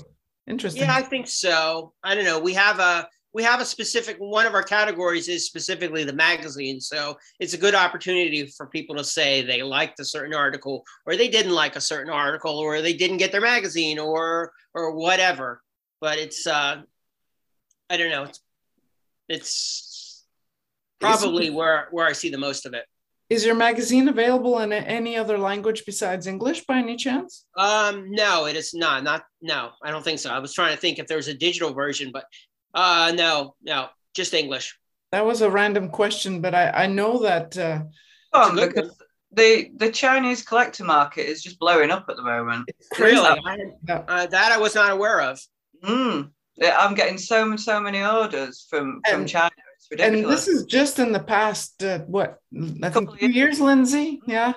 interesting. 0.47 0.83
Yeah, 0.83 0.95
I 0.95 1.03
think 1.03 1.27
so. 1.27 1.93
I 2.03 2.15
don't 2.15 2.25
know. 2.25 2.39
We 2.39 2.53
have 2.53 2.79
a 2.79 3.07
we 3.35 3.43
have 3.43 3.61
a 3.61 3.65
specific 3.65 4.15
one 4.17 4.47
of 4.47 4.53
our 4.53 4.63
categories 4.63 5.27
is 5.27 5.45
specifically 5.45 6.03
the 6.03 6.13
magazine 6.13 6.79
so 6.79 7.15
it's 7.39 7.53
a 7.53 7.57
good 7.57 7.75
opportunity 7.75 8.47
for 8.57 8.65
people 8.67 8.95
to 8.95 9.03
say 9.03 9.41
they 9.41 9.61
liked 9.61 9.99
a 9.99 10.05
certain 10.05 10.33
article 10.33 10.83
or 11.05 11.15
they 11.15 11.27
didn't 11.27 11.53
like 11.53 11.75
a 11.75 11.81
certain 11.81 12.11
article 12.11 12.57
or 12.57 12.81
they 12.81 12.93
didn't 12.93 13.17
get 13.17 13.31
their 13.31 13.41
magazine 13.41 13.99
or 13.99 14.51
or 14.73 14.95
whatever 14.95 15.61
but 16.01 16.17
it's 16.17 16.45
uh, 16.47 16.81
I 17.89 17.97
don't 17.97 18.09
know. 18.09 18.23
It's 18.23 18.41
it's 19.27 20.25
probably 20.99 21.49
where 21.49 21.87
where 21.91 22.05
I 22.05 22.13
see 22.13 22.29
the 22.29 22.37
most 22.37 22.65
of 22.65 22.73
it. 22.73 22.85
Is 23.29 23.43
your 23.43 23.55
magazine 23.55 24.07
available 24.07 24.59
in 24.59 24.71
any 24.71 25.17
other 25.17 25.39
language 25.39 25.83
besides 25.83 26.27
English 26.27 26.65
by 26.65 26.77
any 26.77 26.95
chance? 26.95 27.45
Um, 27.57 28.11
no, 28.11 28.45
it 28.45 28.55
is 28.55 28.73
not. 28.75 29.03
Not 29.03 29.23
no, 29.41 29.71
I 29.83 29.89
don't 29.89 30.03
think 30.03 30.19
so. 30.19 30.29
I 30.29 30.39
was 30.39 30.53
trying 30.53 30.75
to 30.75 30.79
think 30.79 30.99
if 30.99 31.07
there's 31.07 31.27
a 31.27 31.33
digital 31.33 31.73
version, 31.73 32.11
but 32.13 32.25
uh, 32.75 33.13
no, 33.15 33.55
no, 33.63 33.89
just 34.13 34.33
English. 34.33 34.77
That 35.11 35.25
was 35.25 35.41
a 35.41 35.49
random 35.49 35.89
question, 35.89 36.41
but 36.41 36.53
I 36.53 36.69
I 36.69 36.87
know 36.87 37.19
that. 37.23 37.57
Uh, 37.57 37.83
oh, 38.33 38.53
because 38.53 38.91
the 39.31 39.71
the 39.77 39.91
Chinese 39.91 40.43
collector 40.43 40.83
market 40.83 41.27
is 41.27 41.41
just 41.41 41.57
blowing 41.57 41.91
up 41.91 42.05
at 42.09 42.15
the 42.15 42.21
moment. 42.21 42.69
Really, 42.99 43.17
I, 43.25 43.57
uh, 43.91 44.25
that 44.27 44.51
I 44.51 44.57
was 44.57 44.75
not 44.75 44.91
aware 44.91 45.21
of. 45.21 45.39
Mm. 45.83 46.31
I'm 46.61 46.95
getting 46.95 47.17
so 47.17 47.55
so 47.55 47.79
many 47.79 48.03
orders 48.03 48.67
from 48.69 49.01
from 49.07 49.21
and, 49.21 49.29
China. 49.29 49.51
It's 49.75 49.87
ridiculous. 49.91 50.21
And 50.21 50.31
this 50.31 50.47
is 50.47 50.65
just 50.65 50.99
in 50.99 51.11
the 51.11 51.19
past 51.19 51.83
uh, 51.83 51.99
what 51.99 52.39
I 52.83 52.89
think 52.89 53.17
two 53.19 53.31
years, 53.31 53.59
Lindsey. 53.59 54.21
Yeah, 54.25 54.53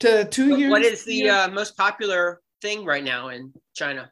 to 0.00 0.24
two 0.26 0.56
years. 0.56 0.70
What 0.70 0.82
is 0.82 1.04
the 1.04 1.28
uh, 1.28 1.48
most 1.50 1.76
popular 1.76 2.40
thing 2.62 2.84
right 2.84 3.04
now 3.04 3.28
in 3.28 3.52
China? 3.74 4.10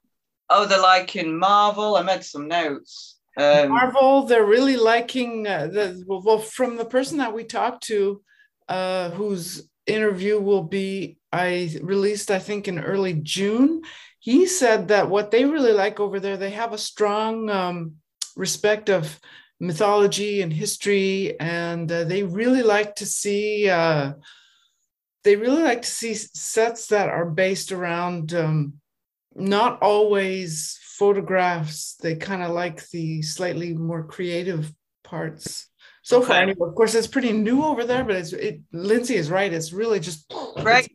Oh, 0.50 0.66
they're 0.66 0.80
liking 0.80 1.38
Marvel. 1.38 1.96
I 1.96 2.02
made 2.02 2.24
some 2.24 2.48
notes. 2.48 3.17
Um, 3.39 3.68
Marvel, 3.68 4.24
they're 4.24 4.45
really 4.45 4.76
liking 4.76 5.47
uh, 5.47 5.68
the 5.68 6.03
well 6.07 6.39
from 6.39 6.76
the 6.76 6.84
person 6.84 7.18
that 7.18 7.32
we 7.32 7.45
talked 7.45 7.84
to, 7.84 8.20
uh, 8.68 9.11
whose 9.11 9.68
interview 9.86 10.41
will 10.41 10.64
be 10.64 11.18
I 11.32 11.78
released 11.80 12.30
I 12.30 12.39
think 12.39 12.68
in 12.68 12.78
early 12.78 13.14
June 13.14 13.82
he 14.20 14.47
said 14.47 14.89
that 14.89 15.09
what 15.09 15.30
they 15.30 15.45
really 15.45 15.72
like 15.72 16.01
over 16.01 16.20
there, 16.20 16.36
they 16.36 16.51
have 16.51 16.72
a 16.72 16.78
strong 16.78 17.49
um, 17.49 17.95
respect 18.36 18.91
of 18.91 19.18
mythology 19.61 20.43
and 20.43 20.53
history, 20.53 21.39
and 21.41 21.91
uh, 21.91 22.05
they 22.05 22.22
really 22.22 22.62
like 22.62 22.97
to 22.97 23.07
see. 23.07 23.68
Uh, 23.68 24.12
they 25.24 25.36
really 25.36 25.62
like 25.62 25.82
to 25.82 25.89
see 25.89 26.14
sets 26.14 26.89
that 26.89 27.09
are 27.09 27.28
based 27.28 27.72
around 27.72 28.34
um, 28.34 28.74
not 29.34 29.82
always 29.82 30.78
photographs. 30.99 31.96
They 31.96 32.16
kind 32.16 32.42
of 32.42 32.51
like 32.51 32.86
the 32.88 33.22
slightly 33.22 33.74
more 33.74 34.05
creative 34.05 34.72
parts. 35.05 35.68
So 36.03 36.18
okay. 36.18 36.28
far, 36.28 36.36
anyway, 36.36 36.68
of 36.68 36.74
course, 36.74 36.94
it's 36.94 37.07
pretty 37.07 37.32
new 37.32 37.64
over 37.64 37.84
there, 37.84 38.05
but 38.05 38.16
it's 38.16 38.32
it. 38.32 38.61
Lindsey 38.72 39.16
is 39.16 39.30
right. 39.30 39.53
It's 39.53 39.72
really 39.72 40.01
just 40.01 40.32
right 40.62 40.90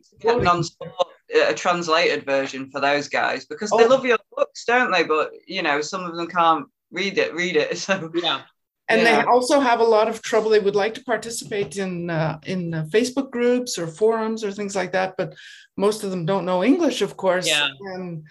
a 1.34 1.54
translated 1.54 2.24
version 2.24 2.70
for 2.70 2.80
those 2.80 3.08
guys 3.08 3.44
because 3.44 3.70
oh. 3.72 3.78
they 3.78 3.88
love 3.88 4.04
your 4.04 4.18
books, 4.36 4.64
don't 4.64 4.92
they? 4.92 5.04
But 5.04 5.30
you 5.46 5.62
know, 5.62 5.80
some 5.80 6.04
of 6.04 6.16
them 6.16 6.26
can't 6.26 6.66
read 6.90 7.18
it. 7.18 7.34
Read 7.34 7.56
it. 7.56 7.78
So 7.78 8.10
yeah. 8.14 8.42
And 8.86 9.00
yeah. 9.00 9.22
they 9.22 9.26
also 9.26 9.60
have 9.60 9.80
a 9.80 9.84
lot 9.84 10.08
of 10.08 10.20
trouble. 10.20 10.50
They 10.50 10.58
would 10.58 10.76
like 10.76 10.92
to 10.94 11.04
participate 11.04 11.78
in 11.78 12.10
uh, 12.10 12.38
in 12.44 12.74
uh, 12.74 12.84
Facebook 12.90 13.30
groups 13.30 13.78
or 13.78 13.86
forums 13.86 14.44
or 14.44 14.52
things 14.52 14.76
like 14.76 14.92
that, 14.92 15.14
but 15.16 15.34
most 15.76 16.04
of 16.04 16.10
them 16.10 16.26
don't 16.26 16.44
know 16.44 16.62
English, 16.62 17.00
of 17.00 17.16
course. 17.16 17.48
Yeah. 17.48 17.68
And 17.94 18.26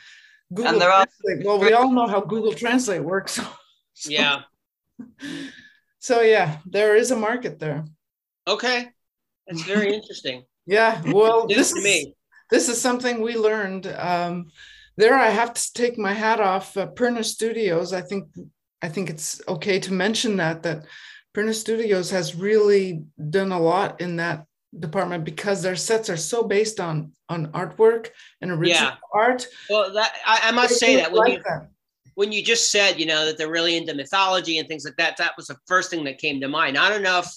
Google 0.54 0.74
and 0.74 0.82
Translate. 0.82 1.46
Well, 1.46 1.60
we 1.60 1.74
all 1.74 1.92
know 1.92 2.08
how 2.08 2.22
Google 2.22 2.54
Translate 2.54 3.04
works. 3.04 3.40
So, 3.96 4.10
yeah. 4.10 4.42
So 6.00 6.22
yeah, 6.22 6.58
there 6.66 6.96
is 6.96 7.12
a 7.12 7.16
market 7.16 7.60
there. 7.60 7.86
Okay, 8.48 8.90
that's 9.46 9.62
very 9.66 9.94
interesting. 9.94 10.46
yeah. 10.66 11.00
Well, 11.06 11.46
this 11.46 11.72
is 11.72 11.84
me 11.84 12.16
this 12.54 12.70
is 12.70 12.80
something 12.80 13.20
we 13.20 13.36
learned. 13.36 13.88
Um, 13.88 14.52
there, 14.96 15.16
I 15.16 15.30
have 15.30 15.56
to 15.56 15.74
take 15.74 15.98
my 15.98 16.14
hat 16.14 16.40
off. 16.40 16.78
Uh, 16.78 16.86
Perna 16.88 17.26
Studios. 17.26 17.94
I 17.94 18.02
think 18.02 18.26
I 18.82 18.90
think 18.90 19.10
it's 19.10 19.42
okay 19.48 19.80
to 19.80 19.92
mention 19.92 20.38
that 20.38 20.62
that 20.64 20.86
Perna 21.36 21.54
Studios 21.54 22.12
has 22.12 22.36
really 22.36 23.04
done 23.30 23.52
a 23.52 23.60
lot 23.60 24.02
in 24.02 24.18
that 24.18 24.46
department 24.80 25.24
because 25.24 25.62
their 25.62 25.76
sets 25.76 26.10
are 26.10 26.18
so 26.18 26.44
based 26.44 26.80
on 26.80 27.12
on 27.30 27.48
artwork 27.48 28.10
and 28.42 28.52
original 28.52 28.90
yeah. 28.90 28.96
art. 29.14 29.48
Well, 29.70 29.94
that 29.94 30.14
I, 30.26 30.42
I 30.46 30.52
must 30.52 30.76
say 30.76 30.96
that 30.98 31.12
when 31.12 31.22
like 31.22 31.44
you 31.46 31.62
when 32.16 32.32
you 32.32 32.44
just 32.44 32.72
said 32.72 33.00
you 33.00 33.06
know 33.06 33.26
that 33.26 33.38
they're 33.38 33.52
really 33.52 33.78
into 33.78 33.94
mythology 33.94 34.58
and 34.58 34.68
things 34.68 34.86
like 34.86 34.98
that, 34.98 35.18
that 35.18 35.34
was 35.38 35.48
the 35.48 35.58
first 35.68 35.90
thing 35.90 36.04
that 36.06 36.18
came 36.18 36.42
to 36.42 36.48
mind. 36.48 36.78
I 36.78 36.90
don't 36.90 37.04
know 37.04 37.20
if 37.20 37.28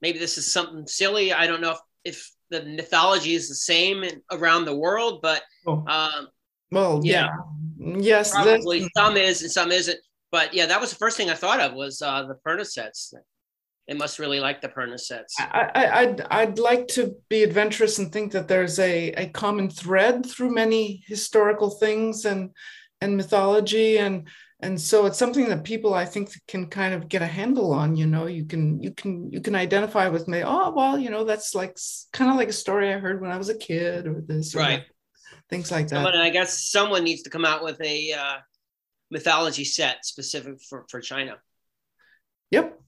maybe 0.00 0.18
this 0.18 0.38
is 0.38 0.52
something 0.52 0.86
silly. 0.86 1.32
I 1.32 1.46
don't 1.46 1.60
know 1.60 1.72
if, 1.72 1.78
if 2.04 2.30
the 2.50 2.64
mythology 2.64 3.34
is 3.34 3.48
the 3.48 3.54
same 3.54 4.04
in, 4.04 4.22
around 4.30 4.64
the 4.64 4.76
world, 4.76 5.20
but 5.22 5.42
oh. 5.66 5.84
um, 5.86 6.28
well, 6.70 7.00
yeah, 7.02 7.30
yes, 7.78 8.30
probably 8.30 8.88
some 8.96 9.16
is 9.16 9.42
and 9.42 9.50
some 9.50 9.72
isn't. 9.72 9.98
But 10.30 10.52
yeah, 10.52 10.66
that 10.66 10.80
was 10.80 10.90
the 10.90 10.96
first 10.96 11.16
thing 11.16 11.30
I 11.30 11.34
thought 11.34 11.60
of 11.60 11.74
was 11.74 12.02
uh, 12.02 12.24
the 12.24 12.36
Perna 12.46 12.66
sets. 12.66 13.14
They 13.88 13.94
must 13.94 14.18
really 14.18 14.40
like 14.40 14.62
the 14.62 14.68
Perna 14.68 14.98
sets. 14.98 15.34
I, 15.38 15.70
I, 15.74 16.00
I'd, 16.00 16.20
I'd 16.30 16.58
like 16.58 16.88
to 16.88 17.14
be 17.28 17.42
adventurous 17.42 17.98
and 17.98 18.10
think 18.10 18.32
that 18.32 18.48
there's 18.48 18.78
a, 18.78 19.10
a 19.10 19.28
common 19.28 19.68
thread 19.68 20.24
through 20.24 20.54
many 20.54 21.04
historical 21.06 21.70
things 21.70 22.24
and 22.24 22.50
and 23.00 23.16
mythology. 23.16 23.98
And 23.98 24.28
and 24.60 24.80
so 24.80 25.04
it's 25.04 25.18
something 25.18 25.48
that 25.48 25.62
people 25.62 25.92
i 25.92 26.04
think 26.04 26.30
can 26.48 26.66
kind 26.68 26.94
of 26.94 27.08
get 27.08 27.20
a 27.20 27.26
handle 27.26 27.72
on 27.72 27.96
you 27.96 28.06
know? 28.06 28.26
You 28.26 28.44
can 28.46 28.80
you 28.80 28.92
can 28.92 29.30
you 29.30 29.40
can 29.40 29.54
identify 29.54 30.08
with 30.08 30.26
me 30.26 30.42
oh 30.44 30.70
well 30.70 30.98
you 30.98 31.10
know 31.10 31.24
that's 31.24 31.54
like 31.54 31.76
kind 32.12 32.30
of 32.30 32.36
like 32.36 32.48
a 32.48 32.52
story 32.52 32.92
i 32.92 32.98
heard 32.98 33.20
when 33.20 33.30
i 33.30 33.36
was 33.36 33.50
a 33.50 33.58
kid 33.58 34.06
or 34.06 34.22
this 34.26 34.54
or 34.54 34.60
right. 34.60 34.80
That, 34.80 34.86
things 35.50 35.70
like 35.70 35.88
that. 35.88 35.96
Someone, 35.96 36.14
i 36.16 36.30
guess 36.30 36.70
someone 36.70 37.04
needs 37.04 37.22
to 37.22 37.30
come 37.30 37.44
out 37.44 37.62
with 37.62 37.80
a 37.82 38.12
uh, 38.12 38.36
mythology 39.10 39.64
set 39.64 40.04
specific 40.06 40.62
for 40.68 40.86
for 40.88 41.00
china. 41.00 41.36
Yep 42.50 42.80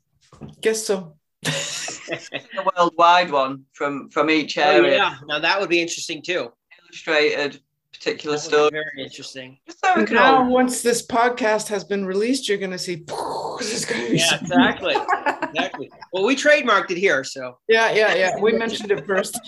guess 0.61 0.84
so 0.87 1.16
a 1.45 2.64
worldwide 2.76 3.30
one 3.30 3.64
from 3.72 4.09
from 4.11 4.30
each 4.30 4.59
area 4.59 4.93
oh, 4.93 4.97
yeah 4.97 5.16
now 5.26 5.39
that 5.39 5.61
would 5.61 5.68
be 5.68 5.80
interesting 5.80 6.22
too 6.22 6.51
illustrated 6.82 7.61
particular 7.97 8.39
story. 8.39 8.70
Very 8.70 9.05
interesting. 9.05 9.59
So 9.68 10.03
now, 10.05 10.49
once 10.49 10.82
this 10.82 11.07
podcast 11.07 11.68
has 11.68 11.84
been 11.84 12.05
released, 12.05 12.49
you're 12.49 12.59
going 12.59 12.70
to 12.70 12.78
see. 12.78 13.05
yeah, 13.09 14.39
exactly, 14.41 14.95
exactly. 15.43 15.91
Well, 16.12 16.24
we 16.24 16.37
trademarked 16.37 16.91
it 16.91 16.99
here, 16.99 17.24
so. 17.24 17.59
Yeah, 17.68 17.93
yeah, 17.93 18.14
yeah. 18.14 18.39
We 18.41 18.53
mentioned 18.53 18.91
it 18.91 19.07
first. 19.07 19.39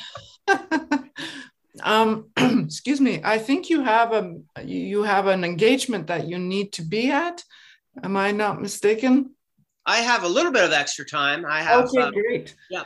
um, 1.82 2.30
excuse 2.36 3.00
me. 3.00 3.20
I 3.24 3.38
think 3.38 3.70
you 3.70 3.82
have 3.82 4.12
a 4.12 4.36
you 4.64 5.02
have 5.02 5.26
an 5.26 5.44
engagement 5.44 6.06
that 6.08 6.26
you 6.26 6.38
need 6.38 6.72
to 6.74 6.82
be 6.82 7.10
at. 7.10 7.44
Am 8.02 8.16
I 8.16 8.30
not 8.32 8.60
mistaken? 8.60 9.34
I 9.88 10.02
have 10.02 10.22
a 10.22 10.28
little 10.28 10.52
bit 10.52 10.64
of 10.64 10.72
extra 10.72 11.06
time. 11.06 11.46
I 11.46 11.62
have. 11.62 11.86
Okay, 11.86 12.02
um, 12.02 12.12
great. 12.12 12.54
Yeah. 12.68 12.84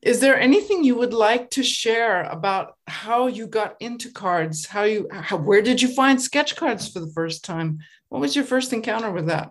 Is 0.00 0.20
there 0.20 0.40
anything 0.40 0.82
you 0.82 0.94
would 0.94 1.12
like 1.12 1.50
to 1.50 1.62
share 1.62 2.22
about 2.22 2.74
how 2.86 3.26
you 3.26 3.46
got 3.46 3.76
into 3.80 4.10
cards? 4.10 4.64
How 4.64 4.84
you 4.84 5.08
how, 5.12 5.36
where 5.36 5.60
did 5.60 5.82
you 5.82 5.88
find 5.88 6.20
sketch 6.20 6.56
cards 6.56 6.90
for 6.90 7.00
the 7.00 7.12
first 7.12 7.44
time? 7.44 7.80
What 8.08 8.22
was 8.22 8.34
your 8.34 8.46
first 8.46 8.72
encounter 8.72 9.10
with 9.12 9.26
that? 9.26 9.50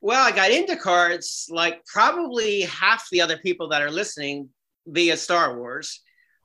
Well, 0.00 0.24
I 0.24 0.30
got 0.30 0.52
into 0.52 0.76
cards 0.76 1.48
like 1.50 1.84
probably 1.86 2.60
half 2.62 3.08
the 3.10 3.20
other 3.20 3.38
people 3.38 3.70
that 3.70 3.82
are 3.82 3.90
listening 3.90 4.50
via 4.86 5.16
Star 5.16 5.58
Wars. 5.58 6.00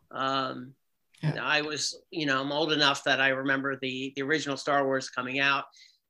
Um, 0.09 0.73
yeah. 1.21 1.35
I 1.39 1.61
was, 1.61 2.01
you 2.09 2.25
know, 2.25 2.41
I'm 2.41 2.51
old 2.51 2.73
enough 2.73 3.03
that 3.03 3.21
I 3.21 3.29
remember 3.29 3.77
the 3.79 4.13
the 4.15 4.23
original 4.23 4.57
Star 4.57 4.83
Wars 4.83 5.09
coming 5.11 5.37
out, 5.39 5.65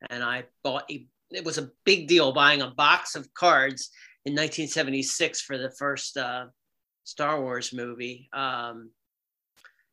and 0.10 0.24
I 0.24 0.46
bought. 0.64 0.89
A, 0.89 1.06
it 1.34 1.46
was 1.46 1.58
a 1.58 1.70
big 1.84 2.08
deal 2.08 2.32
buying 2.32 2.62
a 2.62 2.72
box 2.72 3.16
of 3.16 3.34
cards 3.34 3.90
in 4.26 4.34
1976 4.34 5.42
for 5.42 5.58
the 5.58 5.72
first 5.72 6.18
uh, 6.18 6.46
Star 7.04 7.42
Wars 7.42 7.74
movie. 7.74 8.30
Um, 8.34 8.92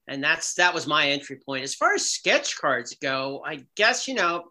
and 0.07 0.23
that's 0.23 0.55
that 0.55 0.75
was 0.75 0.87
my 0.87 1.11
entry 1.11 1.39
point. 1.45 1.65
As 1.65 1.75
far 1.75 1.95
as 1.95 2.11
sketch 2.11 2.59
cards 2.59 2.97
go, 3.01 3.43
I 3.47 3.65
guess 3.77 4.09
you 4.09 4.15
know, 4.15 4.45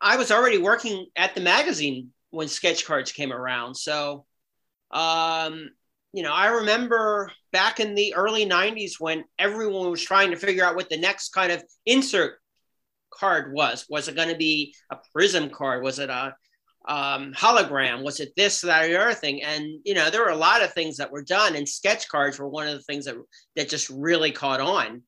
I 0.00 0.16
was 0.16 0.32
already 0.32 0.58
working 0.58 1.06
at 1.16 1.34
the 1.34 1.40
magazine 1.40 2.10
when 2.30 2.48
sketch 2.48 2.84
cards 2.86 3.12
came 3.12 3.32
around. 3.32 3.74
So, 3.74 4.24
um, 4.90 5.70
you 6.12 6.22
know, 6.22 6.32
I 6.32 6.48
remember 6.48 7.30
back 7.52 7.78
in 7.78 7.94
the 7.94 8.14
early 8.14 8.46
'90s 8.46 8.94
when 8.98 9.24
everyone 9.38 9.90
was 9.90 10.02
trying 10.02 10.30
to 10.30 10.36
figure 10.36 10.64
out 10.64 10.76
what 10.76 10.90
the 10.90 10.98
next 10.98 11.30
kind 11.30 11.52
of 11.52 11.62
insert 11.86 12.40
card 13.10 13.52
was. 13.52 13.86
Was 13.88 14.08
it 14.08 14.16
going 14.16 14.28
to 14.28 14.36
be 14.36 14.74
a 14.90 14.96
prism 15.12 15.50
card? 15.50 15.82
Was 15.82 15.98
it 15.98 16.10
a 16.10 16.34
um, 16.88 17.32
hologram? 17.34 18.02
Was 18.02 18.20
it 18.20 18.32
this, 18.36 18.62
that, 18.62 18.84
or 18.84 18.88
the 18.88 19.00
other 19.00 19.14
thing? 19.14 19.42
And 19.42 19.80
you 19.84 19.94
know, 19.94 20.10
there 20.10 20.22
were 20.22 20.30
a 20.30 20.36
lot 20.36 20.62
of 20.62 20.72
things 20.72 20.96
that 20.96 21.12
were 21.12 21.22
done, 21.22 21.56
and 21.56 21.68
sketch 21.68 22.08
cards 22.08 22.38
were 22.38 22.48
one 22.48 22.66
of 22.66 22.74
the 22.74 22.82
things 22.82 23.04
that 23.04 23.16
that 23.56 23.68
just 23.68 23.90
really 23.90 24.32
caught 24.32 24.60
on. 24.60 25.02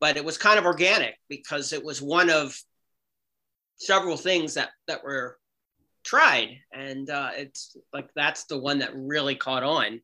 But 0.00 0.16
it 0.16 0.24
was 0.24 0.38
kind 0.38 0.58
of 0.58 0.64
organic 0.64 1.16
because 1.28 1.72
it 1.72 1.84
was 1.84 2.00
one 2.00 2.30
of 2.30 2.58
several 3.76 4.16
things 4.16 4.54
that 4.54 4.70
that 4.86 5.04
were 5.04 5.38
tried, 6.04 6.58
and 6.72 7.08
uh, 7.10 7.30
it's 7.34 7.76
like 7.92 8.08
that's 8.14 8.44
the 8.44 8.58
one 8.58 8.78
that 8.78 8.94
really 8.94 9.34
caught 9.34 9.62
on. 9.62 10.00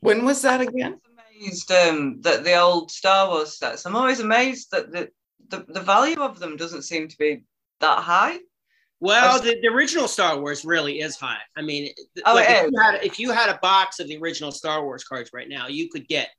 When 0.00 0.24
was 0.24 0.42
that 0.42 0.60
again? 0.60 1.00
I'm 1.04 1.24
amazed 1.40 1.72
um, 1.72 2.20
that 2.22 2.44
the 2.44 2.56
old 2.56 2.90
Star 2.90 3.28
Wars 3.28 3.58
sets. 3.58 3.84
I'm 3.84 3.96
always 3.96 4.20
amazed 4.20 4.70
that 4.72 4.92
the, 4.92 5.08
the 5.48 5.64
the 5.68 5.80
value 5.80 6.20
of 6.20 6.38
them 6.38 6.56
doesn't 6.56 6.82
seem 6.82 7.08
to 7.08 7.18
be 7.18 7.42
that 7.80 8.00
high. 8.00 8.38
Well, 9.00 9.40
the, 9.40 9.56
the 9.62 9.68
original 9.68 10.08
Star 10.08 10.40
Wars 10.40 10.64
really 10.64 11.00
is 11.00 11.16
high. 11.16 11.38
I 11.56 11.62
mean, 11.62 11.92
oh, 12.26 12.34
like 12.34 12.48
if, 12.50 12.70
you 12.70 12.80
had, 12.80 13.04
if 13.04 13.18
you 13.20 13.30
had 13.30 13.48
a 13.48 13.58
box 13.62 14.00
of 14.00 14.08
the 14.08 14.18
original 14.18 14.50
Star 14.50 14.82
Wars 14.82 15.04
cards 15.04 15.30
right 15.32 15.48
now, 15.48 15.68
you 15.68 15.88
could 15.88 16.08
get 16.08 16.30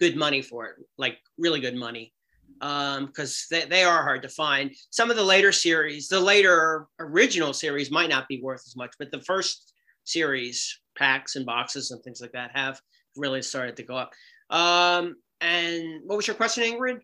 good 0.00 0.16
money 0.16 0.42
for 0.42 0.66
it, 0.66 0.76
like 0.98 1.18
really 1.38 1.60
good 1.60 1.76
money, 1.76 2.12
because 2.58 3.46
um, 3.52 3.58
they, 3.58 3.64
they 3.66 3.84
are 3.84 4.02
hard 4.02 4.22
to 4.22 4.28
find. 4.28 4.72
Some 4.90 5.08
of 5.08 5.16
the 5.16 5.22
later 5.22 5.52
series, 5.52 6.08
the 6.08 6.18
later 6.18 6.88
original 6.98 7.52
series 7.52 7.92
might 7.92 8.10
not 8.10 8.26
be 8.26 8.40
worth 8.42 8.62
as 8.66 8.74
much, 8.74 8.92
but 8.98 9.12
the 9.12 9.20
first 9.20 9.72
series 10.02 10.80
packs 10.96 11.36
and 11.36 11.46
boxes 11.46 11.92
and 11.92 12.02
things 12.02 12.20
like 12.20 12.32
that 12.32 12.50
have 12.54 12.80
really 13.16 13.42
started 13.42 13.76
to 13.76 13.84
go 13.84 13.96
up. 13.96 14.10
Um, 14.50 15.14
and 15.40 16.00
what 16.06 16.16
was 16.16 16.26
your 16.26 16.34
question, 16.34 16.64
Ingrid? 16.64 17.00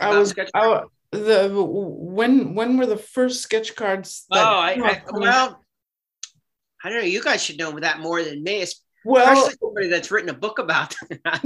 I 0.00 0.18
was, 0.18 0.34
I, 0.54 0.82
the 1.10 1.50
when 1.54 2.54
when 2.54 2.76
were 2.76 2.86
the 2.86 2.96
first 2.96 3.42
sketch 3.42 3.74
cards? 3.74 4.26
oh, 4.30 4.38
I, 4.38 4.72
I 4.72 5.02
well, 5.10 5.62
I 6.84 6.88
don't 6.88 6.98
know. 6.98 7.04
You 7.04 7.22
guys 7.22 7.42
should 7.42 7.58
know 7.58 7.78
that 7.80 8.00
more 8.00 8.22
than 8.22 8.42
me. 8.42 8.62
It's 8.62 8.82
well, 9.04 9.50
somebody 9.60 9.88
that's 9.88 10.10
written 10.10 10.28
a 10.28 10.34
book 10.34 10.58
about. 10.58 10.94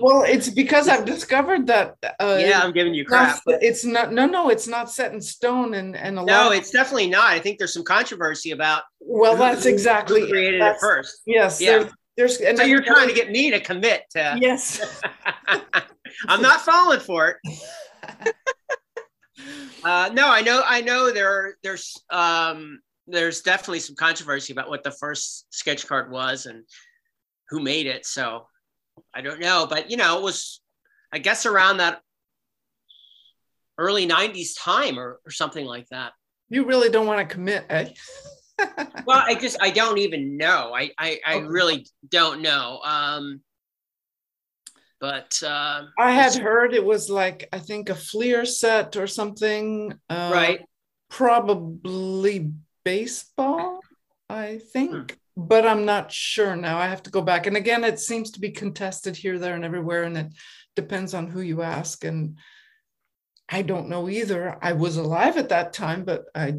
well, 0.00 0.22
it's 0.22 0.48
because 0.48 0.88
I've 0.88 1.04
discovered 1.04 1.66
that. 1.66 1.96
Uh, 2.20 2.38
yeah, 2.40 2.60
I'm 2.62 2.72
giving 2.72 2.94
you 2.94 3.04
crap. 3.04 3.40
It's 3.46 3.84
not. 3.84 4.12
No, 4.12 4.26
no, 4.26 4.48
it's 4.50 4.68
not 4.68 4.90
set 4.90 5.12
in 5.12 5.20
stone, 5.20 5.74
and 5.74 5.96
and 5.96 6.18
a 6.18 6.20
lot 6.20 6.26
no, 6.26 6.52
it's 6.52 6.70
definitely 6.70 7.08
not. 7.08 7.24
I 7.24 7.40
think 7.40 7.58
there's 7.58 7.72
some 7.72 7.84
controversy 7.84 8.52
about. 8.52 8.82
Well, 9.00 9.36
that's 9.36 9.66
exactly 9.66 10.28
created 10.28 10.60
it 10.60 10.76
first. 10.80 11.22
Yes. 11.26 11.60
Yeah. 11.60 11.78
There's, 11.78 11.92
there's 12.16 12.40
and 12.40 12.56
so 12.58 12.64
you're 12.64 12.82
trying 12.82 13.08
to 13.08 13.14
get 13.14 13.30
me 13.30 13.50
to 13.50 13.60
commit 13.60 14.02
to. 14.10 14.38
Yes. 14.40 15.00
I'm 16.28 16.42
not 16.42 16.60
falling 16.60 17.00
for 17.00 17.28
it. 17.44 17.58
Uh, 19.84 20.08
no, 20.14 20.30
I 20.30 20.40
know, 20.40 20.62
I 20.64 20.80
know 20.80 21.12
there, 21.12 21.58
there's, 21.62 22.02
um, 22.08 22.80
there's 23.06 23.42
definitely 23.42 23.80
some 23.80 23.94
controversy 23.96 24.50
about 24.50 24.70
what 24.70 24.82
the 24.82 24.90
first 24.90 25.44
sketch 25.50 25.86
card 25.86 26.10
was 26.10 26.46
and 26.46 26.64
who 27.50 27.60
made 27.60 27.86
it. 27.86 28.06
So 28.06 28.46
I 29.14 29.20
don't 29.20 29.40
know, 29.40 29.66
but 29.68 29.90
you 29.90 29.98
know, 29.98 30.16
it 30.16 30.22
was, 30.22 30.62
I 31.12 31.18
guess, 31.18 31.44
around 31.44 31.78
that 31.78 32.00
early 33.76 34.06
'90s 34.06 34.52
time 34.58 34.98
or, 34.98 35.20
or 35.26 35.30
something 35.30 35.66
like 35.66 35.88
that. 35.90 36.12
You 36.48 36.64
really 36.64 36.88
don't 36.88 37.06
want 37.06 37.28
to 37.28 37.34
commit, 37.34 37.66
eh? 37.68 37.88
Well, 39.06 39.22
I 39.26 39.34
just, 39.34 39.56
I 39.60 39.70
don't 39.70 39.98
even 39.98 40.36
know. 40.36 40.72
I, 40.74 40.90
I, 40.98 41.20
I 41.26 41.36
really 41.38 41.86
don't 42.08 42.42
know. 42.42 42.80
Um, 42.84 43.40
but 45.04 45.42
uh, 45.42 45.82
I 45.98 46.12
had 46.12 46.34
heard 46.34 46.72
it 46.72 46.82
was 46.84 47.10
like 47.10 47.46
I 47.52 47.58
think 47.58 47.90
a 47.90 47.94
Fleer 47.94 48.46
set 48.46 48.96
or 48.96 49.06
something. 49.06 49.92
Uh, 50.08 50.30
right. 50.32 50.60
Probably 51.10 52.52
baseball, 52.84 53.80
I 54.30 54.60
think, 54.72 55.18
hmm. 55.36 55.44
but 55.46 55.66
I'm 55.66 55.84
not 55.84 56.10
sure 56.10 56.56
now. 56.56 56.78
I 56.78 56.86
have 56.86 57.02
to 57.02 57.10
go 57.10 57.20
back. 57.20 57.46
And 57.46 57.56
again, 57.56 57.84
it 57.84 58.00
seems 58.00 58.30
to 58.30 58.40
be 58.40 58.50
contested 58.50 59.14
here, 59.14 59.38
there, 59.38 59.54
and 59.54 59.64
everywhere, 59.64 60.04
and 60.04 60.16
it 60.16 60.32
depends 60.74 61.12
on 61.12 61.26
who 61.26 61.42
you 61.42 61.60
ask. 61.60 62.04
And 62.04 62.38
I 63.48 63.60
don't 63.60 63.90
know 63.90 64.08
either. 64.08 64.58
I 64.62 64.72
was 64.72 64.96
alive 64.96 65.36
at 65.36 65.50
that 65.50 65.74
time, 65.74 66.04
but 66.04 66.24
I 66.34 66.54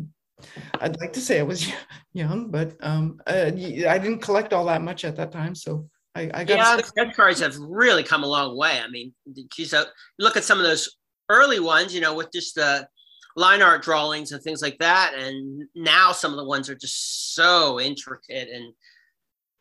I'd 0.79 0.99
like 0.99 1.13
to 1.13 1.21
say 1.21 1.39
I 1.39 1.43
was 1.43 1.71
young, 2.13 2.51
but 2.51 2.75
um, 2.81 3.19
uh, 3.27 3.51
I 3.53 3.97
didn't 3.97 4.19
collect 4.19 4.53
all 4.53 4.65
that 4.65 4.81
much 4.81 5.05
at 5.05 5.15
that 5.15 5.31
time. 5.31 5.55
So 5.55 5.89
I, 6.15 6.29
I 6.33 6.43
got 6.43 6.57
yeah, 6.57 6.77
sketch 6.77 7.15
cards 7.15 7.39
have 7.41 7.55
really 7.57 8.03
come 8.03 8.23
a 8.23 8.27
long 8.27 8.57
way. 8.57 8.79
I 8.83 8.87
mean, 8.89 9.13
geez, 9.53 9.73
uh, 9.73 9.85
look 10.19 10.37
at 10.37 10.43
some 10.43 10.57
of 10.57 10.63
those 10.63 10.97
early 11.29 11.59
ones, 11.59 11.93
you 11.93 12.01
know, 12.01 12.15
with 12.15 12.31
just 12.31 12.55
the 12.55 12.87
line 13.35 13.61
art 13.61 13.83
drawings 13.83 14.31
and 14.31 14.41
things 14.41 14.61
like 14.61 14.77
that, 14.79 15.13
and 15.17 15.63
now 15.75 16.11
some 16.11 16.31
of 16.31 16.37
the 16.37 16.45
ones 16.45 16.69
are 16.69 16.75
just 16.75 17.35
so 17.35 17.79
intricate. 17.79 18.49
And 18.49 18.73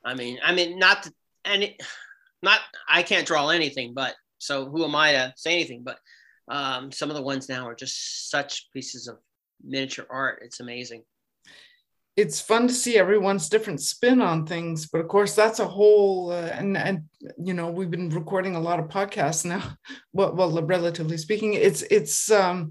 I 0.05 0.15
mean, 0.15 0.39
I 0.45 0.55
mean, 0.55 0.79
not 0.79 1.09
any, 1.45 1.77
not 2.43 2.61
I 2.89 3.03
can't 3.03 3.27
draw 3.27 3.49
anything, 3.49 3.95
but 3.95 4.15
so 4.39 4.69
who 4.69 4.85
am 4.85 4.95
I 4.95 5.13
to 5.13 5.33
say 5.37 5.55
anything? 5.55 5.83
But 5.85 5.99
um, 6.49 6.93
some 6.93 7.11
of 7.11 7.17
the 7.17 7.23
ones 7.23 7.49
now 7.49 7.67
are 7.67 7.75
just 7.75 8.31
such 8.31 8.71
pieces 8.73 9.09
of 9.09 9.19
miniature 9.63 10.07
art. 10.11 10.41
It's 10.43 10.61
amazing. 10.61 11.05
It's 12.17 12.41
fun 12.41 12.69
to 12.69 12.75
see 12.75 12.97
everyone's 12.97 13.49
different 13.49 13.81
spin 13.81 14.21
on 14.21 14.47
things, 14.47 14.87
but 14.87 15.01
of 15.01 15.09
course 15.09 15.35
that's 15.35 15.59
a 15.59 15.67
whole. 15.67 16.31
Uh, 16.31 16.51
and 16.53 16.77
and 16.77 17.05
you 17.37 17.55
know 17.55 17.71
we've 17.71 17.91
been 17.91 18.11
recording 18.11 18.55
a 18.55 18.61
lot 18.61 18.79
of 18.79 18.89
podcasts 18.89 19.45
now. 19.45 19.63
Well, 20.13 20.33
well, 20.33 20.63
relatively 20.63 21.17
speaking, 21.17 21.55
it's 21.55 21.83
it's 21.91 22.31
um, 22.31 22.71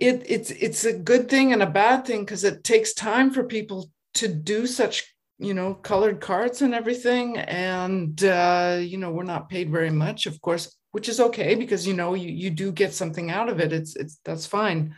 it 0.00 0.22
it's 0.26 0.50
it's 0.50 0.84
a 0.84 0.98
good 0.98 1.28
thing 1.28 1.52
and 1.52 1.62
a 1.62 1.66
bad 1.70 2.06
thing 2.06 2.20
because 2.24 2.44
it 2.44 2.64
takes 2.64 2.94
time 2.94 3.30
for 3.30 3.44
people 3.44 3.90
to 4.14 4.28
do 4.28 4.66
such 4.66 5.14
you 5.38 5.54
know 5.54 5.74
colored 5.74 6.20
cards 6.20 6.62
and 6.62 6.74
everything 6.74 7.38
and 7.38 8.24
uh, 8.24 8.78
you 8.80 8.98
know 8.98 9.10
we're 9.10 9.24
not 9.24 9.48
paid 9.48 9.70
very 9.70 9.90
much 9.90 10.26
of 10.26 10.40
course 10.40 10.76
which 10.94 11.08
is 11.08 11.18
okay 11.18 11.56
because 11.56 11.88
you 11.88 11.92
know 11.92 12.14
you, 12.14 12.30
you 12.30 12.50
do 12.50 12.70
get 12.70 12.94
something 12.94 13.28
out 13.28 13.48
of 13.48 13.58
it. 13.58 13.72
It's 13.72 13.96
it's 13.96 14.20
that's 14.24 14.46
fine. 14.46 14.94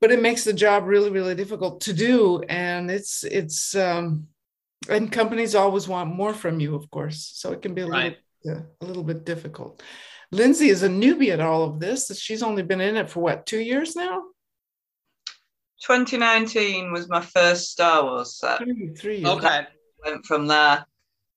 But 0.00 0.12
it 0.12 0.22
makes 0.22 0.44
the 0.44 0.52
job 0.52 0.86
really 0.86 1.10
really 1.10 1.34
difficult 1.34 1.80
to 1.80 1.92
do. 1.92 2.40
And 2.48 2.88
it's 2.88 3.24
it's 3.24 3.74
um 3.74 4.28
and 4.88 5.10
companies 5.10 5.56
always 5.56 5.88
want 5.88 6.14
more 6.14 6.32
from 6.32 6.60
you 6.60 6.76
of 6.76 6.88
course. 6.88 7.32
So 7.34 7.50
it 7.50 7.62
can 7.62 7.74
be 7.74 7.82
a 7.82 7.86
right. 7.88 8.16
little 8.44 8.60
uh, 8.60 8.64
a 8.80 8.84
little 8.86 9.02
bit 9.02 9.24
difficult. 9.24 9.82
Lindsey 10.30 10.68
is 10.68 10.84
a 10.84 10.88
newbie 10.88 11.32
at 11.32 11.40
all 11.40 11.64
of 11.64 11.80
this. 11.80 12.16
She's 12.16 12.44
only 12.44 12.62
been 12.62 12.80
in 12.80 12.96
it 12.96 13.10
for 13.10 13.24
what 13.24 13.44
two 13.44 13.58
years 13.58 13.96
now? 13.96 14.22
2019 15.84 16.92
was 16.92 17.08
my 17.08 17.20
first 17.20 17.72
star 17.72 18.04
wars 18.04 18.38
set. 18.38 18.58
Three, 18.58 18.94
three 18.96 19.26
okay. 19.26 19.66
Went 20.04 20.24
from 20.26 20.46
there. 20.46 20.86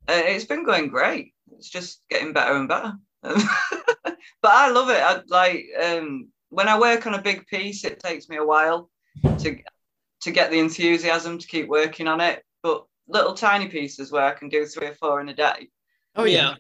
Uh, 0.08 0.22
it's 0.34 0.46
been 0.46 0.64
going 0.64 0.90
great. 0.90 1.34
It's 1.58 1.70
just 1.70 2.04
getting 2.12 2.32
better 2.32 2.56
and 2.56 2.70
better 2.70 2.94
but 4.04 4.18
I 4.52 4.72
love 4.72 4.90
it. 4.90 5.02
I 5.02 5.22
like 5.28 5.66
um, 5.82 6.30
when 6.50 6.68
I 6.68 6.80
work 6.80 7.06
on 7.08 7.16
a 7.16 7.22
big 7.22 7.46
piece, 7.48 7.84
it 7.84 8.00
takes 8.00 8.30
me 8.30 8.38
a 8.38 8.46
while 8.46 8.90
to 9.40 9.58
to 10.22 10.32
get 10.32 10.52
the 10.52 10.60
enthusiasm 10.60 11.38
to 11.38 11.48
keep 11.48 11.68
working 11.68 12.08
on 12.08 12.22
it. 12.22 12.44
But 12.64 12.86
little 13.08 13.34
tiny 13.34 13.68
pieces 13.68 14.12
where 14.12 14.24
I 14.24 14.32
can 14.32 14.50
do 14.50 14.66
three 14.66 14.88
or 14.88 14.94
four 14.96 15.22
in 15.22 15.30
a 15.30 15.34
day. 15.34 15.70
Oh 16.16 16.24
yeah, 16.24 16.56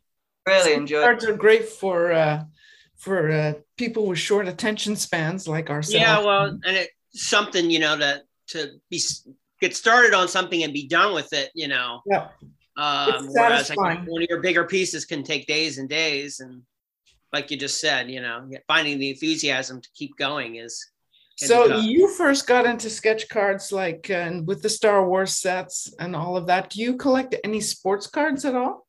really 0.48 0.74
enjoy. 0.74 1.02
Cards 1.02 1.26
are 1.26 1.36
great 1.36 1.66
for 1.66 2.12
uh, 2.12 2.44
for 2.96 3.32
uh, 3.32 3.54
people 3.78 4.08
with 4.08 4.20
short 4.20 4.48
attention 4.48 4.96
spans 4.96 5.48
like 5.48 5.70
ourselves. 5.70 5.96
Yeah, 5.96 6.20
well, 6.20 6.46
and 6.46 6.62
it's 6.66 6.92
something 7.14 7.70
you 7.70 7.80
know 7.80 7.98
to 7.98 8.22
to 8.50 8.72
be 8.90 9.02
get 9.62 9.76
started 9.76 10.14
on 10.14 10.28
something 10.28 10.64
and 10.64 10.74
be 10.74 10.88
done 10.88 11.14
with 11.14 11.32
it. 11.34 11.52
You 11.56 11.68
know. 11.68 12.02
Yeah. 12.06 12.30
Um, 12.78 13.28
whereas 13.32 13.70
like 13.76 14.06
one 14.06 14.24
of 14.24 14.30
your 14.30 14.42
bigger 14.42 14.66
pieces 14.66 15.06
can 15.06 15.24
take 15.24 15.48
days 15.48 15.78
and 15.78 15.88
days, 15.88 16.40
and 16.40 16.62
like 17.32 17.52
you 17.52 17.58
just 17.58 17.80
said, 17.80 18.10
you 18.10 18.22
know, 18.22 18.50
finding 18.68 19.00
the 19.00 19.10
enthusiasm 19.10 19.82
to 19.82 19.90
keep 19.94 20.18
going 20.18 20.56
is. 20.56 20.86
So 21.38 21.80
you 21.80 22.08
first 22.14 22.48
got 22.48 22.66
into 22.66 22.90
sketch 22.90 23.28
cards, 23.28 23.72
like 23.72 24.10
uh, 24.10 24.40
with 24.46 24.62
the 24.62 24.70
Star 24.70 25.06
Wars 25.06 25.34
sets 25.34 25.94
and 26.00 26.16
all 26.16 26.38
of 26.38 26.48
that. 26.48 26.70
Do 26.70 26.80
you 26.82 26.96
collect 26.96 27.36
any 27.44 27.60
sports 27.60 28.08
cards 28.08 28.46
at 28.46 28.56
all? 28.56 28.88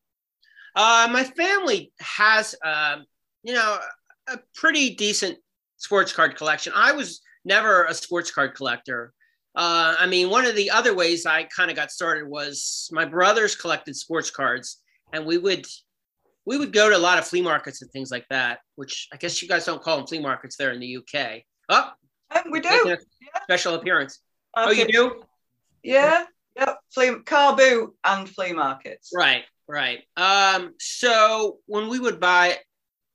Uh, 0.77 1.09
my 1.11 1.25
family 1.25 1.93
has, 1.99 2.55
uh, 2.65 2.99
you 3.43 3.55
know, 3.55 3.79
a 4.29 4.39
pretty 4.55 4.95
decent 4.95 5.39
sports 5.77 6.13
card 6.13 6.37
collection. 6.37 6.73
I 6.77 6.93
was 6.93 7.21
never 7.45 7.85
a 7.85 7.95
sports 7.95 8.31
card 8.31 8.55
collector. 8.55 9.13
Uh, 9.57 9.97
I 9.99 10.07
mean, 10.07 10.29
one 10.29 10.45
of 10.45 10.55
the 10.55 10.71
other 10.71 10.95
ways 10.95 11.25
I 11.25 11.45
kind 11.45 11.71
of 11.71 11.77
got 11.77 11.91
started 11.91 12.29
was 12.29 12.91
my 12.93 13.07
brothers 13.07 13.57
collected 13.57 13.97
sports 13.97 14.31
cards, 14.31 14.83
and 15.13 15.25
we 15.25 15.39
would 15.39 15.67
we 16.45 16.59
would 16.59 16.73
go 16.73 16.91
to 16.91 16.97
a 16.97 16.99
lot 16.99 17.19
of 17.19 17.27
flea 17.27 17.41
markets 17.41 17.81
and 17.81 17.91
things 17.91 18.11
like 18.11 18.27
that. 18.29 18.61
Which 18.75 19.09
I 19.13 19.17
guess 19.17 19.41
you 19.41 19.49
guys 19.49 19.65
don't 19.65 19.83
call 19.83 19.97
them 19.97 20.07
flea 20.07 20.21
markets 20.21 20.57
there 20.57 20.73
in 20.73 20.81
the 20.81 20.99
UK. 20.99 21.43
Oh, 21.71 21.91
we 22.51 22.61
do. 22.61 22.97
Special 23.45 23.75
appearance. 23.75 24.21
Okay. 24.57 24.69
Oh, 24.69 24.73
you 24.73 24.87
do? 24.87 25.23
Yeah. 25.83 26.25
Yep. 26.57 26.79
Flea 26.93 27.21
car 27.25 27.57
boot 27.57 27.95
and 28.05 28.29
flea 28.29 28.53
markets. 28.53 29.11
Right. 29.15 29.45
Right. 29.69 30.01
Um, 30.17 30.75
so 30.79 31.59
when 31.67 31.89
we 31.89 31.99
would 31.99 32.21
buy 32.21 32.59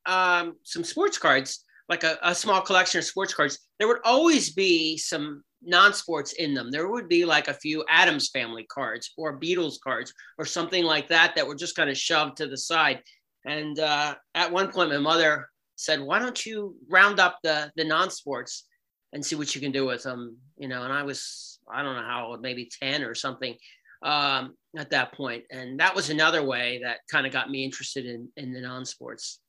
um, 0.06 0.56
some 0.64 0.84
sports 0.84 1.18
cards, 1.18 1.64
like 1.88 2.04
a, 2.04 2.18
a 2.22 2.36
small 2.36 2.62
collection 2.62 3.00
of 3.00 3.06
sports 3.06 3.34
cards, 3.34 3.60
there 3.80 3.88
would 3.88 4.02
always 4.04 4.54
be 4.54 4.98
some 4.98 5.44
non-sports 5.64 6.34
in 6.34 6.53
them. 6.53 6.72
There 6.72 6.89
would 6.89 7.07
be 7.07 7.26
like 7.26 7.47
a 7.47 7.53
few 7.53 7.84
Addams 7.89 8.30
Family 8.30 8.64
cards 8.64 9.12
or 9.18 9.39
Beatles 9.39 9.76
cards 9.84 10.14
or 10.38 10.45
something 10.45 10.84
like 10.84 11.07
that 11.09 11.36
that 11.36 11.47
were 11.47 11.55
just 11.55 11.76
kind 11.76 11.89
of 11.89 11.97
shoved 11.97 12.38
to 12.38 12.47
the 12.47 12.57
side. 12.57 13.01
And 13.45 13.80
uh, 13.80 14.16
at 14.36 14.51
one 14.51 14.72
point, 14.72 14.89
my 14.89 14.97
mother 14.97 15.47
said, 15.76 15.99
"Why 15.99 16.20
don't 16.20 16.45
you 16.45 16.76
round 16.89 17.20
up 17.20 17.39
the 17.43 17.72
the 17.76 17.84
non-sports 17.84 18.68
and 19.14 19.26
see 19.26 19.36
what 19.36 19.53
you 19.55 19.62
can 19.62 19.72
do 19.72 19.86
with 19.86 20.03
them?" 20.03 20.38
You 20.57 20.68
know, 20.68 20.84
and 20.84 20.93
I 20.93 21.03
was 21.03 21.59
I 21.72 21.84
don't 21.84 21.95
know 21.95 22.03
how 22.03 22.28
old, 22.28 22.41
maybe 22.41 22.70
ten 22.82 23.03
or 23.03 23.16
something 23.16 23.55
um, 24.03 24.55
at 24.78 24.91
that 24.91 25.14
point. 25.14 25.43
point, 25.47 25.62
and 25.62 25.80
that 25.80 25.95
was 25.95 26.09
another 26.09 26.43
way 26.43 26.82
that 26.84 26.99
kind 27.12 27.26
of 27.26 27.34
got 27.34 27.49
me 27.49 27.64
interested 27.64 28.05
in 28.05 28.30
in 28.38 28.53
the 28.53 28.62
non-sports. 28.62 29.39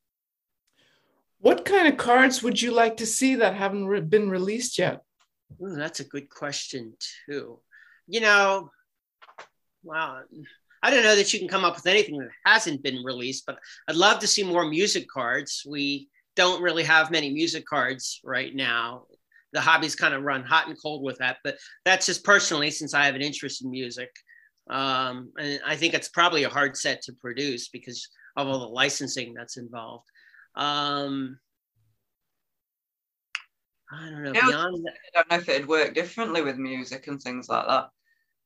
What 1.38 1.64
kind 1.64 1.88
of 1.88 1.96
cards 1.96 2.42
would 2.42 2.62
you 2.62 2.70
like 2.70 2.98
to 2.98 3.06
see 3.06 3.34
that 3.36 3.54
haven't 3.54 3.86
re- 3.86 4.00
been 4.00 4.30
released 4.30 4.78
yet? 4.78 5.02
Ooh, 5.61 5.74
that's 5.76 6.00
a 6.00 6.05
good 6.05 6.28
question 6.30 6.94
too. 7.28 7.59
You 8.07 8.20
know, 8.20 8.70
wow. 9.82 10.22
I 10.82 10.90
don't 10.90 11.05
know 11.05 11.14
that 11.14 11.32
you 11.32 11.38
can 11.38 11.48
come 11.48 11.64
up 11.64 11.76
with 11.76 11.86
anything 11.86 12.18
that 12.18 12.30
hasn't 12.44 12.82
been 12.82 13.05
released, 13.05 13.46
but 13.46 13.59
I'd 13.88 13.96
love 13.96 14.18
to 14.20 14.26
see 14.26 14.42
more 14.42 14.64
music 14.64 15.07
cards. 15.09 15.64
We 15.68 16.09
don't 16.34 16.62
really 16.62 16.82
have 16.82 17.11
many 17.11 17.30
music 17.30 17.64
cards 17.66 18.20
right 18.24 18.55
now. 18.55 19.07
The 19.53 19.61
hobbies 19.61 19.94
kind 19.94 20.14
of 20.14 20.22
run 20.22 20.42
hot 20.42 20.66
and 20.66 20.80
cold 20.80 21.03
with 21.03 21.18
that, 21.18 21.36
but 21.44 21.59
that's 21.84 22.07
just 22.07 22.24
personally 22.24 22.70
since 22.70 22.94
I 22.94 23.05
have 23.05 23.14
an 23.14 23.22
interest 23.22 23.62
in 23.62 23.70
music. 23.70 24.11
Um, 24.70 25.30
and 25.38 25.61
I 25.64 25.76
think 25.76 25.94
it's 25.94 26.09
probably 26.09 26.44
a 26.44 26.48
hard 26.48 26.76
set 26.76 27.03
to 27.03 27.12
produce 27.12 27.68
because 27.68 28.09
of 28.36 28.48
all 28.48 28.61
the 28.61 28.66
licensing 28.66 29.34
that's 29.34 29.59
involved. 29.59 30.07
Um, 30.57 31.38
I 33.93 34.11
don't 34.11 34.22
know. 34.22 34.32
Beyond 34.32 34.88
I 34.88 35.18
don't 35.18 35.30
know 35.30 35.36
if 35.36 35.49
it'd 35.49 35.68
work 35.68 35.95
differently 35.95 36.43
with 36.43 36.57
music 36.57 37.07
and 37.07 37.20
things 37.20 37.49
like 37.49 37.66
that. 37.66 37.88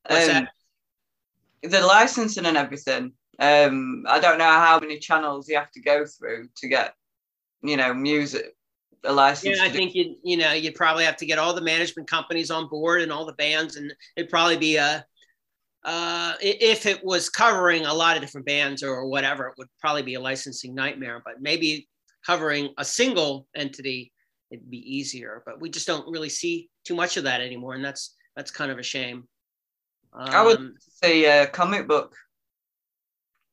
What's 0.07 0.29
um, 0.29 0.47
that? 1.63 1.71
The 1.71 1.85
licensing 1.85 2.45
and 2.45 2.57
everything. 2.57 3.13
Um, 3.39 4.03
I 4.07 4.19
don't 4.19 4.37
know 4.39 4.45
how 4.45 4.79
many 4.79 4.99
channels 4.99 5.47
you 5.47 5.57
have 5.57 5.71
to 5.71 5.81
go 5.81 6.05
through 6.05 6.49
to 6.57 6.67
get, 6.67 6.93
you 7.61 7.77
know, 7.77 7.93
music 7.93 8.55
a 9.03 9.13
license. 9.13 9.57
Yeah, 9.57 9.63
I 9.63 9.69
think 9.69 9.95
you 9.95 10.15
you 10.23 10.37
know 10.37 10.53
you'd 10.53 10.75
probably 10.75 11.05
have 11.05 11.17
to 11.17 11.25
get 11.25 11.39
all 11.39 11.53
the 11.53 11.61
management 11.61 12.09
companies 12.09 12.51
on 12.51 12.67
board 12.67 13.01
and 13.01 13.11
all 13.11 13.25
the 13.25 13.33
bands, 13.33 13.75
and 13.75 13.93
it'd 14.15 14.29
probably 14.29 14.57
be 14.57 14.77
a 14.77 15.05
uh, 15.83 16.33
if 16.41 16.85
it 16.85 17.03
was 17.05 17.29
covering 17.29 17.85
a 17.85 17.93
lot 17.93 18.17
of 18.17 18.21
different 18.21 18.45
bands 18.45 18.83
or 18.83 19.07
whatever, 19.07 19.47
it 19.47 19.53
would 19.57 19.69
probably 19.79 20.03
be 20.03 20.15
a 20.15 20.19
licensing 20.19 20.75
nightmare. 20.75 21.21
But 21.23 21.41
maybe 21.41 21.87
covering 22.25 22.73
a 22.77 22.83
single 22.83 23.47
entity 23.55 24.11
it'd 24.51 24.69
be 24.69 24.97
easier. 24.97 25.43
But 25.45 25.59
we 25.59 25.69
just 25.69 25.87
don't 25.87 26.09
really 26.09 26.29
see 26.29 26.69
too 26.83 26.95
much 26.95 27.17
of 27.17 27.23
that 27.25 27.41
anymore, 27.41 27.73
and 27.73 27.83
that's 27.83 28.15
that's 28.35 28.51
kind 28.51 28.71
of 28.71 28.79
a 28.79 28.83
shame. 28.83 29.27
Um, 30.13 30.29
I 30.29 30.43
would 30.43 30.57
um, 30.57 30.75
say 31.03 31.41
uh, 31.41 31.47
comic 31.47 31.87
book 31.87 32.15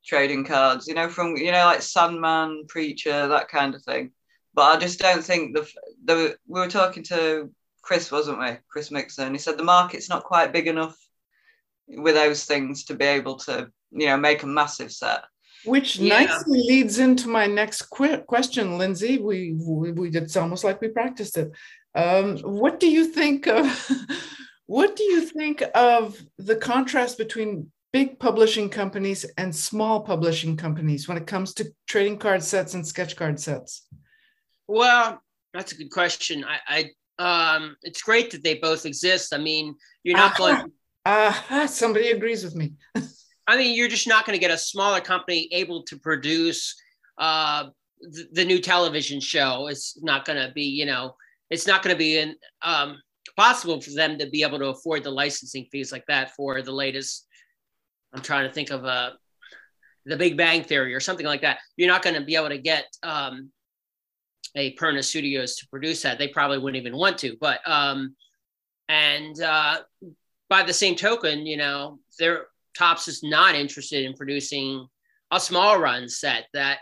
trading 0.05 0.45
cards, 0.45 0.87
you 0.87 0.95
know, 0.95 1.09
from 1.09 1.37
you 1.37 1.53
know 1.53 1.65
like 1.65 1.83
Sandman, 1.83 2.65
Preacher, 2.69 3.29
that 3.29 3.49
kind 3.49 3.75
of 3.75 3.83
thing. 3.83 4.13
But 4.55 4.77
I 4.77 4.79
just 4.79 4.99
don't 4.99 5.25
think 5.25 5.57
the 5.57 5.69
the 6.05 6.37
we 6.47 6.61
were 6.61 6.69
talking 6.69 7.03
to 7.05 7.51
Chris, 7.83 8.11
wasn't 8.11 8.39
we? 8.39 8.57
Chris 8.69 8.91
Mixon. 8.91 9.33
He 9.33 9.39
said 9.39 9.59
the 9.59 9.65
market's 9.65 10.09
not 10.09 10.25
quite 10.25 10.53
big 10.53 10.69
enough 10.69 10.97
with 11.87 12.15
those 12.15 12.45
things 12.45 12.85
to 12.85 12.95
be 12.95 13.05
able 13.05 13.37
to, 13.37 13.69
you 13.91 14.07
know, 14.07 14.17
make 14.17 14.43
a 14.43 14.47
massive 14.47 14.91
set. 14.93 15.25
Which 15.65 15.97
yeah. 15.97 16.21
nicely 16.21 16.61
leads 16.61 16.99
into 16.99 17.29
my 17.29 17.47
next 17.47 17.83
qu- 17.83 18.19
question, 18.19 18.79
Lindsey. 18.79 19.19
We, 19.19 19.55
we, 19.59 19.93
we 19.93 20.09
it's 20.11 20.37
almost 20.37 20.65
like 20.65 20.81
we 20.81 20.89
practiced 20.89 21.39
it. 21.39 21.53
Um, 21.95 22.39
what 22.39 22.81
do 22.81 22.91
you 22.91 23.07
think 23.07 23.47
of 23.47 23.91
what 24.67 24.97
do 24.97 25.05
you 25.05 25.23
think 25.23 25.63
of 25.75 26.21
the 26.39 26.57
contrast 26.57 27.19
between 27.19 27.71
big 27.93 28.19
publishing 28.19 28.69
companies 28.69 29.25
and 29.39 29.55
small 29.55 30.01
publishing 30.01 30.57
companies 30.57 31.07
when 31.07 31.17
it 31.17 31.27
comes 31.27 31.55
to 31.55 31.73
trading 31.87 32.19
card 32.19 32.43
sets 32.43 32.75
and 32.75 32.87
sketch 32.87 33.15
card 33.15 33.39
sets? 33.39 33.87
Well, 34.67 35.23
that's 35.53 35.73
a 35.73 35.77
good 35.77 35.91
question. 35.91 36.45
I, 36.45 36.91
I 37.19 37.55
um, 37.55 37.77
it's 37.83 38.03
great 38.03 38.33
that 38.33 38.43
they 38.43 38.55
both 38.55 38.87
exist. 38.87 39.33
I 39.33 39.39
mean, 39.39 39.77
you're 40.03 40.17
not 40.17 40.39
uh-huh. 40.41 40.57
going. 40.57 40.73
Uh, 41.07 41.67
somebody 41.67 42.11
agrees 42.11 42.43
with 42.43 42.57
me. 42.57 42.73
I 43.47 43.57
mean, 43.57 43.77
you're 43.77 43.89
just 43.89 44.09
not 44.09 44.27
going 44.27 44.37
to 44.37 44.41
get 44.41 44.51
a 44.51 44.59
smaller 44.59 45.01
company 45.01 45.49
able 45.53 45.83
to 45.85 45.99
produce 45.99 46.75
uh, 47.19 47.67
the, 48.33 48.45
new 48.45 48.59
television 48.59 49.21
show. 49.21 49.67
It's 49.69 50.01
not 50.03 50.25
going 50.25 50.39
to 50.39 50.53
be, 50.53 50.63
you 50.63 50.87
know, 50.87 51.15
it's 51.51 51.67
not 51.67 51.83
going 51.83 51.95
to 51.95 51.99
be 51.99 52.19
in, 52.19 52.35
um, 52.63 52.97
possible 53.37 53.81
for 53.81 53.91
them 53.91 54.19
to 54.19 54.29
be 54.31 54.43
able 54.43 54.59
to 54.59 54.69
afford 54.69 55.05
the 55.05 55.11
licensing 55.11 55.67
fees 55.71 55.93
like 55.93 56.05
that 56.07 56.35
for 56.35 56.63
the 56.63 56.73
latest. 56.73 57.27
I'm 58.15 58.23
trying 58.23 58.47
to 58.47 58.53
think 58.53 58.71
of 58.71 58.85
a 58.85 59.13
The 60.07 60.17
Big 60.17 60.37
Bang 60.37 60.63
Theory 60.63 60.95
or 60.95 61.01
something 61.01 61.27
like 61.27 61.43
that. 61.43 61.59
You're 61.77 61.89
not 61.89 62.03
going 62.03 62.17
to 62.17 62.25
be 62.25 62.37
able 62.37 62.51
to 62.51 62.59
get 62.59 62.87
um, 63.03 63.51
a 64.55 64.75
Perna 64.77 65.03
Studios 65.03 65.57
to 65.57 65.69
produce 65.69 66.03
that. 66.03 66.19
They 66.19 66.29
probably 66.29 66.59
wouldn't 66.59 66.81
even 66.81 66.97
want 66.97 67.19
to. 67.19 67.37
But 67.41 67.61
um, 67.67 68.15
and 68.89 69.41
uh, 69.41 69.79
by 70.49 70.63
the 70.63 70.73
same 70.73 70.95
token, 70.95 71.47
you 71.47 71.57
know, 71.57 71.99
their 72.19 72.47
Topps 72.77 73.09
is 73.09 73.23
not 73.23 73.55
interested 73.55 74.05
in 74.05 74.15
producing 74.15 74.87
a 75.31 75.41
small 75.41 75.79
run 75.79 76.09
set 76.09 76.47
that 76.55 76.79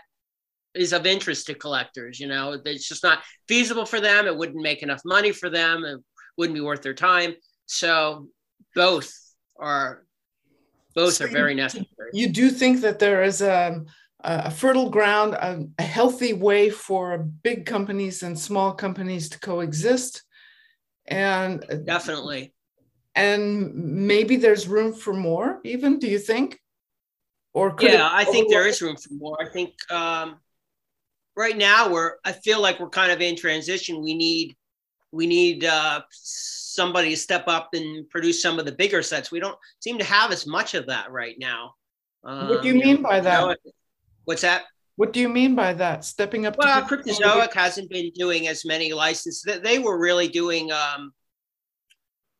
is 0.75 0.93
of 0.93 1.05
interest 1.05 1.47
to 1.47 1.53
collectors. 1.53 2.19
You 2.19 2.27
know, 2.27 2.59
it's 2.65 2.87
just 2.87 3.03
not 3.03 3.19
feasible 3.47 3.85
for 3.85 3.99
them. 3.99 4.25
It 4.25 4.35
wouldn't 4.35 4.61
make 4.61 4.83
enough 4.83 5.01
money 5.05 5.31
for 5.31 5.49
them. 5.49 5.83
It 5.85 5.99
wouldn't 6.37 6.55
be 6.55 6.61
worth 6.61 6.81
their 6.81 6.93
time. 6.93 7.35
So 7.65 8.27
both 8.75 9.13
are 9.57 10.05
both 10.95 11.15
so 11.15 11.25
are 11.25 11.29
very 11.29 11.55
necessary. 11.55 12.09
You 12.13 12.29
do 12.29 12.49
think 12.49 12.81
that 12.81 12.99
there 12.99 13.23
is 13.23 13.41
um, 13.41 13.85
a, 14.23 14.43
a 14.45 14.51
fertile 14.51 14.89
ground, 14.89 15.33
a, 15.33 15.65
a, 15.79 15.83
healthy 15.83 16.33
way 16.33 16.69
for 16.69 17.17
big 17.17 17.65
companies 17.65 18.23
and 18.23 18.37
small 18.37 18.73
companies 18.73 19.29
to 19.29 19.39
coexist, 19.39 20.23
and 21.07 21.63
uh, 21.69 21.75
definitely. 21.77 22.52
And 23.15 23.73
maybe 24.07 24.37
there's 24.37 24.67
room 24.67 24.93
for 24.93 25.13
more. 25.13 25.59
Even 25.63 25.99
do 25.99 26.07
you 26.07 26.19
think? 26.19 26.59
Or 27.53 27.75
yeah, 27.79 28.09
I 28.11 28.23
think 28.23 28.49
there 28.49 28.67
is 28.67 28.81
room 28.81 28.95
for 28.95 29.13
more. 29.13 29.37
I 29.39 29.47
think 29.47 29.73
um, 29.91 30.37
right 31.35 31.55
now 31.55 31.91
we're. 31.91 32.13
I 32.25 32.31
feel 32.31 32.59
like 32.59 32.79
we're 32.79 32.89
kind 32.89 33.11
of 33.11 33.21
in 33.21 33.35
transition. 33.35 34.01
We 34.01 34.15
need 34.15 34.55
we 35.11 35.27
need 35.27 35.63
uh, 35.63 36.01
somebody 36.09 37.11
to 37.11 37.17
step 37.17 37.47
up 37.47 37.69
and 37.73 38.09
produce 38.09 38.41
some 38.41 38.57
of 38.57 38.65
the 38.65 38.71
bigger 38.71 39.03
sets. 39.03 39.31
We 39.31 39.39
don't 39.39 39.57
seem 39.79 39.99
to 39.99 40.03
have 40.03 40.31
as 40.31 40.47
much 40.47 40.73
of 40.73 40.87
that 40.87 41.11
right 41.11 41.35
now. 41.37 41.75
Um, 42.23 42.49
what 42.49 42.63
do 42.63 42.69
you 42.69 42.75
mean 42.75 43.03
by 43.03 43.19
that? 43.19 43.41
You 43.41 43.47
know, 43.49 43.55
what's 44.25 44.41
that? 44.41 44.63
What 44.95 45.13
do 45.13 45.19
you 45.19 45.29
mean 45.29 45.55
by 45.55 45.73
that? 45.73 46.05
Stepping 46.05 46.45
up. 46.45 46.57
Well, 46.57 46.81
Cryptozoic 46.83 47.53
hasn't 47.53 47.89
been 47.89 48.11
doing 48.15 48.47
as 48.47 48.65
many 48.65 48.93
licenses. 48.93 49.59
They 49.61 49.79
were 49.79 49.99
really 49.99 50.27
doing 50.27 50.71
um, 50.71 51.13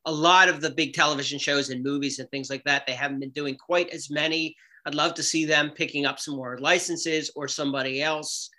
a 0.06 0.12
lot 0.12 0.48
of 0.48 0.60
the 0.60 0.70
big 0.70 0.92
television 0.92 1.38
shows 1.38 1.70
and 1.70 1.82
movies 1.82 2.18
and 2.18 2.30
things 2.30 2.50
like 2.50 2.62
that. 2.64 2.86
They 2.86 2.92
haven't 2.92 3.20
been 3.20 3.30
doing 3.30 3.56
quite 3.56 3.90
as 3.90 4.10
many. 4.10 4.54
I'd 4.86 4.94
love 4.94 5.14
to 5.14 5.22
see 5.22 5.44
them 5.44 5.70
picking 5.74 6.04
up 6.04 6.18
some 6.18 6.36
more 6.36 6.58
licenses 6.58 7.30
or 7.34 7.48
somebody 7.48 8.02
else. 8.02 8.50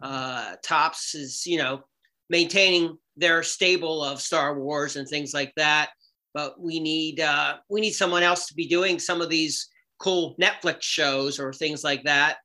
Uh, 0.00 0.54
Topps 0.62 1.14
is, 1.14 1.44
you 1.46 1.58
know, 1.58 1.82
maintaining 2.30 2.96
their 3.16 3.42
stable 3.42 4.02
of 4.02 4.20
Star 4.20 4.58
Wars 4.58 4.96
and 4.96 5.08
things 5.08 5.34
like 5.34 5.52
that. 5.56 5.90
But 6.34 6.60
we 6.60 6.80
need 6.80 7.20
uh, 7.20 7.56
we 7.68 7.80
need 7.80 7.92
someone 7.92 8.22
else 8.22 8.46
to 8.46 8.54
be 8.54 8.66
doing 8.66 8.98
some 8.98 9.20
of 9.20 9.28
these 9.28 9.68
cool 9.98 10.34
Netflix 10.40 10.82
shows 10.82 11.38
or 11.38 11.52
things 11.52 11.84
like 11.84 12.04
that. 12.04 12.38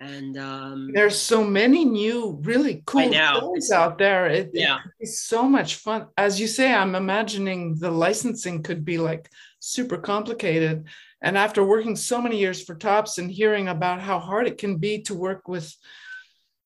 And 0.00 0.38
um, 0.38 0.90
there's 0.94 1.18
so 1.18 1.44
many 1.44 1.84
new, 1.84 2.38
really 2.42 2.82
cool 2.86 3.12
shows 3.12 3.70
out 3.70 3.98
there. 3.98 4.28
It, 4.28 4.50
yeah, 4.54 4.78
it's 4.98 5.24
so 5.24 5.42
much 5.42 5.74
fun. 5.74 6.06
As 6.16 6.40
you 6.40 6.46
say, 6.46 6.72
I'm 6.72 6.94
imagining 6.94 7.76
the 7.78 7.90
licensing 7.90 8.62
could 8.62 8.82
be 8.82 8.96
like 8.96 9.30
super 9.58 9.98
complicated. 9.98 10.86
And 11.20 11.36
after 11.36 11.62
working 11.62 11.96
so 11.96 12.22
many 12.22 12.38
years 12.38 12.64
for 12.64 12.76
Topps 12.76 13.18
and 13.18 13.30
hearing 13.30 13.68
about 13.68 14.00
how 14.00 14.18
hard 14.18 14.46
it 14.46 14.56
can 14.56 14.78
be 14.78 15.02
to 15.02 15.14
work 15.14 15.46
with 15.46 15.70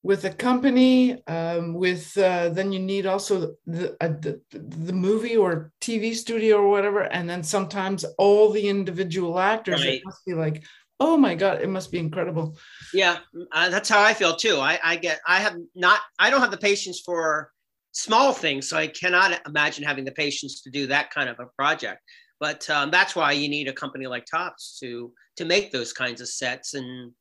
with 0.05 0.27
a 0.27 0.31
company 0.31 1.27
um, 1.27 1.73
with 1.73 2.17
uh, 2.19 2.51
then 2.51 2.73
you 2.73 2.79
need 2.79 3.07
also 3.07 3.55
the, 3.67 3.97
uh, 4.03 4.09
the, 4.09 4.39
the 4.51 4.93
movie 4.93 5.35
or 5.35 5.73
tv 5.81 6.15
studio 6.15 6.59
or 6.59 6.69
whatever 6.69 7.01
and 7.05 7.29
then 7.29 7.43
sometimes 7.43 8.05
all 8.19 8.51
the 8.51 8.69
individual 8.69 9.39
actors 9.39 9.83
right. 9.83 10.03
must 10.05 10.23
be 10.27 10.35
like 10.35 10.63
oh 11.01 11.17
my 11.17 11.35
god 11.35 11.61
it 11.61 11.69
must 11.69 11.91
be 11.91 11.99
incredible 11.99 12.57
yeah 12.93 13.19
uh, 13.53 13.69
that's 13.69 13.89
how 13.89 14.03
i 14.03 14.15
feel 14.15 14.37
too 14.37 14.57
I, 14.59 14.79
I 14.83 14.97
get 14.97 15.21
i 15.27 15.39
have 15.39 15.57
not 15.75 16.01
i 16.19 16.31
don't 16.31 16.41
have 16.41 16.51
the 16.51 16.57
patience 16.57 17.01
for 17.05 17.51
small 17.93 18.33
things 18.33 18.69
so 18.69 18.77
i 18.77 18.87
cannot 18.87 19.41
imagine 19.47 19.85
having 19.85 20.05
the 20.05 20.13
patience 20.13 20.63
to 20.63 20.71
do 20.71 20.87
that 20.89 21.11
kind 21.11 21.29
of 21.29 21.39
a 21.41 21.47
project 21.57 22.01
but 22.41 22.69
um, 22.69 22.91
that's 22.91 23.17
why 23.17 23.33
you 23.33 23.49
need 23.49 23.69
a 23.69 23.73
company 23.73 24.07
like 24.07 24.27
Topps 24.27 24.79
to 24.81 25.13
to 25.37 25.45
make 25.45 25.73
those 25.73 25.93
kinds 25.93 26.21
of 26.21 26.29
sets 26.29 26.75
and 26.75 27.13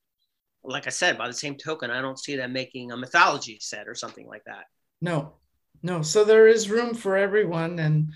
like 0.63 0.87
I 0.87 0.91
said, 0.91 1.17
by 1.17 1.27
the 1.27 1.33
same 1.33 1.55
token, 1.55 1.91
I 1.91 2.01
don't 2.01 2.19
see 2.19 2.35
them 2.35 2.53
making 2.53 2.91
a 2.91 2.97
mythology 2.97 3.57
set 3.61 3.87
or 3.87 3.95
something 3.95 4.27
like 4.27 4.43
that. 4.45 4.65
No, 5.01 5.33
no. 5.81 6.01
So 6.01 6.23
there 6.23 6.47
is 6.47 6.69
room 6.69 6.93
for 6.93 7.17
everyone 7.17 7.79
and 7.79 8.13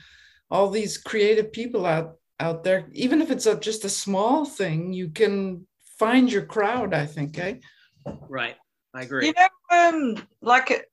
all 0.49 0.70
these 0.70 0.97
creative 0.97 1.51
people 1.51 1.86
out 1.86 2.16
out 2.39 2.63
there. 2.63 2.88
Even 2.93 3.21
if 3.21 3.31
it's 3.31 3.45
a, 3.45 3.59
just 3.59 3.85
a 3.85 3.89
small 3.89 4.45
thing, 4.45 4.93
you 4.93 5.09
can 5.09 5.65
find 5.97 6.31
your 6.31 6.45
crowd. 6.45 6.93
I 6.93 7.05
think, 7.05 7.38
eh? 7.39 7.55
Right. 8.29 8.55
I 8.93 9.03
agree. 9.03 9.27
You 9.27 9.33
know, 9.33 9.77
um, 9.77 10.27
like 10.41 10.89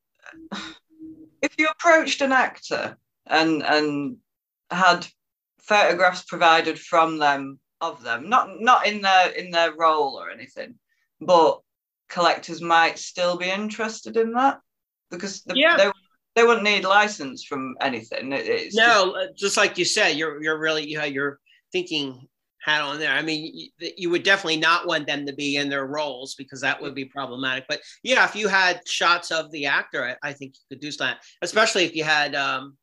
if 1.41 1.55
you 1.57 1.67
approached 1.67 2.21
an 2.21 2.31
actor 2.31 2.97
and 3.25 3.63
and 3.63 4.17
had 4.69 5.07
photographs 5.59 6.23
provided 6.23 6.79
from 6.79 7.17
them 7.17 7.59
of 7.81 8.03
them, 8.03 8.29
not 8.29 8.59
not 8.59 8.85
in 8.85 9.01
their 9.01 9.29
in 9.29 9.51
their 9.51 9.73
role 9.75 10.19
or 10.19 10.29
anything, 10.29 10.75
but 11.21 11.61
collectors 12.09 12.61
might 12.61 12.99
still 12.99 13.37
be 13.37 13.49
interested 13.49 14.17
in 14.17 14.33
that 14.33 14.59
because 15.09 15.41
the, 15.43 15.55
yeah. 15.55 15.77
they, 15.77 15.91
they 16.35 16.43
wouldn't 16.43 16.63
need 16.63 16.83
license 16.83 17.43
from 17.43 17.75
anything. 17.81 18.31
It's 18.33 18.75
no, 18.75 19.13
just, 19.13 19.15
uh, 19.15 19.33
just, 19.35 19.57
like 19.57 19.77
you 19.77 19.85
said, 19.85 20.17
you're 20.17 20.41
you're 20.41 20.59
really 20.59 20.87
you 20.87 20.97
know 20.97 21.05
you're 21.05 21.39
thinking 21.71 22.27
hat 22.65 22.81
on 22.81 22.99
there. 22.99 23.11
I 23.11 23.21
mean, 23.21 23.51
you, 23.53 23.91
you, 23.95 24.09
would 24.09 24.23
definitely 24.23 24.57
not 24.57 24.87
want 24.87 25.05
them 25.05 25.25
to 25.27 25.33
be 25.33 25.57
in 25.57 25.69
their 25.69 25.85
roles 25.85 26.33
because 26.33 26.59
that 26.61 26.81
would 26.81 26.95
be 26.95 27.05
problematic. 27.05 27.65
But 27.69 27.81
yeah, 28.01 28.25
if 28.25 28.35
you 28.35 28.47
had 28.47 28.81
shots 28.87 29.29
of 29.29 29.51
the 29.51 29.67
actor, 29.67 30.03
I, 30.03 30.29
I 30.29 30.33
think 30.33 30.55
you 30.55 30.75
could 30.75 30.81
do 30.81 30.91
that, 30.97 31.19
especially 31.43 31.85
if 31.85 31.95
you 31.95 32.03
had 32.03 32.33
um, 32.33 32.75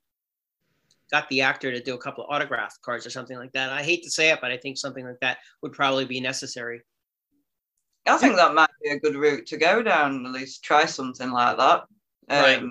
got 1.11 1.29
the 1.29 1.43
actor 1.43 1.73
to 1.73 1.83
do 1.83 1.95
a 1.95 1.99
couple 1.99 2.25
of 2.25 2.31
autograph 2.31 2.75
cards 2.83 3.05
or 3.05 3.11
something 3.11 3.37
like 3.37 3.53
that. 3.53 3.71
I 3.71 3.83
hate 3.83 4.05
to 4.05 4.11
say 4.11 4.31
it, 4.31 4.39
but 4.41 4.53
I 4.53 4.57
think 4.57 4.79
something 4.79 5.05
like 5.05 5.21
that 5.21 5.39
would 5.63 5.73
probably 5.73 6.05
be 6.05 6.21
necessary. 6.21 6.83
I 8.07 8.17
think 8.19 8.37
that 8.37 8.55
might 8.55 8.71
be 8.83 8.91
a 8.91 8.99
good 8.99 9.17
route 9.17 9.47
to 9.47 9.57
go 9.57 9.83
down. 9.83 10.27
At 10.27 10.33
least 10.33 10.65
try 10.65 10.87
something 10.87 11.31
like 11.31 11.57
that. 11.57 11.85
Um, 12.29 12.43
right. 12.43 12.63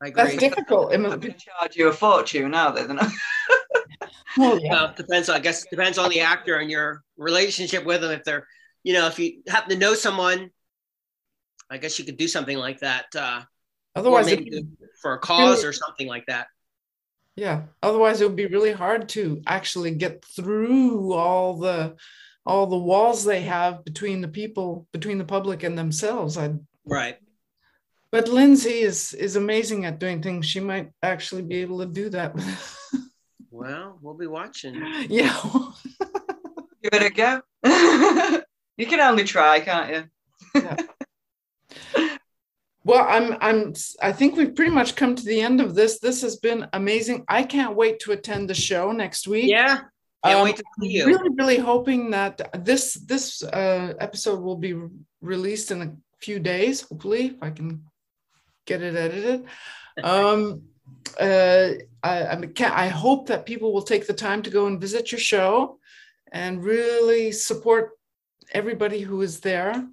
That's 0.00 0.36
difficult. 0.36 0.94
I'm 0.94 1.02
going 1.02 1.20
to 1.20 1.32
charge 1.32 1.76
you 1.76 1.88
a 1.88 1.92
fortune 1.92 2.50
now, 2.50 2.70
then. 2.70 2.96
well, 4.36 4.58
yeah. 4.62 4.70
Well, 4.70 4.94
depends. 4.96 5.28
I 5.28 5.38
guess 5.38 5.66
depends 5.66 5.98
on 5.98 6.10
the 6.10 6.20
actor 6.20 6.56
and 6.56 6.70
your 6.70 7.02
relationship 7.16 7.84
with 7.84 8.00
them. 8.00 8.10
If 8.10 8.24
they're, 8.24 8.46
you 8.82 8.94
know, 8.94 9.06
if 9.06 9.18
you 9.18 9.42
happen 9.46 9.70
to 9.70 9.78
know 9.78 9.94
someone, 9.94 10.50
I 11.70 11.78
guess 11.78 11.98
you 11.98 12.04
could 12.04 12.16
do 12.16 12.28
something 12.28 12.56
like 12.56 12.80
that. 12.80 13.06
Uh, 13.14 13.42
Otherwise, 13.94 14.34
for 15.02 15.14
a 15.14 15.18
cause 15.18 15.58
really, 15.58 15.68
or 15.68 15.72
something 15.72 16.06
like 16.06 16.26
that. 16.26 16.46
Yeah. 17.36 17.62
Otherwise, 17.82 18.20
it 18.20 18.26
would 18.26 18.36
be 18.36 18.46
really 18.46 18.72
hard 18.72 19.08
to 19.10 19.42
actually 19.46 19.92
get 19.92 20.24
through 20.24 21.12
all 21.12 21.58
the 21.58 21.96
all 22.46 22.66
the 22.66 22.78
walls 22.78 23.24
they 23.24 23.42
have 23.42 23.84
between 23.84 24.20
the 24.20 24.28
people, 24.28 24.86
between 24.92 25.18
the 25.18 25.24
public 25.24 25.62
and 25.62 25.76
themselves. 25.76 26.38
I 26.38 26.54
right. 26.86 27.18
But 28.12 28.28
Lindsey 28.28 28.80
is 28.80 29.14
is 29.14 29.36
amazing 29.36 29.84
at 29.84 30.00
doing 30.00 30.20
things. 30.22 30.46
She 30.46 30.60
might 30.60 30.90
actually 31.02 31.42
be 31.42 31.56
able 31.56 31.78
to 31.78 31.86
do 31.86 32.08
that. 32.10 32.34
well, 33.50 33.98
we'll 34.02 34.14
be 34.14 34.26
watching. 34.26 34.74
Yeah. 35.08 35.38
Give 36.82 36.94
it 36.94 37.02
a 37.02 37.10
go. 37.10 37.42
you 38.76 38.86
can 38.86 39.00
only 39.00 39.24
try, 39.24 39.60
can't 39.60 39.90
you? 39.94 40.04
yeah. 40.62 40.76
Well, 42.82 43.06
I'm 43.08 43.36
I'm 43.40 43.74
I 44.02 44.12
think 44.12 44.36
we've 44.36 44.54
pretty 44.54 44.72
much 44.72 44.96
come 44.96 45.14
to 45.14 45.24
the 45.24 45.40
end 45.40 45.60
of 45.60 45.74
this. 45.74 46.00
This 46.00 46.22
has 46.22 46.36
been 46.36 46.66
amazing. 46.72 47.24
I 47.28 47.42
can't 47.42 47.76
wait 47.76 48.00
to 48.00 48.12
attend 48.12 48.48
the 48.48 48.54
show 48.54 48.90
next 48.90 49.28
week. 49.28 49.50
Yeah. 49.50 49.82
Can't 50.24 50.38
um, 50.38 50.44
wait 50.44 50.56
to 50.56 50.64
see 50.80 50.88
you. 50.88 51.06
Really, 51.06 51.28
really 51.34 51.58
hoping 51.58 52.10
that 52.10 52.64
this 52.64 52.94
this 52.94 53.42
uh, 53.42 53.94
episode 54.00 54.40
will 54.40 54.56
be 54.56 54.74
released 55.20 55.70
in 55.70 55.82
a 55.82 55.92
few 56.20 56.38
days. 56.38 56.82
Hopefully, 56.82 57.26
if 57.26 57.42
I 57.42 57.50
can 57.50 57.84
get 58.66 58.82
it 58.82 58.96
edited. 58.96 59.46
Um, 60.02 60.62
uh, 61.20 61.68
I, 62.02 62.22
I, 62.22 62.48
I 62.58 62.88
hope 62.88 63.26
that 63.26 63.46
people 63.46 63.72
will 63.72 63.82
take 63.82 64.06
the 64.06 64.14
time 64.14 64.42
to 64.42 64.50
go 64.50 64.66
and 64.66 64.80
visit 64.80 65.12
your 65.12 65.18
show, 65.18 65.78
and 66.32 66.64
really 66.64 67.32
support 67.32 67.90
everybody 68.52 69.00
who 69.00 69.22
is 69.22 69.40
there. 69.40 69.86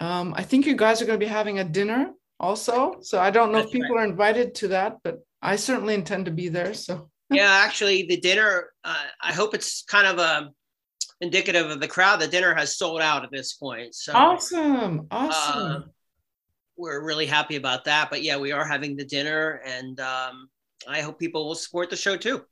Um, 0.00 0.34
I 0.36 0.42
think 0.42 0.66
you 0.66 0.76
guys 0.76 1.02
are 1.02 1.06
going 1.06 1.18
to 1.18 1.24
be 1.24 1.30
having 1.30 1.58
a 1.58 1.64
dinner 1.64 2.12
also. 2.38 2.96
So 3.00 3.20
I 3.20 3.30
don't 3.30 3.52
know 3.52 3.58
That's 3.58 3.68
if 3.68 3.72
people 3.72 3.96
right. 3.96 4.02
are 4.02 4.10
invited 4.10 4.54
to 4.56 4.68
that, 4.68 4.98
but 5.02 5.18
I 5.42 5.56
certainly 5.56 5.94
intend 5.94 6.26
to 6.26 6.30
be 6.30 6.48
there. 6.48 6.74
So 6.74 7.10
yeah, 7.30 7.62
actually, 7.64 8.06
the 8.06 8.18
dinner. 8.18 8.70
Uh, 8.84 9.04
I 9.22 9.32
hope 9.32 9.54
it's 9.54 9.82
kind 9.82 10.06
of 10.06 10.18
a 10.18 10.38
um, 10.38 10.50
indicative 11.20 11.70
of 11.70 11.80
the 11.80 11.88
crowd. 11.88 12.20
The 12.20 12.28
dinner 12.28 12.54
has 12.54 12.76
sold 12.76 13.00
out 13.00 13.24
at 13.24 13.30
this 13.30 13.54
point. 13.54 13.94
So 13.94 14.14
awesome, 14.14 15.06
awesome. 15.10 15.72
Uh, 15.72 15.80
we're 16.78 17.04
really 17.04 17.26
happy 17.26 17.56
about 17.56 17.84
that. 17.84 18.08
But 18.08 18.22
yeah, 18.22 18.38
we 18.38 18.52
are 18.52 18.64
having 18.64 18.96
the 18.96 19.04
dinner, 19.04 19.60
and 19.66 20.00
um, 20.00 20.48
I 20.86 21.00
hope 21.00 21.18
people 21.18 21.46
will 21.46 21.54
support 21.54 21.90
the 21.90 21.96
show 21.96 22.16
too. 22.16 22.44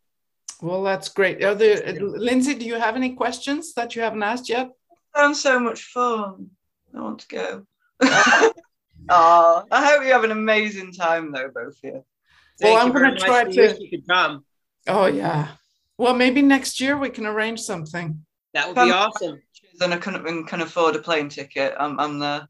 Well, 0.61 0.83
that's 0.83 1.09
great. 1.09 1.43
Are 1.45 1.55
there, 1.55 1.83
Lindsey, 2.01 2.55
do 2.55 2.67
you 2.67 2.75
have 2.75 2.97
any 2.97 3.15
questions 3.15 3.75
that 3.75 3.95
you 3.95 4.03
haven't 4.03 4.23
asked 4.23 4.49
yet? 4.49 4.71
Sounds 5.15 5.41
so 5.41 5.61
much 5.61 5.85
fun. 5.85 6.51
I 6.95 7.01
want 7.01 7.21
to 7.21 7.29
go. 7.29 7.67
oh, 9.09 9.65
I 9.71 9.87
hope 9.87 10.05
you 10.05 10.13
have 10.13 10.25
an 10.25 10.31
amazing 10.31 10.93
time 10.93 11.31
though, 11.33 11.51
both 11.55 11.75
of 11.75 11.79
you. 11.83 12.05
well, 12.63 12.77
I'm 12.77 12.93
going 12.93 13.15
to 13.15 13.21
try 13.21 13.45
to. 13.45 13.77
You 13.79 13.91
could 13.91 14.09
come. 14.09 14.45
Oh 14.89 15.07
yeah. 15.07 15.49
Well, 15.99 16.15
maybe 16.15 16.43
next 16.43 16.81
year 16.81 16.97
we 16.97 17.11
can 17.11 17.27
arrange 17.27 17.61
something. 17.61 18.25
That 18.55 18.69
would 18.69 18.75
be 18.75 18.91
awesome. 18.91 19.41
And 19.81 19.93
I 19.93 19.99
can, 19.99 20.45
can 20.47 20.61
afford 20.63 20.97
a 20.97 21.01
plane 21.01 21.29
ticket. 21.29 21.75
I'm, 21.79 22.01
I'm 22.01 22.19
there. 22.19 22.49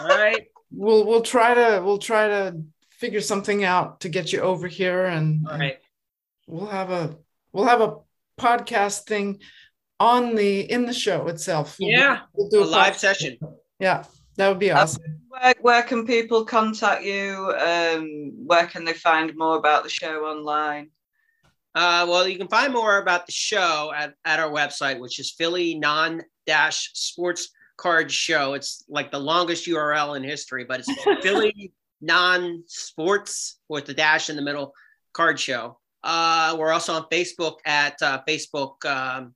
All 0.00 0.08
right. 0.08 0.46
We'll 0.70 1.06
we'll 1.06 1.22
try 1.22 1.54
to 1.54 1.82
we'll 1.84 1.98
try 1.98 2.28
to 2.28 2.62
figure 2.90 3.20
something 3.20 3.64
out 3.64 4.00
to 4.00 4.08
get 4.08 4.32
you 4.32 4.40
over 4.40 4.66
here, 4.66 5.04
and, 5.04 5.46
All 5.46 5.58
right. 5.58 5.78
we'll 6.46 6.66
have 6.66 6.90
a 6.90 7.16
we'll 7.52 7.66
have 7.66 7.80
a 7.80 7.96
podcast 8.38 9.04
thing 9.04 9.40
on 10.00 10.34
the 10.34 10.60
in 10.60 10.86
the 10.86 10.92
show 10.92 11.28
itself. 11.28 11.76
We'll 11.80 11.90
yeah, 11.90 12.20
we'll 12.34 12.48
do 12.48 12.62
a, 12.62 12.64
a 12.64 12.66
live 12.66 12.96
session. 12.96 13.38
Yeah, 13.78 14.04
that 14.36 14.48
would 14.48 14.58
be 14.58 14.70
awesome. 14.70 15.02
Um, 15.04 15.20
where, 15.28 15.54
where 15.60 15.82
can 15.82 16.06
people 16.06 16.44
contact 16.44 17.04
you? 17.04 17.54
Um, 17.58 18.32
where 18.46 18.66
can 18.66 18.84
they 18.84 18.94
find 18.94 19.36
more 19.36 19.56
about 19.56 19.84
the 19.84 19.90
show 19.90 20.24
online? 20.24 20.90
Uh, 21.74 22.06
well, 22.08 22.26
you 22.26 22.38
can 22.38 22.48
find 22.48 22.72
more 22.72 23.02
about 23.02 23.26
the 23.26 23.32
show 23.32 23.92
at, 23.94 24.14
at 24.24 24.40
our 24.40 24.50
website, 24.50 24.98
which 24.98 25.20
is 25.20 25.34
Philly 25.36 25.78
non 25.78 26.22
dash 26.46 26.90
sports 26.94 27.50
card 27.76 28.10
show. 28.10 28.54
It's 28.54 28.84
like 28.88 29.10
the 29.10 29.18
longest 29.18 29.66
URL 29.66 30.16
in 30.16 30.22
history, 30.22 30.64
but 30.64 30.80
it's 30.80 30.92
Philly 31.22 31.72
non 32.00 32.62
sports 32.66 33.58
with 33.68 33.86
the 33.86 33.94
dash 33.94 34.30
in 34.30 34.36
the 34.36 34.42
middle 34.42 34.72
card 35.12 35.38
show. 35.38 35.78
Uh, 36.02 36.56
we're 36.58 36.72
also 36.72 36.92
on 36.92 37.06
Facebook 37.10 37.56
at 37.64 38.00
uh, 38.02 38.22
Facebook. 38.28 38.84
Um, 38.84 39.34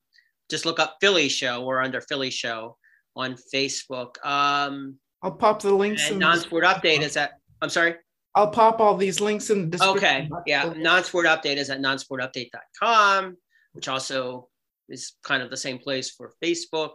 just 0.49 0.67
look 0.67 0.79
up 0.79 0.99
Philly 1.01 1.29
Show. 1.29 1.65
We're 1.65 1.81
under 1.81 2.01
Philly 2.01 2.31
Show 2.31 2.77
on 3.17 3.37
Facebook. 3.53 4.25
Um, 4.25 4.97
I'll 5.23 5.33
pop 5.33 5.61
the 5.63 5.75
links. 5.75 6.11
And 6.11 6.19
non-sport 6.19 6.65
update 6.65 7.01
is 7.01 7.17
at. 7.17 7.33
I'm 7.61 7.71
sorry. 7.71 7.97
I'll 8.35 8.51
pop 8.51 8.81
all 8.81 8.97
these 8.97 9.21
links 9.21 9.51
in 9.51 9.63
the 9.63 9.77
description. 9.77 9.97
Okay. 9.97 10.31
Yeah. 10.47 10.73
Non-sport 10.77 11.27
update 11.27 11.57
is 11.57 11.69
at 11.71 11.81
nonsportupdate.com, 11.81 13.37
which 13.73 13.89
also 13.89 14.49
is 14.89 15.15
kind 15.25 15.43
of 15.43 15.51
the 15.51 15.57
same 15.57 15.79
place 15.79 16.11
for 16.11 16.33
Facebook. 16.43 16.93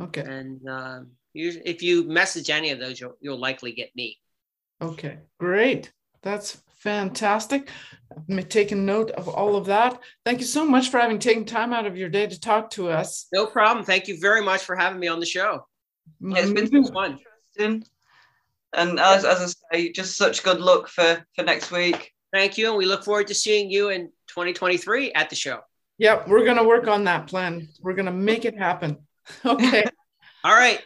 Okay. 0.00 0.22
And 0.22 0.66
um, 0.68 1.10
you, 1.32 1.60
if 1.64 1.82
you 1.82 2.04
message 2.04 2.50
any 2.50 2.70
of 2.70 2.78
those, 2.78 3.00
you'll, 3.00 3.16
you'll 3.20 3.40
likely 3.40 3.72
get 3.72 3.94
me. 3.94 4.18
Okay. 4.80 5.18
Great. 5.38 5.92
That's 6.22 6.62
fantastic. 6.78 7.70
I'm 8.28 8.42
taking 8.44 8.84
note 8.84 9.10
of 9.12 9.28
all 9.28 9.56
of 9.56 9.66
that. 9.66 10.00
Thank 10.24 10.40
you 10.40 10.46
so 10.46 10.64
much 10.66 10.90
for 10.90 10.98
having 10.98 11.18
taken 11.18 11.44
time 11.44 11.72
out 11.72 11.86
of 11.86 11.96
your 11.96 12.08
day 12.08 12.26
to 12.26 12.40
talk 12.40 12.70
to 12.70 12.88
us. 12.88 13.26
No 13.32 13.46
problem. 13.46 13.84
Thank 13.84 14.08
you 14.08 14.18
very 14.20 14.42
much 14.42 14.62
for 14.62 14.76
having 14.76 15.00
me 15.00 15.08
on 15.08 15.20
the 15.20 15.26
show. 15.26 15.66
Yeah, 16.20 16.38
it's 16.38 16.70
been 16.70 16.84
fun. 16.92 17.18
Interesting. 17.56 17.88
And 18.74 18.98
as, 18.98 19.24
as 19.24 19.56
I 19.70 19.76
say, 19.76 19.92
just 19.92 20.16
such 20.16 20.42
good 20.42 20.60
luck 20.60 20.88
for, 20.88 21.24
for 21.34 21.44
next 21.44 21.70
week. 21.70 22.12
Thank 22.32 22.56
you. 22.56 22.68
And 22.68 22.76
we 22.76 22.86
look 22.86 23.04
forward 23.04 23.26
to 23.28 23.34
seeing 23.34 23.70
you 23.70 23.90
in 23.90 24.06
2023 24.28 25.12
at 25.12 25.28
the 25.30 25.36
show. 25.36 25.60
Yep, 25.98 26.26
we're 26.28 26.44
going 26.44 26.56
to 26.56 26.64
work 26.64 26.88
on 26.88 27.04
that 27.04 27.26
plan. 27.26 27.68
We're 27.80 27.94
going 27.94 28.06
to 28.06 28.12
make 28.12 28.44
it 28.44 28.58
happen. 28.58 28.98
Okay. 29.44 29.84
All 30.44 30.54
right. 30.54 30.80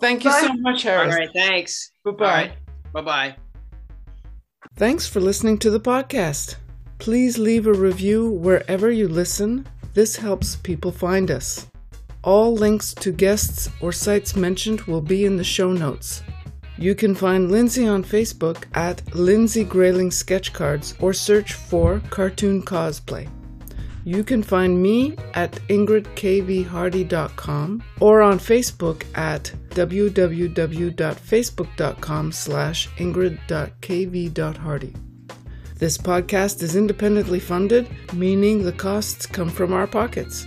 Thank 0.00 0.24
you 0.24 0.30
Bye. 0.30 0.40
so 0.40 0.52
much, 0.54 0.82
Harris. 0.82 1.12
All 1.14 1.18
right. 1.20 1.28
Thanks. 1.34 1.92
Bye-bye. 2.04 2.24
Right. 2.24 2.52
Bye-bye. 2.94 3.36
Thanks 4.76 5.06
for 5.06 5.20
listening 5.20 5.58
to 5.58 5.70
the 5.70 5.80
podcast. 5.80 6.56
Please 6.98 7.36
leave 7.36 7.66
a 7.66 7.72
review 7.74 8.30
wherever 8.30 8.90
you 8.90 9.08
listen. 9.08 9.66
This 9.92 10.16
helps 10.16 10.56
people 10.56 10.92
find 10.92 11.30
us. 11.30 11.66
All 12.24 12.54
links 12.54 12.94
to 12.94 13.12
guests 13.12 13.68
or 13.80 13.92
sites 13.92 14.34
mentioned 14.36 14.82
will 14.82 15.02
be 15.02 15.24
in 15.26 15.36
the 15.36 15.44
show 15.44 15.72
notes. 15.72 16.22
You 16.78 16.94
can 16.94 17.14
find 17.14 17.50
Lindsey 17.50 17.86
on 17.86 18.02
Facebook 18.02 18.64
at 18.74 19.14
Lindsey 19.14 19.64
Greyling 19.64 20.10
Sketchcards 20.10 21.00
or 21.02 21.12
search 21.12 21.52
for 21.52 22.00
Cartoon 22.10 22.62
Cosplay. 22.62 23.28
You 24.04 24.24
can 24.24 24.42
find 24.42 24.82
me 24.82 25.16
at 25.34 25.52
ingridkvhardy.com 25.68 27.82
or 28.00 28.22
on 28.22 28.38
Facebook 28.38 29.04
at 29.16 29.52
www.facebook.com 29.70 32.32
slash 32.32 32.88
ingrid.kv.hardy. 32.96 34.94
This 35.76 35.98
podcast 35.98 36.62
is 36.62 36.76
independently 36.76 37.40
funded, 37.40 37.88
meaning 38.12 38.62
the 38.62 38.72
costs 38.72 39.26
come 39.26 39.48
from 39.48 39.72
our 39.72 39.86
pockets. 39.86 40.46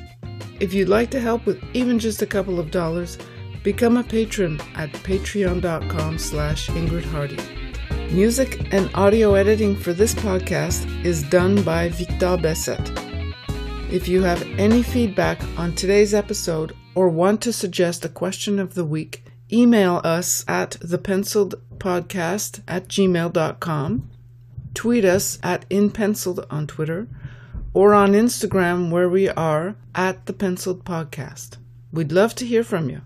If 0.60 0.74
you'd 0.74 0.90
like 0.90 1.10
to 1.12 1.20
help 1.20 1.46
with 1.46 1.62
even 1.74 2.00
just 2.00 2.22
a 2.22 2.26
couple 2.26 2.60
of 2.60 2.72
dollars, 2.72 3.18
Become 3.66 3.98
a 3.98 4.04
patron 4.04 4.62
at 4.76 4.92
patreon.com 4.92 6.20
slash 6.20 6.68
Ingrid 6.68 7.04
Hardy. 7.06 7.40
Music 8.14 8.72
and 8.72 8.92
audio 8.94 9.34
editing 9.34 9.76
for 9.76 9.92
this 9.92 10.14
podcast 10.14 10.86
is 11.04 11.24
done 11.24 11.64
by 11.64 11.90
Victor 11.90 12.38
Besset. 12.38 13.05
If 13.92 14.08
you 14.08 14.24
have 14.24 14.42
any 14.58 14.82
feedback 14.82 15.42
on 15.58 15.76
today's 15.76 16.14
episode 16.14 16.76
or 16.96 17.08
want 17.08 17.42
to 17.42 17.54
suggest 17.54 18.04
a 18.04 18.10
question 18.10 18.58
of 18.58 18.74
the 18.74 18.84
week, 18.84 19.24
email 19.54 20.02
us 20.04 20.44
at 20.48 20.72
thepenciledpodcast 20.82 22.62
at 22.68 22.88
gmail.com, 22.88 24.10
tweet 24.74 25.06
us 25.06 25.40
at 25.44 25.66
inpenciled 25.70 26.46
on 26.50 26.66
Twitter, 26.66 27.08
or 27.74 27.94
on 27.94 28.14
Instagram 28.14 28.90
where 28.90 29.08
we 29.08 29.30
are 29.30 29.76
at 29.94 30.26
the 30.26 30.34
Penciled 30.34 30.84
Podcast. 30.84 31.58
We'd 31.92 32.12
love 32.12 32.34
to 32.36 32.46
hear 32.46 32.64
from 32.64 32.90
you. 32.90 33.02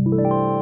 You. 0.00 0.57